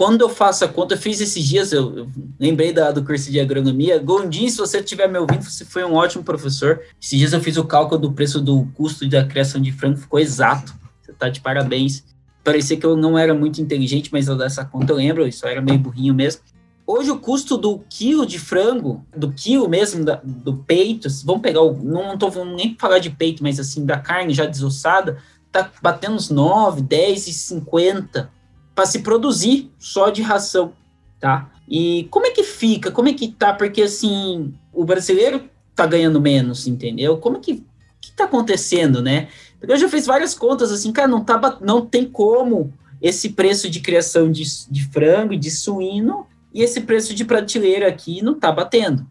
quando 0.00 0.22
eu 0.22 0.30
faço 0.30 0.64
a 0.64 0.68
conta, 0.68 0.94
eu 0.94 0.98
fiz 0.98 1.20
esses 1.20 1.44
dias, 1.44 1.74
eu, 1.74 1.94
eu 1.94 2.08
lembrei 2.38 2.72
da, 2.72 2.90
do 2.90 3.04
curso 3.04 3.30
de 3.30 3.38
agronomia. 3.38 3.98
Gondim, 3.98 4.48
se 4.48 4.56
você 4.56 4.78
estiver 4.78 5.06
me 5.06 5.18
ouvindo, 5.18 5.42
você 5.42 5.62
foi 5.62 5.84
um 5.84 5.92
ótimo 5.92 6.24
professor. 6.24 6.80
Esses 6.98 7.18
dias 7.18 7.32
eu 7.34 7.40
fiz 7.42 7.58
o 7.58 7.64
cálculo 7.64 8.00
do 8.00 8.10
preço 8.10 8.40
do 8.40 8.66
custo 8.72 9.06
da 9.06 9.26
criação 9.26 9.60
de 9.60 9.70
frango, 9.70 9.98
ficou 9.98 10.18
exato. 10.18 10.72
Você 11.02 11.10
está 11.10 11.28
de 11.28 11.42
parabéns. 11.42 12.02
Parecia 12.42 12.78
que 12.78 12.86
eu 12.86 12.96
não 12.96 13.18
era 13.18 13.34
muito 13.34 13.60
inteligente, 13.60 14.08
mas 14.10 14.26
eu 14.26 14.38
dessa 14.38 14.64
conta 14.64 14.90
eu 14.90 14.96
lembro, 14.96 15.28
isso 15.28 15.46
era 15.46 15.60
meio 15.60 15.78
burrinho 15.78 16.14
mesmo. 16.14 16.40
Hoje 16.86 17.10
o 17.10 17.18
custo 17.18 17.58
do 17.58 17.80
quilo 17.90 18.24
de 18.24 18.38
frango, 18.38 19.04
do 19.14 19.30
quilo 19.30 19.68
mesmo, 19.68 20.02
da, 20.02 20.18
do 20.24 20.56
peito, 20.66 21.08
vamos 21.26 21.42
pegar, 21.42 21.60
o, 21.60 21.76
não 21.76 22.14
estou 22.14 22.42
nem 22.46 22.74
falar 22.80 23.00
de 23.00 23.10
peito, 23.10 23.42
mas 23.42 23.60
assim, 23.60 23.84
da 23.84 23.98
carne 23.98 24.32
já 24.32 24.46
desossada, 24.46 25.18
tá 25.52 25.70
batendo 25.82 26.16
uns 26.16 26.30
9, 26.30 26.80
10 26.80 27.28
e 27.28 27.32
50 27.34 28.39
para 28.80 28.86
se 28.86 29.00
produzir 29.00 29.70
só 29.78 30.08
de 30.08 30.22
ração, 30.22 30.72
tá? 31.20 31.50
E 31.68 32.08
como 32.10 32.24
é 32.24 32.30
que 32.30 32.42
fica? 32.42 32.90
Como 32.90 33.08
é 33.08 33.12
que 33.12 33.28
tá? 33.28 33.52
Porque 33.52 33.82
assim, 33.82 34.54
o 34.72 34.86
brasileiro 34.86 35.50
tá 35.76 35.84
ganhando 35.84 36.18
menos, 36.18 36.66
entendeu? 36.66 37.18
Como 37.18 37.36
é 37.36 37.40
que, 37.40 37.62
que 38.00 38.10
tá 38.12 38.24
acontecendo, 38.24 39.02
né? 39.02 39.28
Porque 39.58 39.74
eu 39.74 39.76
já 39.76 39.86
fiz 39.86 40.06
várias 40.06 40.32
contas 40.32 40.72
assim, 40.72 40.92
cara, 40.92 41.06
não 41.06 41.22
tá 41.22 41.58
não 41.60 41.84
tem 41.84 42.06
como 42.06 42.72
esse 43.02 43.28
preço 43.28 43.68
de 43.68 43.80
criação 43.80 44.32
de, 44.32 44.44
de 44.70 44.84
frango 44.86 45.34
e 45.34 45.38
de 45.38 45.50
suíno 45.50 46.26
e 46.54 46.62
esse 46.62 46.80
preço 46.80 47.14
de 47.14 47.26
prateleira 47.26 47.86
aqui 47.86 48.22
não 48.22 48.32
tá 48.32 48.50
batendo, 48.50 49.06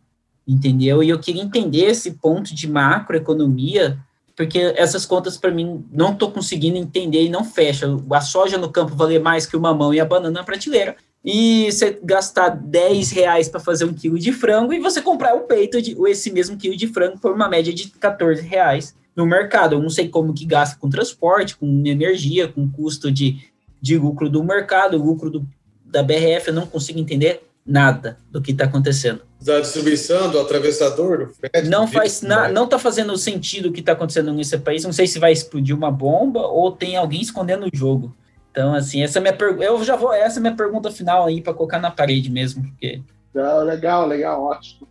entendeu? 0.47 1.03
E 1.03 1.09
eu 1.09 1.19
queria 1.19 1.43
entender 1.43 1.85
esse 1.85 2.13
ponto 2.13 2.55
de 2.55 2.67
macroeconomia 2.67 3.99
porque 4.39 4.73
essas 4.77 5.05
contas 5.05 5.35
para 5.35 5.51
mim 5.51 5.83
não 5.91 6.13
estou 6.13 6.31
conseguindo 6.31 6.77
entender 6.77 7.25
e 7.25 7.29
não 7.29 7.43
fecha. 7.43 7.85
A 8.09 8.21
soja 8.21 8.57
no 8.57 8.71
campo 8.71 8.95
valer 8.95 9.19
mais 9.19 9.45
que 9.45 9.57
o 9.57 9.59
mamão 9.59 9.93
e 9.93 9.99
a 9.99 10.05
banana 10.05 10.31
na 10.31 10.45
prateleira. 10.45 10.95
E 11.25 11.69
você 11.69 11.99
gastar 12.01 12.47
10 12.47 13.11
reais 13.11 13.49
para 13.49 13.59
fazer 13.59 13.83
um 13.83 13.93
quilo 13.93 14.17
de 14.17 14.31
frango 14.31 14.71
e 14.71 14.79
você 14.79 15.01
comprar 15.01 15.35
o 15.35 15.41
peito 15.41 15.81
de 15.81 15.93
esse 16.07 16.31
mesmo 16.31 16.55
quilo 16.55 16.77
de 16.77 16.87
frango 16.87 17.19
por 17.19 17.33
uma 17.33 17.49
média 17.49 17.73
de 17.73 17.89
14 17.89 18.41
reais 18.41 18.95
no 19.13 19.25
mercado. 19.25 19.75
Eu 19.75 19.81
não 19.81 19.89
sei 19.89 20.07
como 20.07 20.33
que 20.33 20.45
gasta 20.45 20.79
com 20.79 20.89
transporte, 20.89 21.57
com 21.57 21.83
energia, 21.85 22.47
com 22.47 22.71
custo 22.71 23.11
de, 23.11 23.41
de 23.81 23.97
lucro 23.97 24.29
do 24.29 24.41
mercado, 24.41 24.95
lucro 24.95 25.29
do, 25.29 25.45
da 25.83 26.01
BRF, 26.01 26.47
eu 26.47 26.53
não 26.53 26.65
consigo 26.65 26.97
entender 26.97 27.43
nada 27.69 28.17
do 28.31 28.41
que 28.41 28.51
está 28.51 28.65
acontecendo. 28.65 29.21
Da 29.41 29.59
distribuição, 29.59 30.29
do 30.29 30.39
atravessador, 30.39 31.27
do 31.27 31.33
frete. 31.33 31.69
Não 31.69 31.87
faz 31.87 32.21
na, 32.21 32.49
não 32.49 32.65
está 32.65 32.79
fazendo 32.79 33.15
sentido 33.17 33.69
o 33.69 33.71
que 33.71 33.79
está 33.79 33.93
acontecendo 33.93 34.33
nesse 34.33 34.57
país. 34.57 34.83
Não 34.83 34.91
sei 34.91 35.07
se 35.07 35.19
vai 35.19 35.31
explodir 35.31 35.75
uma 35.75 35.91
bomba 35.91 36.41
ou 36.41 36.71
tem 36.71 36.97
alguém 36.97 37.21
escondendo 37.21 37.65
o 37.65 37.69
jogo. 37.71 38.13
Então, 38.51 38.73
assim, 38.73 39.03
essa 39.03 39.19
é 39.19 39.21
minha 39.21 39.33
pergunta. 39.33 39.63
Eu 39.63 39.81
já 39.83 39.95
vou. 39.95 40.11
Essa 40.11 40.39
é 40.39 40.41
minha 40.41 40.55
pergunta 40.55 40.91
final 40.91 41.25
aí 41.25 41.41
para 41.41 41.53
colocar 41.53 41.79
na 41.79 41.91
parede 41.91 42.29
mesmo, 42.29 42.63
porque. 42.63 43.01
Não, 43.33 43.63
legal, 43.63 44.07
legal, 44.07 44.43
ótimo. 44.43 44.87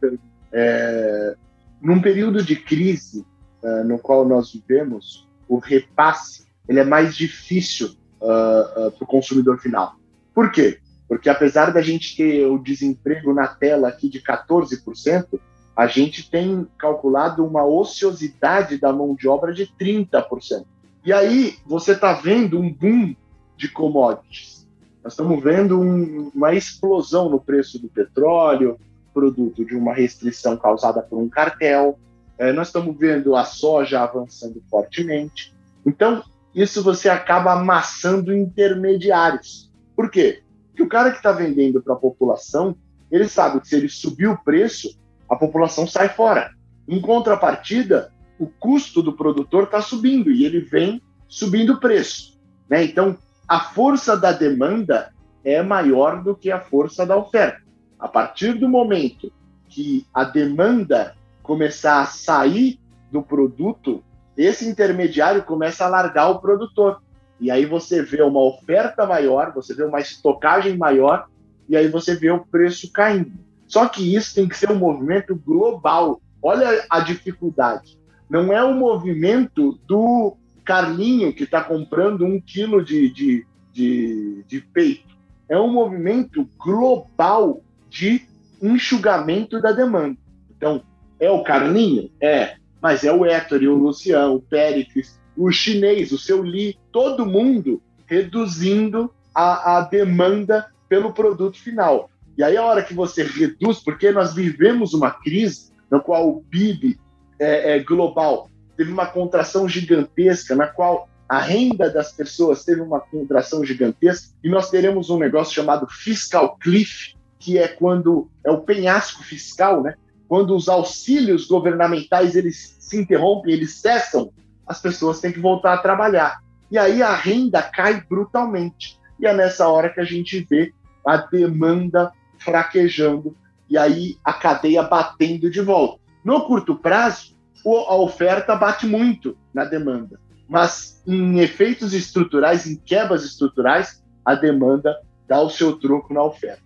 É, 0.53 1.35
num 1.83 2.01
período 2.01 2.43
de 2.43 2.57
crise 2.57 3.27
uh, 3.63 3.85
no 3.85 3.99
qual 3.99 4.27
nós 4.27 4.53
vivemos, 4.53 5.29
o 5.49 5.59
repasse 5.59 6.47
ele 6.69 6.81
é 6.81 6.85
mais 6.85 7.17
difícil 7.17 7.97
uh, 8.21 8.87
uh, 8.87 8.91
para 8.93 9.05
o 9.05 9.07
consumidor 9.07 9.59
final. 9.59 9.97
Por 10.35 10.53
quê? 10.53 10.79
Porque 11.09 11.31
apesar 11.31 11.73
da 11.73 11.81
gente 11.81 12.17
ter 12.17 12.47
o 12.47 12.59
desemprego 12.59 13.33
na 13.33 13.47
tela 13.47 13.89
aqui 13.89 14.09
de 14.09 14.21
14%, 14.21 15.41
a 15.75 15.87
gente 15.87 16.29
tem 16.29 16.67
calculado 16.77 17.47
uma 17.47 17.65
ociosidade 17.65 18.79
da 18.79 18.93
mão 18.93 19.15
de 19.15 19.29
obra 19.29 19.55
de 19.55 19.67
30%. 19.67 20.65
E 21.05 21.13
aí 21.13 21.57
você 21.65 21.93
está 21.93 22.13
vendo 22.13 22.61
um 22.61 22.71
boom 22.71 23.15
de 23.57 23.69
commodities. 23.69 24.67
Nós 25.03 25.13
estamos 25.15 25.43
vendo 25.43 25.81
um, 25.81 26.31
uma 26.35 26.53
explosão 26.53 27.31
no 27.31 27.41
preço 27.41 27.79
do 27.79 27.89
petróleo, 27.89 28.79
produto 29.15 29.65
de 29.65 29.75
uma 29.75 29.95
restrição 29.95 30.57
causada 30.57 31.01
por 31.01 31.19
um 31.19 31.29
cartel. 31.29 31.99
É, 32.37 32.53
nós 32.53 32.69
estamos 32.69 32.97
vendo 32.99 33.35
a 33.35 33.45
soja 33.45 34.01
avançando 34.01 34.63
fortemente. 34.69 35.55
Então, 35.87 36.23
isso 36.55 36.83
você 36.83 37.09
acaba 37.09 37.53
amassando 37.53 38.35
intermediários. 38.35 39.71
Por 39.97 40.11
quê? 40.11 40.43
Que 40.79 40.83
o 40.85 40.89
cara 40.89 41.11
que 41.11 41.17
está 41.17 41.33
vendendo 41.33 41.83
para 41.83 41.95
a 41.95 41.99
população, 41.99 42.77
ele 43.11 43.29
sabe 43.29 43.61
que 43.61 43.67
se 43.67 43.75
ele 43.75 43.89
subir 43.89 44.29
o 44.29 44.39
preço, 44.39 44.97
a 45.29 45.35
população 45.35 45.89
sai 45.89 46.09
fora. 46.09 46.53
Em 46.87 47.01
contrapartida, 47.01 48.13
o 48.39 48.47
custo 48.47 49.03
do 49.03 49.13
produtor 49.13 49.65
está 49.65 49.83
subindo 49.83 50.31
e 50.31 50.45
ele 50.45 50.61
vem 50.61 51.03
subindo 51.27 51.73
o 51.73 51.81
preço. 51.81 52.39
Né? 52.71 52.85
Então, 52.85 53.19
a 53.49 53.59
força 53.59 54.17
da 54.17 54.31
demanda 54.31 55.13
é 55.43 55.61
maior 55.65 56.23
do 56.23 56.33
que 56.33 56.49
a 56.49 56.61
força 56.61 57.05
da 57.05 57.17
oferta. 57.17 57.61
A 57.99 58.07
partir 58.07 58.53
do 58.53 58.69
momento 58.69 59.33
que 59.69 60.07
a 60.15 60.23
demanda 60.23 61.17
começar 61.43 62.03
a 62.03 62.07
sair 62.07 62.79
do 63.11 63.21
produto, 63.21 64.05
esse 64.37 64.65
intermediário 64.65 65.43
começa 65.43 65.85
a 65.85 65.89
largar 65.89 66.29
o 66.29 66.39
produtor. 66.39 67.03
E 67.41 67.51
aí 67.51 67.65
você 67.65 68.03
vê 68.03 68.23
uma 68.23 68.41
oferta 68.41 69.07
maior, 69.07 69.53
você 69.55 69.75
vê 69.75 69.85
uma 69.85 70.01
estocagem 70.01 70.77
maior, 70.77 71.27
e 71.69 71.77
aí 71.77 71.89
você 71.89 72.15
vê 72.15 72.31
o 72.31 72.45
preço 72.45 72.91
caindo. 72.93 73.33
Só 73.67 73.87
que 73.87 74.15
isso 74.15 74.35
tem 74.35 74.49
que 74.49 74.57
ser 74.57 74.71
um 74.71 74.79
movimento 74.79 75.37
global. 75.37 76.21
Olha 76.43 76.85
a 76.89 77.01
dificuldade. 77.01 77.99
Não 78.29 78.53
é 78.53 78.65
um 78.65 78.75
movimento 78.75 79.79
do 79.87 80.37
Carlinho 80.65 81.33
que 81.33 81.45
está 81.45 81.63
comprando 81.63 82.25
um 82.25 82.41
quilo 82.41 82.85
de, 82.85 83.11
de, 83.11 83.47
de, 83.73 84.45
de 84.47 84.61
peito. 84.61 85.17
É 85.49 85.59
um 85.59 85.73
movimento 85.73 86.49
global 86.59 87.63
de 87.89 88.23
enxugamento 88.61 89.61
da 89.61 89.73
demanda. 89.73 90.17
Então, 90.57 90.83
é 91.21 91.31
o 91.31 91.43
Carlinho? 91.43 92.11
É. 92.21 92.57
Mas 92.81 93.03
é 93.05 93.13
o 93.13 93.25
Héctor, 93.25 93.63
o 93.63 93.75
Luciano, 93.75 94.37
o 94.37 94.43
Péricles, 94.43 95.19
o 95.39 95.53
chinês, 95.53 96.11
o 96.11 96.19
seu 96.19 96.43
Li, 96.43 96.77
todo 96.91 97.25
mundo 97.25 97.81
reduzindo 98.07 99.11
a, 99.33 99.79
a 99.79 99.81
demanda 99.83 100.67
pelo 100.89 101.13
produto 101.13 101.57
final. 101.59 102.11
E 102.37 102.43
aí, 102.43 102.57
a 102.57 102.65
hora 102.65 102.83
que 102.83 102.93
você 102.93 103.23
reduz, 103.23 103.79
porque 103.79 104.11
nós 104.11 104.35
vivemos 104.35 104.95
uma 104.95 105.11
crise 105.11 105.71
na 105.91 106.01
qual 106.01 106.29
o 106.29 106.43
PIB 106.43 106.99
é, 107.39 107.77
é, 107.77 107.79
global 107.79 108.51
teve 108.77 108.91
uma 108.91 109.07
contração 109.07 109.69
gigantesca, 109.69 110.57
na 110.57 110.67
qual 110.67 111.09
a 111.29 111.39
renda 111.39 111.91
das 111.91 112.13
pessoas 112.13 112.65
teve 112.65 112.81
uma 112.81 113.01
contração 113.01 113.65
gigantesca, 113.65 114.35
e 114.43 114.49
nós 114.49 114.71
teremos 114.71 115.11
um 115.11 115.19
negócio 115.19 115.55
chamado 115.55 115.87
fiscal 115.87 116.57
cliff, 116.59 117.15
que 117.39 117.59
é 117.59 117.69
quando 117.69 118.29
é 118.45 118.51
o 118.51 118.63
penhasco 118.63 119.23
fiscal, 119.23 119.83
né? 119.83 119.95
Quando 120.27 120.55
os 120.55 120.69
auxílios 120.69 121.47
governamentais 121.47 122.35
eles 122.35 122.77
se 122.81 122.97
interrompem, 122.97 123.53
eles 123.53 123.75
cessam 123.75 124.33
as 124.69 124.81
pessoas 124.81 125.21
têm 125.21 125.33
que 125.33 125.41
voltar 125.41 125.75
a 125.75 125.79
trabalhar. 125.79 126.41
E 126.71 126.77
aí 126.77 127.03
a 127.03 127.15
renda 127.15 127.63
cai 127.63 128.03
brutalmente. 128.09 128.99
E 129.19 129.27
é 129.27 129.35
nessa 129.35 129.69
hora 129.69 129.89
que 129.89 130.01
a 130.01 130.05
gente 130.05 130.47
vê 130.49 130.73
a 131.05 131.17
demanda 131.17 132.13
fraquejando 132.39 133.35
e 133.69 133.77
aí 133.77 134.17
a 134.25 134.33
cadeia 134.33 134.83
batendo 134.83 135.51
de 135.51 135.61
volta. 135.61 136.01
No 136.25 136.47
curto 136.47 136.77
prazo, 136.77 137.37
a 137.65 137.97
oferta 137.97 138.55
bate 138.55 138.87
muito 138.87 139.37
na 139.53 139.65
demanda, 139.65 140.21
mas 140.49 141.03
em 141.07 141.41
efeitos 141.41 141.93
estruturais, 141.93 142.67
em 142.67 142.77
quebras 142.77 143.25
estruturais, 143.25 144.03
a 144.25 144.35
demanda 144.35 144.97
dá 145.27 145.41
o 145.41 145.51
seu 145.51 145.79
troco 145.79 146.15
na 146.15 146.23
oferta. 146.23 146.63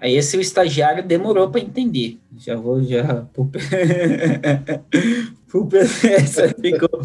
Aí 0.00 0.16
esse 0.16 0.36
o 0.36 0.40
estagiário 0.40 1.06
demorou 1.06 1.50
para 1.50 1.60
entender. 1.60 2.18
Já 2.36 2.56
vou 2.56 2.82
já 2.82 3.02
ficou 6.60 7.00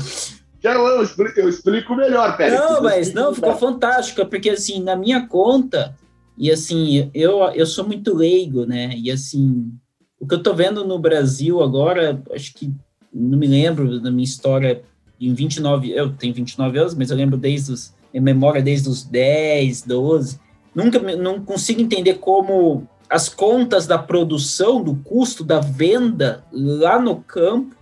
Eu 0.62 1.04
explico, 1.04 1.40
eu 1.40 1.50
explico 1.50 1.96
melhor, 1.96 2.36
Pérez. 2.36 2.60
Não, 2.60 2.82
mas 2.82 3.14
não, 3.14 3.34
ficou 3.34 3.56
fantástico, 3.56 4.26
porque 4.26 4.50
assim, 4.50 4.82
na 4.82 4.96
minha 4.96 5.26
conta, 5.26 5.96
e 6.38 6.52
assim, 6.52 7.10
eu, 7.14 7.40
eu 7.54 7.66
sou 7.66 7.86
muito 7.86 8.14
leigo, 8.14 8.66
né? 8.66 8.94
E 8.96 9.10
assim, 9.10 9.72
o 10.20 10.28
que 10.28 10.36
eu 10.36 10.44
tô 10.44 10.54
vendo 10.54 10.86
no 10.86 11.00
Brasil 11.00 11.62
agora, 11.62 12.22
acho 12.34 12.54
que 12.54 12.74
não 13.14 13.38
me 13.38 13.48
lembro 13.48 14.00
da 14.00 14.12
minha 14.12 14.24
história 14.24 14.84
em 15.20 15.34
29, 15.34 15.92
eu 15.92 16.12
tenho 16.12 16.34
29 16.34 16.78
anos, 16.78 16.96
mas 16.96 17.10
eu 17.10 17.18
lembro 17.18 17.38
desde 17.38 17.72
os, 17.72 17.94
em 18.14 18.20
memória 18.20 18.62
desde 18.62 18.90
os 18.90 19.04
10, 19.04 19.84
12. 19.84 20.40
Nunca 20.74 21.00
não 21.16 21.44
consigo 21.44 21.82
entender 21.82 22.16
como 22.16 22.88
as 23.10 23.28
contas 23.28 23.88
da 23.88 23.98
produção, 23.98 24.84
do 24.84 24.96
custo 24.96 25.44
da 25.44 25.60
venda 25.60 26.44
lá 26.52 27.02
no 27.02 27.18
campo 27.18 27.76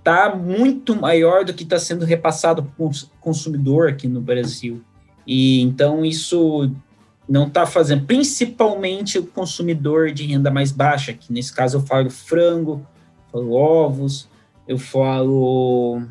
está 0.00 0.34
muito 0.34 0.96
maior 0.96 1.44
do 1.44 1.54
que 1.54 1.62
está 1.62 1.78
sendo 1.78 2.04
repassado 2.04 2.62
para 2.62 2.84
o 2.84 2.90
consumidor 3.20 3.88
aqui 3.88 4.08
no 4.08 4.20
Brasil. 4.20 4.82
E 5.26 5.60
então 5.60 6.04
isso 6.04 6.70
não 7.28 7.46
está 7.46 7.64
fazendo, 7.64 8.04
principalmente 8.06 9.18
o 9.18 9.26
consumidor 9.26 10.10
de 10.10 10.26
renda 10.26 10.50
mais 10.50 10.72
baixa, 10.72 11.12
que 11.12 11.32
nesse 11.32 11.52
caso 11.52 11.76
eu 11.76 11.82
falo 11.82 12.10
frango, 12.10 12.84
falo 13.30 13.52
ovos, 13.52 14.28
eu 14.66 14.78
falo 14.78 16.02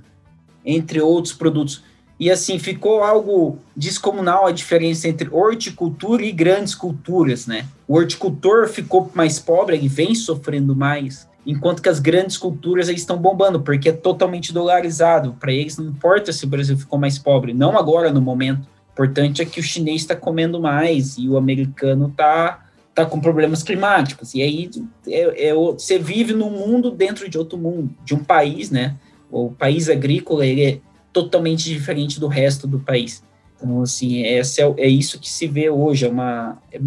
entre 0.63 1.01
outros 1.01 1.33
produtos. 1.33 1.83
E 2.19 2.29
assim, 2.29 2.59
ficou 2.59 3.01
algo 3.01 3.59
descomunal 3.75 4.45
a 4.45 4.51
diferença 4.51 5.07
entre 5.07 5.29
horticultura 5.29 6.23
e 6.23 6.31
grandes 6.31 6.75
culturas, 6.75 7.47
né? 7.47 7.65
O 7.87 7.95
horticultor 7.95 8.67
ficou 8.67 9.09
mais 9.13 9.39
pobre 9.39 9.77
e 9.77 9.87
vem 9.87 10.13
sofrendo 10.13 10.75
mais, 10.75 11.27
enquanto 11.45 11.81
que 11.81 11.89
as 11.89 11.99
grandes 11.99 12.37
culturas 12.37 12.89
estão 12.89 13.17
bombando, 13.17 13.61
porque 13.61 13.89
é 13.89 13.93
totalmente 13.93 14.53
dolarizado. 14.53 15.35
Para 15.39 15.51
eles 15.51 15.77
não 15.77 15.85
importa 15.85 16.31
se 16.31 16.45
o 16.45 16.47
Brasil 16.47 16.77
ficou 16.77 16.99
mais 16.99 17.17
pobre, 17.17 17.53
não 17.53 17.77
agora 17.77 18.11
no 18.11 18.21
momento. 18.21 18.61
O 18.61 18.91
importante 18.91 19.41
é 19.41 19.45
que 19.45 19.59
o 19.59 19.63
chinês 19.63 20.01
está 20.01 20.15
comendo 20.15 20.59
mais 20.59 21.17
e 21.17 21.29
o 21.29 21.37
americano 21.37 22.07
está 22.07 22.65
tá 22.93 23.05
com 23.05 23.19
problemas 23.19 23.63
climáticos. 23.63 24.33
E 24.35 24.41
aí 24.41 24.69
é, 25.07 25.47
é, 25.47 25.53
você 25.53 25.97
vive 25.97 26.33
num 26.33 26.49
mundo 26.49 26.91
dentro 26.91 27.29
de 27.29 27.37
outro 27.37 27.57
mundo, 27.57 27.89
de 28.03 28.13
um 28.13 28.23
país, 28.23 28.69
né? 28.69 28.95
O 29.31 29.51
país 29.51 29.89
agrícola 29.89 30.45
ele 30.45 30.63
é 30.63 30.79
totalmente 31.13 31.63
diferente 31.69 32.19
do 32.19 32.27
resto 32.27 32.67
do 32.67 32.79
país. 32.79 33.23
Então, 33.55 33.81
assim, 33.81 34.23
é, 34.23 34.41
é 34.77 34.87
isso 34.87 35.19
que 35.19 35.29
se 35.29 35.47
vê 35.47 35.69
hoje, 35.69 36.05
é 36.05 36.09
uma 36.09 36.57
é 36.71 36.79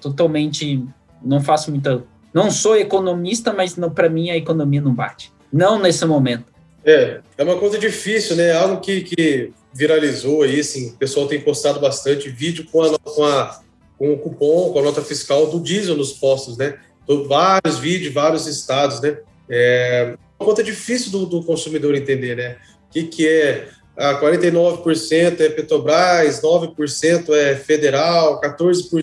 totalmente 0.00 0.84
não 1.22 1.40
faço 1.40 1.70
muita 1.70 2.04
não 2.34 2.50
sou 2.50 2.76
economista, 2.76 3.52
mas 3.52 3.76
para 3.94 4.08
mim 4.08 4.30
a 4.30 4.36
economia 4.36 4.80
não 4.80 4.92
bate. 4.92 5.32
Não 5.52 5.78
nesse 5.78 6.04
momento. 6.04 6.52
É, 6.84 7.20
é 7.38 7.44
uma 7.44 7.56
coisa 7.56 7.78
difícil, 7.78 8.36
né? 8.36 8.52
Algo 8.52 8.80
que, 8.80 9.02
que 9.02 9.52
viralizou 9.72 10.42
aí, 10.42 10.60
assim, 10.60 10.88
o 10.88 10.96
pessoal 10.96 11.26
tem 11.26 11.40
postado 11.40 11.80
bastante 11.80 12.28
vídeo 12.28 12.66
com, 12.70 12.82
a, 12.82 12.98
com, 12.98 13.24
a, 13.24 13.60
com 13.96 14.12
o 14.12 14.18
cupom, 14.18 14.72
com 14.72 14.78
a 14.80 14.82
nota 14.82 15.00
fiscal 15.00 15.46
do 15.46 15.60
diesel 15.60 15.96
nos 15.96 16.12
postos, 16.12 16.58
né? 16.58 16.78
Então, 17.04 17.24
vários 17.24 17.78
vídeos, 17.78 18.12
vários 18.12 18.46
estados, 18.46 19.00
né? 19.00 19.16
É 19.48 20.16
uma 20.38 20.46
conta 20.46 20.62
difícil 20.62 21.12
do, 21.12 21.26
do 21.26 21.42
consumidor 21.42 21.94
entender, 21.94 22.36
né? 22.36 22.56
que, 22.94 23.02
que 23.04 23.28
é 23.28 23.68
ah, 23.96 24.20
49% 24.20 25.40
é 25.40 25.48
Petrobras, 25.48 26.40
9% 26.40 27.34
é 27.34 27.56
federal, 27.56 28.40
14% 28.40 28.94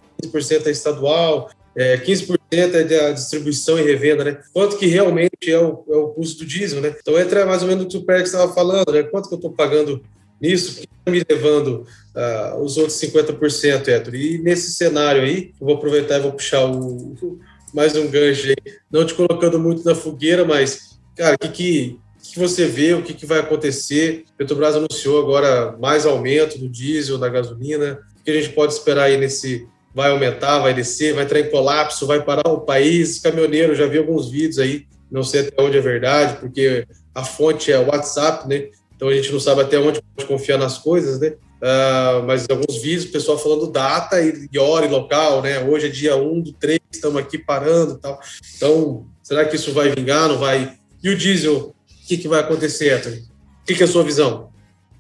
é 0.66 0.72
estadual, 0.72 1.50
é, 1.76 1.98
15% 1.98 2.40
é 2.52 2.84
da 2.84 3.12
distribuição 3.12 3.80
e 3.80 3.84
revenda, 3.84 4.24
né? 4.24 4.42
Quanto 4.52 4.78
que 4.78 4.86
realmente 4.86 5.32
é 5.48 5.58
o, 5.58 5.84
é 5.90 5.96
o 5.96 6.10
custo 6.10 6.40
do 6.40 6.46
diesel, 6.46 6.82
né? 6.82 6.96
Então 7.00 7.20
entra 7.20 7.46
mais 7.46 7.62
ou 7.62 7.68
menos 7.68 7.86
o 7.86 7.88
que 7.88 7.98
o 7.98 8.04
Pérez 8.04 8.28
estava 8.28 8.54
falando, 8.54 8.92
né? 8.92 9.04
Quanto 9.04 9.30
que 9.30 9.34
eu 9.34 9.38
estou 9.38 9.52
pagando 9.52 10.04
nisso, 10.40 10.76
que 10.76 10.82
está 10.82 11.12
me 11.12 11.24
levando 11.30 11.86
uh, 12.16 12.62
os 12.62 12.78
outros 12.78 13.00
50%, 13.00 13.88
Héctor? 13.88 14.16
E 14.16 14.38
nesse 14.40 14.72
cenário 14.74 15.22
aí, 15.22 15.54
eu 15.60 15.66
vou 15.66 15.76
aproveitar 15.76 16.18
e 16.18 16.22
vou 16.22 16.34
puxar 16.34 16.66
o, 16.66 17.40
mais 17.74 17.96
um 17.96 18.08
gancho 18.08 18.48
aí, 18.48 18.56
não 18.92 19.06
te 19.06 19.14
colocando 19.14 19.58
muito 19.58 19.84
na 19.86 19.96
fogueira, 19.96 20.44
mas, 20.44 21.00
cara, 21.16 21.36
o 21.36 21.40
que, 21.40 21.50
que 21.50 22.00
que 22.32 22.40
você 22.40 22.66
vê, 22.66 22.94
o 22.94 23.02
que, 23.02 23.14
que 23.14 23.26
vai 23.26 23.40
acontecer? 23.40 24.26
Petrobras 24.38 24.76
anunciou 24.76 25.20
agora 25.20 25.76
mais 25.80 26.06
aumento 26.06 26.58
do 26.58 26.70
diesel, 26.70 27.18
da 27.18 27.28
gasolina. 27.28 28.00
O 28.20 28.24
que 28.24 28.32
a 28.32 28.34
gente 28.34 28.54
pode 28.54 28.74
esperar 28.74 29.04
aí 29.04 29.18
nesse. 29.18 29.68
Vai 29.94 30.10
aumentar, 30.12 30.60
vai 30.60 30.74
descer, 30.74 31.14
vai 31.14 31.24
entrar 31.24 31.40
em 31.40 31.50
colapso, 31.50 32.08
vai 32.08 32.22
parar 32.22 32.48
o 32.48 32.62
país? 32.62 33.20
Caminhoneiro, 33.20 33.76
já 33.76 33.86
vi 33.86 33.98
alguns 33.98 34.30
vídeos 34.30 34.60
aí, 34.60 34.86
não 35.12 35.24
sei 35.24 35.42
até 35.42 35.62
onde 35.62 35.78
é 35.78 35.82
verdade, 35.82 36.38
porque 36.40 36.88
a 37.14 37.24
fonte 37.24 37.72
é 37.72 37.78
o 37.78 37.88
WhatsApp, 37.88 38.48
né? 38.48 38.70
Então 38.96 39.10
a 39.10 39.14
gente 39.14 39.32
não 39.32 39.40
sabe 39.40 39.62
até 39.62 39.78
onde 39.78 40.02
pode 40.16 40.28
confiar 40.28 40.58
nas 40.58 40.78
coisas, 40.78 41.20
né? 41.20 41.34
Uh, 41.62 42.24
mas 42.26 42.48
alguns 42.50 42.82
vídeos, 42.82 43.06
o 43.06 43.12
pessoal 43.12 43.38
falando 43.38 43.68
data 43.68 44.22
e, 44.22 44.48
e 44.52 44.58
hora 44.58 44.86
e 44.86 44.90
local, 44.90 45.42
né? 45.42 45.60
Hoje 45.60 45.88
é 45.88 45.90
dia 45.90 46.16
1 46.16 46.42
do 46.42 46.54
3, 46.54 46.80
estamos 46.92 47.22
aqui 47.22 47.38
parando 47.38 47.96
e 47.96 47.98
tal. 47.98 48.20
Então, 48.56 49.06
será 49.22 49.46
que 49.46 49.56
isso 49.56 49.74
vai 49.74 49.90
vingar? 49.90 50.30
Não 50.30 50.38
vai? 50.38 50.78
E 51.04 51.10
o 51.10 51.18
diesel 51.18 51.76
que, 52.08 52.18
que 52.18 52.28
vai 52.28 52.42
acontecer, 52.42 52.92
Anthony? 52.92 53.18
O 53.18 53.66
que, 53.66 53.76
que 53.76 53.82
é 53.84 53.86
a 53.86 53.90
sua 53.90 54.04
visão? 54.04 54.50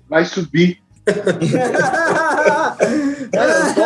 Vai 0.09 0.23
subir. 0.25 0.79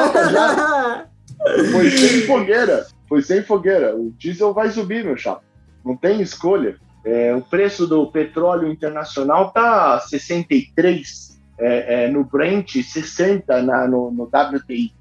Foi 1.71 1.89
sem 1.89 2.21
fogueira. 2.21 2.87
Foi 3.07 3.21
sem 3.21 3.43
fogueira. 3.43 3.95
O 3.95 4.11
diesel 4.17 4.53
vai 4.53 4.69
subir, 4.69 5.03
meu 5.03 5.17
chapa. 5.17 5.43
Não 5.83 5.95
tem 5.95 6.21
escolha. 6.21 6.77
É, 7.03 7.35
o 7.35 7.41
preço 7.41 7.85
do 7.85 8.11
petróleo 8.11 8.71
internacional 8.71 9.51
tá 9.51 9.99
63 9.99 11.39
é, 11.59 12.05
é, 12.05 12.09
no 12.09 12.23
Brent, 12.23 12.81
60 12.81 13.61
na, 13.61 13.87
no, 13.87 14.11
no 14.11 14.23
WTI. 14.23 14.91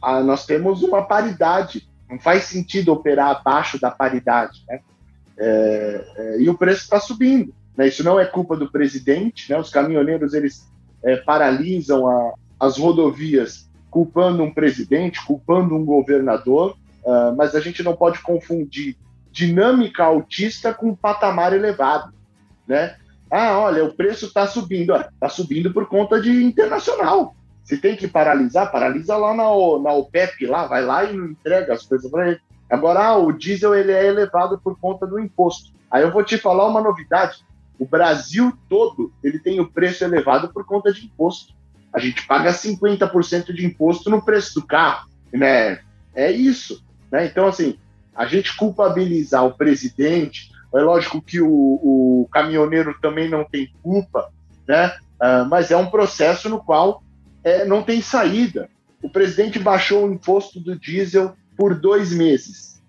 Ah, 0.00 0.22
nós 0.22 0.46
temos 0.46 0.82
uma 0.82 1.02
paridade. 1.02 1.88
Não 2.08 2.18
faz 2.18 2.44
sentido 2.44 2.92
operar 2.92 3.30
abaixo 3.30 3.80
da 3.80 3.90
paridade, 3.90 4.64
né? 4.68 4.80
É, 5.38 6.04
é, 6.16 6.40
e 6.40 6.50
o 6.50 6.56
preço 6.56 6.82
está 6.82 7.00
subindo. 7.00 7.54
Né? 7.76 7.88
Isso 7.88 8.04
não 8.04 8.20
é 8.20 8.26
culpa 8.26 8.56
do 8.56 8.70
presidente, 8.70 9.50
né? 9.50 9.58
os 9.58 9.70
caminhoneiros 9.70 10.34
eles 10.34 10.70
é, 11.02 11.16
paralisam 11.16 12.06
a, 12.06 12.34
as 12.60 12.76
rodovias 12.76 13.69
culpando 13.90 14.42
um 14.42 14.52
presidente, 14.52 15.24
culpando 15.26 15.74
um 15.74 15.84
governador, 15.84 16.76
uh, 17.04 17.34
mas 17.36 17.54
a 17.54 17.60
gente 17.60 17.82
não 17.82 17.96
pode 17.96 18.20
confundir 18.22 18.96
dinâmica 19.30 20.04
autista 20.04 20.72
com 20.72 20.94
patamar 20.94 21.52
elevado. 21.52 22.12
Né? 22.66 22.96
Ah, 23.30 23.58
olha, 23.58 23.84
o 23.84 23.92
preço 23.92 24.26
está 24.26 24.46
subindo. 24.46 24.94
Está 24.94 25.28
subindo 25.28 25.72
por 25.72 25.86
conta 25.86 26.20
de 26.20 26.30
internacional. 26.44 27.34
Se 27.64 27.78
tem 27.78 27.96
que 27.96 28.08
paralisar, 28.08 28.72
paralisa 28.72 29.16
lá 29.16 29.34
na, 29.34 29.44
na 29.44 29.92
OPEP, 29.92 30.46
lá, 30.46 30.66
vai 30.66 30.84
lá 30.84 31.04
e 31.04 31.14
entrega 31.14 31.74
as 31.74 31.86
coisas 31.86 32.10
para 32.10 32.30
ele. 32.30 32.40
Agora, 32.68 33.04
ah, 33.04 33.16
o 33.16 33.32
diesel 33.32 33.74
ele 33.74 33.92
é 33.92 34.06
elevado 34.06 34.58
por 34.58 34.78
conta 34.78 35.06
do 35.06 35.18
imposto. 35.18 35.72
Aí 35.90 36.02
eu 36.02 36.12
vou 36.12 36.24
te 36.24 36.38
falar 36.38 36.66
uma 36.66 36.80
novidade. 36.80 37.44
O 37.78 37.86
Brasil 37.86 38.52
todo 38.68 39.12
ele 39.22 39.38
tem 39.38 39.60
o 39.60 39.70
preço 39.70 40.04
elevado 40.04 40.52
por 40.52 40.64
conta 40.64 40.92
de 40.92 41.06
imposto. 41.06 41.54
A 41.92 41.98
gente 41.98 42.26
paga 42.26 42.50
50% 42.50 43.52
de 43.52 43.66
imposto 43.66 44.10
no 44.10 44.22
preço 44.22 44.60
do 44.60 44.66
carro, 44.66 45.08
né? 45.32 45.80
É 46.14 46.30
isso, 46.30 46.84
né? 47.10 47.26
Então 47.26 47.46
assim, 47.46 47.78
a 48.14 48.26
gente 48.26 48.56
culpabilizar 48.56 49.44
o 49.44 49.56
presidente, 49.56 50.50
é 50.74 50.80
lógico 50.80 51.20
que 51.20 51.40
o, 51.40 51.48
o 51.48 52.28
caminhoneiro 52.32 52.96
também 53.00 53.28
não 53.28 53.44
tem 53.44 53.72
culpa, 53.82 54.30
né? 54.66 54.96
Uh, 55.20 55.44
mas 55.48 55.70
é 55.70 55.76
um 55.76 55.90
processo 55.90 56.48
no 56.48 56.62
qual 56.62 57.02
é, 57.42 57.64
não 57.64 57.82
tem 57.82 58.00
saída. 58.00 58.68
O 59.02 59.08
presidente 59.08 59.58
baixou 59.58 60.06
o 60.06 60.12
imposto 60.12 60.60
do 60.60 60.78
diesel 60.78 61.34
por 61.56 61.74
dois 61.74 62.12
meses. 62.12 62.80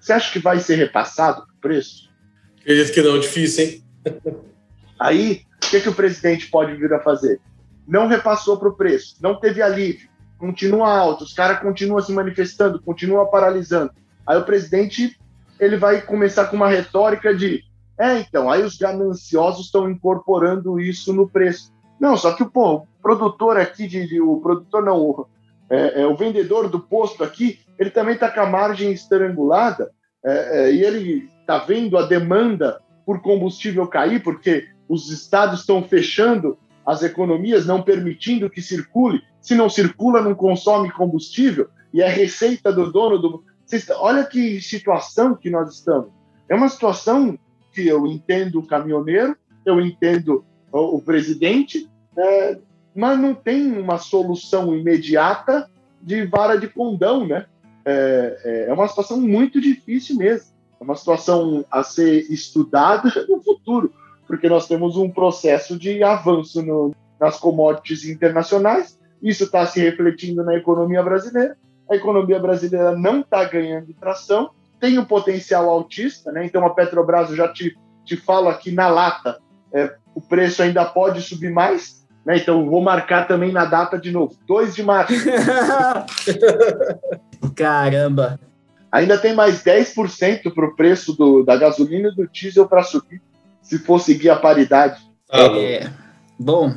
Você 0.00 0.12
acha 0.12 0.32
que 0.32 0.38
vai 0.38 0.60
ser 0.60 0.76
repassado 0.76 1.42
o 1.42 1.60
preço? 1.60 2.10
Acredito 2.60 2.92
que 2.92 3.02
não, 3.02 3.18
difícil, 3.18 3.64
hein? 3.64 3.84
Aí, 4.98 5.42
o 5.56 5.70
que, 5.70 5.80
que 5.80 5.88
o 5.88 5.94
presidente 5.94 6.46
pode 6.46 6.74
vir 6.74 6.92
a 6.92 7.00
fazer? 7.00 7.40
Não 7.90 8.06
repassou 8.06 8.56
para 8.56 8.68
o 8.68 8.76
preço, 8.76 9.16
não 9.20 9.40
teve 9.40 9.60
alívio, 9.60 10.08
continua 10.38 10.96
alto, 10.96 11.24
os 11.24 11.34
caras 11.34 11.58
continuam 11.58 12.00
se 12.00 12.12
manifestando, 12.12 12.80
continuam 12.80 13.28
paralisando. 13.28 13.90
Aí 14.24 14.38
o 14.38 14.44
presidente 14.44 15.18
ele 15.58 15.76
vai 15.76 16.00
começar 16.00 16.46
com 16.46 16.56
uma 16.56 16.68
retórica 16.68 17.34
de 17.34 17.64
é, 17.98 18.20
então, 18.20 18.48
aí 18.48 18.62
os 18.62 18.78
gananciosos 18.78 19.66
estão 19.66 19.90
incorporando 19.90 20.80
isso 20.80 21.12
no 21.12 21.28
preço. 21.28 21.70
Não, 22.00 22.16
só 22.16 22.32
que 22.32 22.42
pô, 22.46 22.76
o 22.76 22.86
produtor 23.02 23.58
aqui, 23.58 23.86
de, 23.86 24.06
de 24.06 24.20
o 24.22 24.40
produtor 24.40 24.82
não, 24.82 24.96
o, 24.96 25.26
é, 25.68 26.00
é, 26.00 26.06
o 26.06 26.16
vendedor 26.16 26.68
do 26.68 26.80
posto 26.80 27.22
aqui, 27.22 27.58
ele 27.78 27.90
também 27.90 28.14
está 28.14 28.30
com 28.30 28.40
a 28.40 28.46
margem 28.46 28.90
estrangulada 28.90 29.90
é, 30.24 30.62
é, 30.62 30.72
e 30.72 30.82
ele 30.82 31.28
está 31.40 31.58
vendo 31.58 31.98
a 31.98 32.06
demanda 32.06 32.80
por 33.04 33.20
combustível 33.20 33.86
cair, 33.86 34.22
porque 34.22 34.66
os 34.88 35.10
estados 35.10 35.60
estão 35.60 35.82
fechando 35.82 36.56
as 36.90 37.04
economias, 37.04 37.66
não 37.66 37.82
permitindo 37.82 38.50
que 38.50 38.60
circule. 38.60 39.22
Se 39.40 39.54
não 39.54 39.70
circula, 39.70 40.20
não 40.20 40.34
consome 40.34 40.90
combustível 40.90 41.68
e 41.94 42.02
é 42.02 42.08
receita 42.08 42.72
do 42.72 42.90
dono 42.90 43.16
do. 43.16 43.44
Olha 44.00 44.24
que 44.24 44.60
situação 44.60 45.36
que 45.36 45.48
nós 45.48 45.72
estamos. 45.72 46.10
É 46.48 46.54
uma 46.56 46.68
situação 46.68 47.38
que 47.72 47.86
eu 47.86 48.08
entendo 48.08 48.58
o 48.58 48.66
caminhoneiro, 48.66 49.36
eu 49.64 49.80
entendo 49.80 50.44
o, 50.72 51.00
presidente, 51.00 51.88
é, 52.18 52.58
mas 52.92 53.16
não 53.20 53.34
tem 53.34 53.70
uma 53.78 53.96
solução 53.96 54.74
imediata 54.74 55.70
de 56.02 56.26
vara 56.26 56.56
de 56.56 56.66
condão, 56.66 57.24
né? 57.24 57.46
É, 57.84 58.40
é, 58.44 58.64
é 58.68 58.72
uma 58.72 58.88
situação 58.88 59.20
muito 59.20 59.60
difícil 59.60 60.16
mesmo. 60.16 60.50
É 60.80 60.82
uma 60.82 60.96
situação 60.96 61.64
a 61.70 61.84
ser 61.84 62.28
estudada 62.32 63.12
no 63.28 63.40
futuro, 63.40 63.92
porque 64.30 64.48
nós 64.48 64.68
temos 64.68 64.96
um 64.96 65.10
processo 65.10 65.76
de 65.76 66.04
avanço 66.04 66.62
no, 66.62 66.94
nas 67.18 67.36
commodities 67.36 68.04
internacionais, 68.04 68.96
isso 69.20 69.42
está 69.42 69.66
se 69.66 69.80
refletindo 69.80 70.44
na 70.44 70.56
economia 70.56 71.02
brasileira. 71.02 71.56
A 71.90 71.96
economia 71.96 72.38
brasileira 72.38 72.96
não 72.96 73.22
está 73.22 73.42
ganhando 73.42 73.92
tração, 73.94 74.50
tem 74.78 74.96
um 75.00 75.04
potencial 75.04 75.68
altista, 75.68 76.30
né? 76.30 76.46
Então 76.46 76.64
a 76.64 76.70
Petrobras, 76.70 77.30
eu 77.30 77.34
já 77.34 77.48
te, 77.48 77.76
te 78.04 78.16
falo 78.16 78.48
aqui 78.48 78.70
na 78.70 78.86
lata, 78.86 79.40
é, 79.74 79.96
o 80.14 80.20
preço 80.20 80.62
ainda 80.62 80.84
pode 80.84 81.20
subir 81.22 81.50
mais, 81.50 82.06
né? 82.24 82.36
Então 82.36 82.70
vou 82.70 82.80
marcar 82.80 83.26
também 83.26 83.50
na 83.50 83.64
data 83.64 83.98
de 83.98 84.12
novo, 84.12 84.36
2 84.46 84.76
de 84.76 84.84
março. 84.84 85.12
Caramba! 87.56 88.38
Ainda 88.92 89.18
tem 89.18 89.34
mais 89.34 89.64
10% 89.64 90.54
para 90.54 90.66
o 90.66 90.76
preço 90.76 91.16
do, 91.16 91.42
da 91.42 91.56
gasolina 91.56 92.10
e 92.10 92.14
do 92.14 92.28
diesel 92.28 92.68
para 92.68 92.84
subir, 92.84 93.20
se 93.70 93.78
for 93.78 94.00
seguir 94.00 94.30
a 94.30 94.36
paridade. 94.36 95.00
Ah, 95.30 95.44
é, 95.56 95.88
bom, 96.36 96.74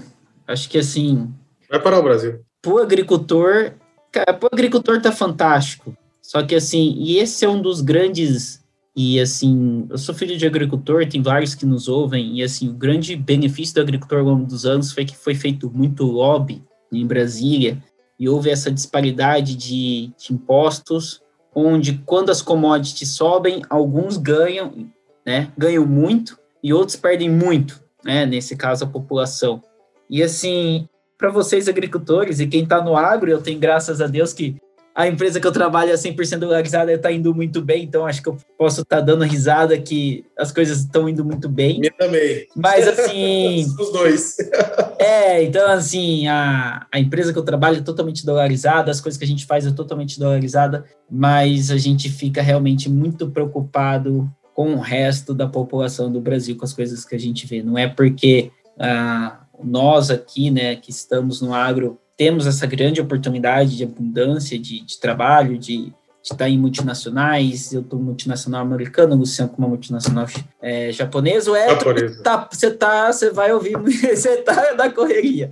acho 0.48 0.70
que 0.70 0.78
assim. 0.78 1.34
Vai 1.68 1.82
parar 1.82 1.98
o 1.98 2.04
Brasil. 2.04 2.42
Para 2.62 2.72
o 2.72 2.78
agricultor, 2.78 3.74
cara, 4.12 4.38
o 4.40 4.46
agricultor 4.46 5.02
tá 5.02 5.12
fantástico. 5.12 5.98
Só 6.22 6.44
que 6.44 6.54
assim, 6.54 6.94
e 7.00 7.18
esse 7.18 7.44
é 7.44 7.50
um 7.50 7.60
dos 7.60 7.82
grandes. 7.82 8.62
E 8.96 9.20
assim, 9.20 9.88
eu 9.90 9.98
sou 9.98 10.14
filho 10.14 10.38
de 10.38 10.46
agricultor, 10.46 11.08
tem 11.08 11.20
vários 11.20 11.56
que 11.56 11.66
nos 11.66 11.88
ouvem, 11.88 12.38
e 12.38 12.44
assim, 12.44 12.70
o 12.70 12.74
grande 12.74 13.16
benefício 13.16 13.74
do 13.74 13.82
agricultor 13.82 14.20
ao 14.20 14.26
longo 14.26 14.46
dos 14.46 14.68
anos 14.68 14.92
foi 14.92 15.04
que 15.04 15.16
foi 15.16 15.34
feito 15.34 15.68
muito 15.74 16.04
lobby 16.04 16.62
em 16.92 17.04
Brasília, 17.08 17.82
e 18.20 18.30
houve 18.30 18.52
essa 18.52 18.70
disparidade 18.70 19.56
de, 19.56 20.14
de 20.16 20.32
impostos 20.32 21.24
onde 21.56 22.04
quando 22.06 22.30
as 22.30 22.40
commodities 22.40 23.10
sobem, 23.10 23.64
alguns 23.68 24.16
ganham, 24.16 24.92
né, 25.26 25.52
ganham 25.58 25.88
muito 25.88 26.38
e 26.64 26.74
outros 26.74 26.96
perdem 26.96 27.30
muito, 27.30 27.84
né, 28.04 28.26
nesse 28.26 28.56
caso 28.56 28.86
a 28.86 28.88
população. 28.88 29.62
E 30.10 30.24
assim, 30.24 30.88
para 31.18 31.30
vocês 31.30 31.68
agricultores 31.68 32.40
e 32.40 32.48
quem 32.48 32.64
está 32.64 32.82
no 32.82 32.96
agro, 32.96 33.30
eu 33.30 33.42
tenho 33.42 33.60
graças 33.60 34.00
a 34.02 34.08
Deus 34.08 34.34
que 34.34 34.56
a 34.96 35.08
empresa 35.08 35.40
que 35.40 35.48
eu 35.48 35.52
trabalho 35.52 35.90
é 35.90 35.96
100% 35.96 36.38
dolarizada 36.38 36.94
está 36.94 37.12
indo 37.12 37.34
muito 37.34 37.64
bem, 37.64 37.84
então 37.84 38.06
acho 38.06 38.22
que 38.22 38.30
eu 38.30 38.38
posso 38.58 38.82
estar 38.82 38.98
tá 38.98 39.02
dando 39.02 39.24
risada 39.24 39.80
que 39.80 40.24
as 40.38 40.52
coisas 40.52 40.80
estão 40.80 41.10
indo 41.10 41.26
muito 41.26 41.50
bem. 41.50 41.80
Me 41.80 41.90
também. 41.90 42.46
Mas 42.56 42.88
assim. 42.88 43.66
Os 43.80 43.92
dois. 43.92 44.38
é, 45.00 45.44
então 45.44 45.68
assim, 45.72 46.28
a, 46.28 46.86
a 46.92 47.00
empresa 47.00 47.34
que 47.34 47.40
eu 47.40 47.44
trabalho 47.44 47.80
é 47.80 47.82
totalmente 47.82 48.24
dolarizada, 48.24 48.92
as 48.92 49.02
coisas 49.02 49.18
que 49.18 49.26
a 49.26 49.28
gente 49.28 49.48
faz 49.48 49.66
é 49.66 49.72
totalmente 49.72 50.20
dolarizada, 50.20 50.86
mas 51.10 51.72
a 51.72 51.78
gente 51.78 52.08
fica 52.10 52.42
realmente 52.44 52.88
muito 52.88 53.32
preocupado 53.32 54.32
com 54.54 54.74
o 54.74 54.80
resto 54.80 55.34
da 55.34 55.48
população 55.48 56.12
do 56.12 56.22
Brasil, 56.22 56.56
com 56.56 56.66
as 56.66 56.74
coisas 56.74 57.06
que 57.06 57.16
a 57.16 57.20
gente 57.20 57.48
vê. 57.48 57.64
Não 57.64 57.78
é 57.78 57.88
porque 57.88 58.52
ah, 58.80 59.42
nós 59.64 60.10
aqui, 60.10 60.52
né, 60.52 60.76
que 60.76 60.92
estamos 60.92 61.42
no 61.42 61.54
agro, 61.54 62.00
temos 62.16 62.46
essa 62.46 62.68
grande 62.68 63.02
oportunidade 63.02 63.76
de 63.76 63.84
abundância 63.84 64.58
de, 64.58 64.82
de 64.82 65.00
trabalho, 65.00 65.58
de, 65.58 65.92
estar 66.24 66.48
em 66.48 66.58
multinacionais, 66.58 67.74
eu 67.74 67.82
estou 67.82 68.00
multinacional 68.00 68.62
americana, 68.62 69.14
o 69.14 69.18
Luciano 69.18 69.52
com 69.52 69.58
uma 69.58 69.68
multinacional 69.68 70.26
é, 70.62 70.90
japonesa, 70.92 71.52
o 71.52 71.58
Edson, 71.58 72.24
tá, 72.24 72.48
você 72.50 72.72
tá, 72.72 73.12
você 73.12 73.30
vai 73.30 73.52
ouvir, 73.52 73.76
você 73.84 74.38
tá 74.38 74.74
na 74.76 74.90
correria, 74.90 75.50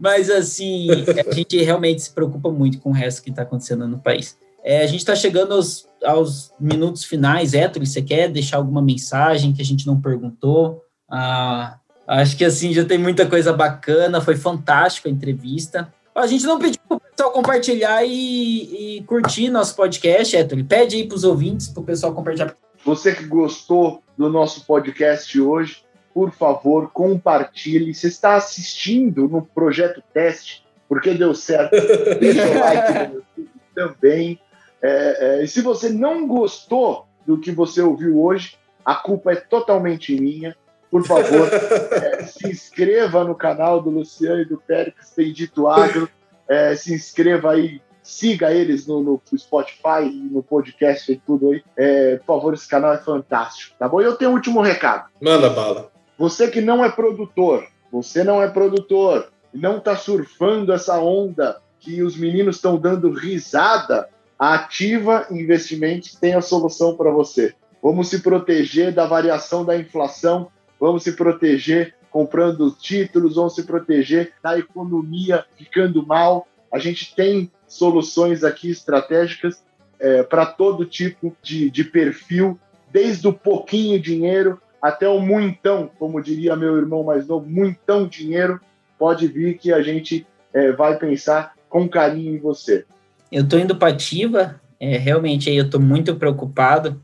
mas 0.00 0.30
assim, 0.30 0.88
a 1.28 1.34
gente 1.34 1.56
realmente 1.60 2.02
se 2.02 2.10
preocupa 2.10 2.50
muito 2.50 2.78
com 2.78 2.90
o 2.90 2.92
resto 2.92 3.22
que 3.22 3.30
está 3.30 3.42
acontecendo 3.42 3.88
no 3.88 3.98
país. 3.98 4.38
É, 4.64 4.82
a 4.82 4.86
gente 4.86 5.00
está 5.00 5.14
chegando 5.14 5.54
aos, 5.54 5.88
aos, 6.04 6.52
minutos 6.58 7.04
finais, 7.04 7.52
Héctor, 7.52 7.84
você 7.84 8.00
quer 8.00 8.28
deixar 8.28 8.58
alguma 8.58 8.80
mensagem 8.80 9.52
que 9.52 9.60
a 9.60 9.64
gente 9.64 9.86
não 9.86 10.00
perguntou? 10.00 10.84
Ah, 11.10 11.78
acho 12.06 12.36
que 12.36 12.44
assim, 12.44 12.72
já 12.72 12.84
tem 12.84 12.98
muita 12.98 13.26
coisa 13.26 13.52
bacana, 13.52 14.20
foi 14.20 14.36
fantástica 14.36 15.08
a 15.08 15.12
entrevista. 15.12 15.92
A 16.14 16.26
gente 16.26 16.44
não 16.44 16.58
pediu 16.58 16.80
para 16.86 16.96
o 16.96 17.00
pessoal 17.00 17.32
compartilhar 17.32 18.04
e, 18.04 18.98
e, 18.98 19.02
curtir 19.04 19.48
nosso 19.48 19.74
podcast, 19.74 20.36
Héctor. 20.36 20.62
Pede 20.64 20.96
aí 20.96 21.08
para 21.08 21.16
os 21.16 21.24
ouvintes, 21.24 21.68
para 21.68 21.80
o 21.80 21.84
pessoal 21.84 22.12
compartilhar. 22.12 22.54
Você 22.84 23.14
que 23.14 23.24
gostou 23.24 24.02
do 24.16 24.28
nosso 24.28 24.66
podcast 24.66 25.40
hoje, 25.40 25.82
por 26.12 26.30
favor, 26.30 26.90
compartilhe. 26.90 27.94
Você 27.94 28.08
está 28.08 28.36
assistindo 28.36 29.26
no 29.26 29.42
projeto 29.42 30.02
teste, 30.12 30.62
porque 30.88 31.14
deu 31.14 31.34
certo. 31.34 31.72
Deixa 32.20 32.46
o 32.46 32.58
like 32.58 32.92
no 32.92 33.14
YouTube 33.14 33.50
também. 33.74 34.38
É, 34.82 35.40
é, 35.40 35.44
e 35.44 35.48
se 35.48 35.60
você 35.60 35.88
não 35.88 36.26
gostou 36.26 37.06
do 37.26 37.38
que 37.38 37.52
você 37.52 37.80
ouviu 37.80 38.20
hoje, 38.20 38.56
a 38.84 38.96
culpa 38.96 39.32
é 39.32 39.36
totalmente 39.36 40.18
minha 40.20 40.56
por 40.92 41.06
favor, 41.06 41.48
é, 41.90 42.22
se 42.24 42.48
inscreva 42.50 43.24
no 43.24 43.34
canal 43.34 43.80
do 43.80 43.88
Luciano 43.88 44.42
e 44.42 44.44
do 44.44 44.58
Péricles 44.58 45.10
Bendito 45.16 45.66
Agro. 45.66 46.06
É, 46.46 46.76
se 46.76 46.92
inscreva 46.92 47.52
aí, 47.52 47.80
siga 48.02 48.52
eles 48.52 48.86
no, 48.86 49.02
no 49.02 49.22
Spotify 49.38 50.04
no 50.30 50.42
podcast 50.42 51.10
e 51.10 51.16
tudo 51.16 51.52
aí. 51.52 51.64
É, 51.78 52.16
por 52.16 52.26
favor, 52.26 52.52
esse 52.52 52.68
canal 52.68 52.92
é 52.92 52.98
fantástico, 52.98 53.74
tá 53.78 53.88
bom? 53.88 54.02
E 54.02 54.04
eu 54.04 54.16
tenho 54.16 54.32
um 54.32 54.34
último 54.34 54.60
recado. 54.60 55.08
Manda 55.18 55.48
bala. 55.48 55.90
Você 56.18 56.48
que 56.48 56.60
não 56.60 56.84
é 56.84 56.90
produtor, 56.90 57.66
você 57.90 58.22
não 58.22 58.42
é 58.42 58.48
produtor, 58.48 59.32
não 59.54 59.78
está 59.78 59.96
surfando 59.96 60.74
essa 60.74 60.98
onda 60.98 61.58
que 61.80 62.02
os 62.02 62.18
meninos 62.18 62.56
estão 62.56 62.76
dando 62.76 63.10
risada, 63.10 64.10
a 64.42 64.54
Ativa 64.54 65.28
Investimentos 65.30 66.16
tem 66.16 66.34
a 66.34 66.40
solução 66.40 66.96
para 66.96 67.12
você. 67.12 67.54
Vamos 67.80 68.08
se 68.08 68.20
proteger 68.22 68.92
da 68.92 69.06
variação 69.06 69.64
da 69.64 69.78
inflação 69.78 70.50
vamos 70.82 71.04
se 71.04 71.12
proteger 71.12 71.94
comprando 72.10 72.68
títulos, 72.72 73.36
vamos 73.36 73.54
se 73.54 73.62
proteger 73.62 74.32
da 74.42 74.58
economia 74.58 75.44
ficando 75.56 76.04
mal. 76.04 76.48
A 76.72 76.78
gente 76.80 77.14
tem 77.14 77.52
soluções 77.68 78.42
aqui 78.42 78.68
estratégicas 78.68 79.62
é, 80.00 80.24
para 80.24 80.44
todo 80.44 80.84
tipo 80.84 81.36
de, 81.40 81.70
de 81.70 81.84
perfil, 81.84 82.58
desde 82.90 83.28
o 83.28 83.32
pouquinho 83.32 84.00
dinheiro 84.00 84.60
até 84.82 85.08
o 85.08 85.20
muitão, 85.20 85.88
como 86.00 86.20
diria 86.20 86.56
meu 86.56 86.76
irmão 86.76 87.04
mais 87.04 87.28
novo, 87.28 87.48
muitão 87.48 88.08
dinheiro, 88.08 88.60
pode 88.98 89.28
vir 89.28 89.58
que 89.58 89.72
a 89.72 89.80
gente 89.82 90.26
é, 90.52 90.72
vai 90.72 90.98
pensar 90.98 91.54
com 91.68 91.88
carinho 91.88 92.34
em 92.34 92.40
você. 92.40 92.84
Eu 93.32 93.42
estou 93.42 93.58
indo 93.58 93.74
para 93.74 93.92
ativa, 93.92 94.60
é, 94.78 94.98
realmente 94.98 95.48
aí 95.48 95.56
eu 95.56 95.64
estou 95.64 95.80
muito 95.80 96.14
preocupado. 96.14 97.02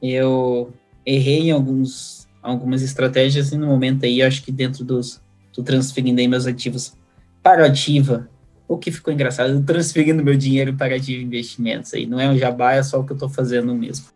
Eu 0.00 0.72
errei 1.04 1.48
em 1.48 1.50
alguns 1.50 2.26
algumas 2.46 2.82
estratégias 2.82 3.50
e 3.50 3.58
no 3.58 3.66
momento 3.66 4.06
aí, 4.06 4.22
acho 4.22 4.42
que 4.42 4.52
dentro 4.52 4.84
dos, 4.84 5.20
tô 5.52 5.62
transferindo 5.62 6.22
meus 6.28 6.46
ativos 6.46 6.96
para 7.42 7.66
ativa, 7.66 8.28
o 8.68 8.78
que 8.78 8.92
ficou 8.92 9.12
engraçado, 9.12 9.62
transferindo 9.64 10.22
meu 10.22 10.36
dinheiro 10.36 10.74
para 10.74 10.94
ativa 10.94 11.22
investimentos 11.22 11.92
aí, 11.92 12.06
não 12.06 12.20
é 12.20 12.28
um 12.28 12.38
jabá, 12.38 12.74
é 12.74 12.82
só 12.82 13.00
o 13.00 13.04
que 13.04 13.12
eu 13.12 13.16
estou 13.16 13.28
fazendo 13.28 13.74
mesmo. 13.74 14.06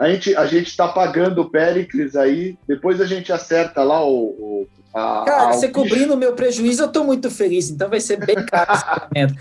A 0.00 0.08
gente 0.08 0.34
a 0.34 0.46
gente 0.46 0.68
está 0.68 0.88
pagando 0.88 1.42
o 1.42 1.50
Pericles 1.50 2.16
aí, 2.16 2.56
depois 2.66 3.02
a 3.02 3.04
gente 3.04 3.30
acerta 3.30 3.82
lá 3.82 4.02
o, 4.02 4.30
o 4.30 4.66
a, 4.94 5.24
Cara, 5.26 5.50
a, 5.50 5.52
você 5.52 5.66
o 5.66 5.72
cobrindo 5.72 6.14
o 6.14 6.16
meu 6.16 6.32
prejuízo, 6.32 6.82
eu 6.82 6.86
estou 6.86 7.04
muito 7.04 7.30
feliz, 7.30 7.68
então 7.68 7.90
vai 7.90 8.00
ser 8.00 8.16
bem 8.16 8.34
caro 8.46 8.72
esse 8.72 8.84
momento. 8.86 9.34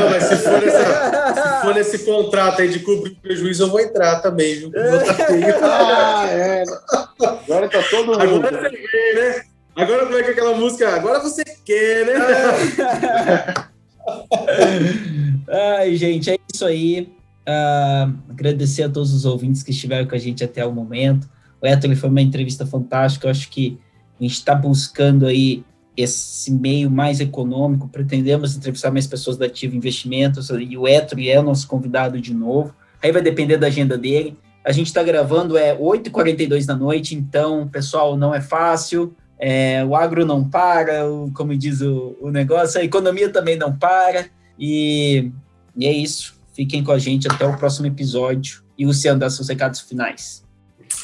Não, 0.00 0.10
mas 0.10 0.24
se 0.24 0.36
for, 0.36 0.66
essa, 0.66 1.34
se 1.34 1.66
for 1.66 1.74
nesse 1.74 1.98
contrato 1.98 2.62
aí 2.62 2.68
de 2.70 2.80
cobrir 2.80 3.12
o 3.12 3.16
prejuízo, 3.20 3.64
eu 3.64 3.68
vou 3.68 3.78
entrar 3.78 4.20
também, 4.20 4.54
viu? 4.54 4.72
ah, 5.62 6.26
é. 6.26 6.64
Agora 7.20 7.68
tá 7.68 7.82
todo 7.90 8.06
mundo. 8.06 8.22
Agora 8.22 8.70
você 8.70 8.70
vê, 8.70 9.14
né? 9.14 9.42
Agora 9.76 10.06
como 10.06 10.16
é 10.16 10.22
que 10.22 10.30
é 10.30 10.32
aquela 10.32 10.56
música? 10.56 10.88
Agora 10.88 11.20
você 11.20 11.44
quer, 11.62 12.06
né? 12.06 12.14
Ai, 15.78 15.94
gente, 15.94 16.30
é 16.30 16.38
isso 16.52 16.64
aí. 16.64 17.14
Uh, 17.48 18.12
agradecer 18.28 18.82
a 18.82 18.88
todos 18.88 19.14
os 19.14 19.24
ouvintes 19.24 19.62
que 19.62 19.70
estiveram 19.70 20.06
com 20.06 20.14
a 20.14 20.18
gente 20.18 20.42
até 20.42 20.64
o 20.66 20.72
momento. 20.72 21.28
O 21.62 21.66
Héctor 21.66 21.94
foi 21.94 22.08
uma 22.08 22.20
entrevista 22.20 22.66
fantástica. 22.66 23.26
Eu 23.26 23.30
acho 23.30 23.48
que 23.48 23.78
a 24.18 24.22
gente 24.22 24.34
está 24.34 24.54
buscando 24.54 25.26
aí 25.26 25.64
esse 25.96 26.52
meio 26.52 26.90
mais 26.90 27.20
econômico. 27.20 27.88
Pretendemos 27.88 28.56
entrevistar 28.56 28.90
mais 28.90 29.06
pessoas 29.06 29.36
da 29.36 29.46
Ativa 29.46 29.76
Investimentos 29.76 30.50
e 30.50 30.76
o 30.76 30.86
Héctor 30.86 31.20
é 31.20 31.38
o 31.38 31.42
nosso 31.42 31.66
convidado 31.66 32.20
de 32.20 32.34
novo. 32.34 32.74
Aí 33.02 33.12
vai 33.12 33.22
depender 33.22 33.56
da 33.56 33.68
agenda 33.68 33.96
dele. 33.96 34.36
A 34.64 34.72
gente 34.72 34.88
está 34.88 35.02
gravando 35.02 35.56
é 35.56 35.76
8h42 35.76 36.66
da 36.66 36.74
noite, 36.74 37.14
então, 37.14 37.68
pessoal, 37.68 38.16
não 38.16 38.34
é 38.34 38.40
fácil. 38.40 39.14
É, 39.38 39.84
o 39.84 39.94
agro 39.94 40.24
não 40.24 40.48
para, 40.48 41.08
o, 41.08 41.30
como 41.32 41.56
diz 41.56 41.80
o, 41.82 42.16
o, 42.20 42.30
negócio, 42.30 42.80
a 42.80 42.84
economia 42.84 43.28
também 43.28 43.56
não 43.56 43.76
para. 43.76 44.26
E, 44.58 45.30
e 45.76 45.86
é 45.86 45.92
isso. 45.92 46.35
Fiquem 46.56 46.82
com 46.82 46.90
a 46.90 46.98
gente 46.98 47.28
até 47.30 47.46
o 47.46 47.54
próximo 47.54 47.86
episódio. 47.86 48.62
E 48.78 48.86
Luciano 48.86 49.20
dá 49.20 49.28
seus 49.28 49.50
recados 49.50 49.80
finais. 49.80 50.42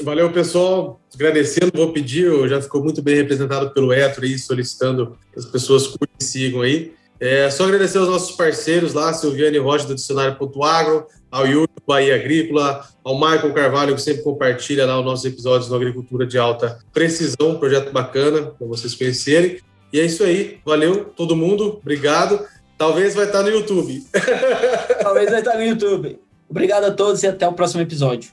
Valeu, 0.02 0.32
pessoal. 0.32 0.98
Agradecendo, 1.14 1.70
vou 1.74 1.92
pedir, 1.92 2.48
já 2.48 2.62
ficou 2.62 2.82
muito 2.82 3.02
bem 3.02 3.16
representado 3.16 3.70
pelo 3.70 3.92
Etro 3.92 4.24
aí, 4.24 4.38
solicitando 4.38 5.18
que 5.30 5.38
as 5.38 5.44
pessoas 5.44 5.86
curtem 5.86 6.08
sigam 6.18 6.62
aí. 6.62 6.94
É, 7.20 7.50
só 7.50 7.64
agradecer 7.64 7.98
aos 7.98 8.08
nossos 8.08 8.34
parceiros 8.34 8.94
lá, 8.94 9.12
Silviane 9.12 9.58
Rocha 9.58 9.86
do 9.86 9.94
Dicionário.agro, 9.94 11.06
ao 11.30 11.46
Yuri 11.46 11.70
do 11.76 11.82
Bahia 11.86 12.16
Agrícola, 12.16 12.88
ao 13.04 13.14
Michael 13.14 13.52
Carvalho, 13.52 13.94
que 13.94 14.02
sempre 14.02 14.22
compartilha 14.22 14.86
lá 14.86 14.98
os 14.98 15.04
nossos 15.04 15.24
episódios 15.26 15.68
no 15.68 15.76
Agricultura 15.76 16.26
de 16.26 16.38
Alta 16.38 16.78
Precisão, 16.92 17.58
projeto 17.60 17.92
bacana 17.92 18.46
para 18.46 18.66
vocês 18.66 18.94
conhecerem. 18.94 19.58
E 19.92 20.00
é 20.00 20.06
isso 20.06 20.24
aí, 20.24 20.58
valeu 20.64 21.04
todo 21.04 21.36
mundo, 21.36 21.78
obrigado. 21.80 22.40
Talvez 22.82 23.14
vai 23.14 23.26
estar 23.26 23.44
no 23.44 23.48
YouTube. 23.48 24.04
Talvez 25.00 25.30
vai 25.30 25.38
estar 25.38 25.54
no 25.54 25.62
YouTube. 25.62 26.18
Obrigado 26.48 26.82
a 26.82 26.90
todos 26.90 27.22
e 27.22 27.28
até 27.28 27.46
o 27.46 27.52
próximo 27.52 27.80
episódio. 27.80 28.32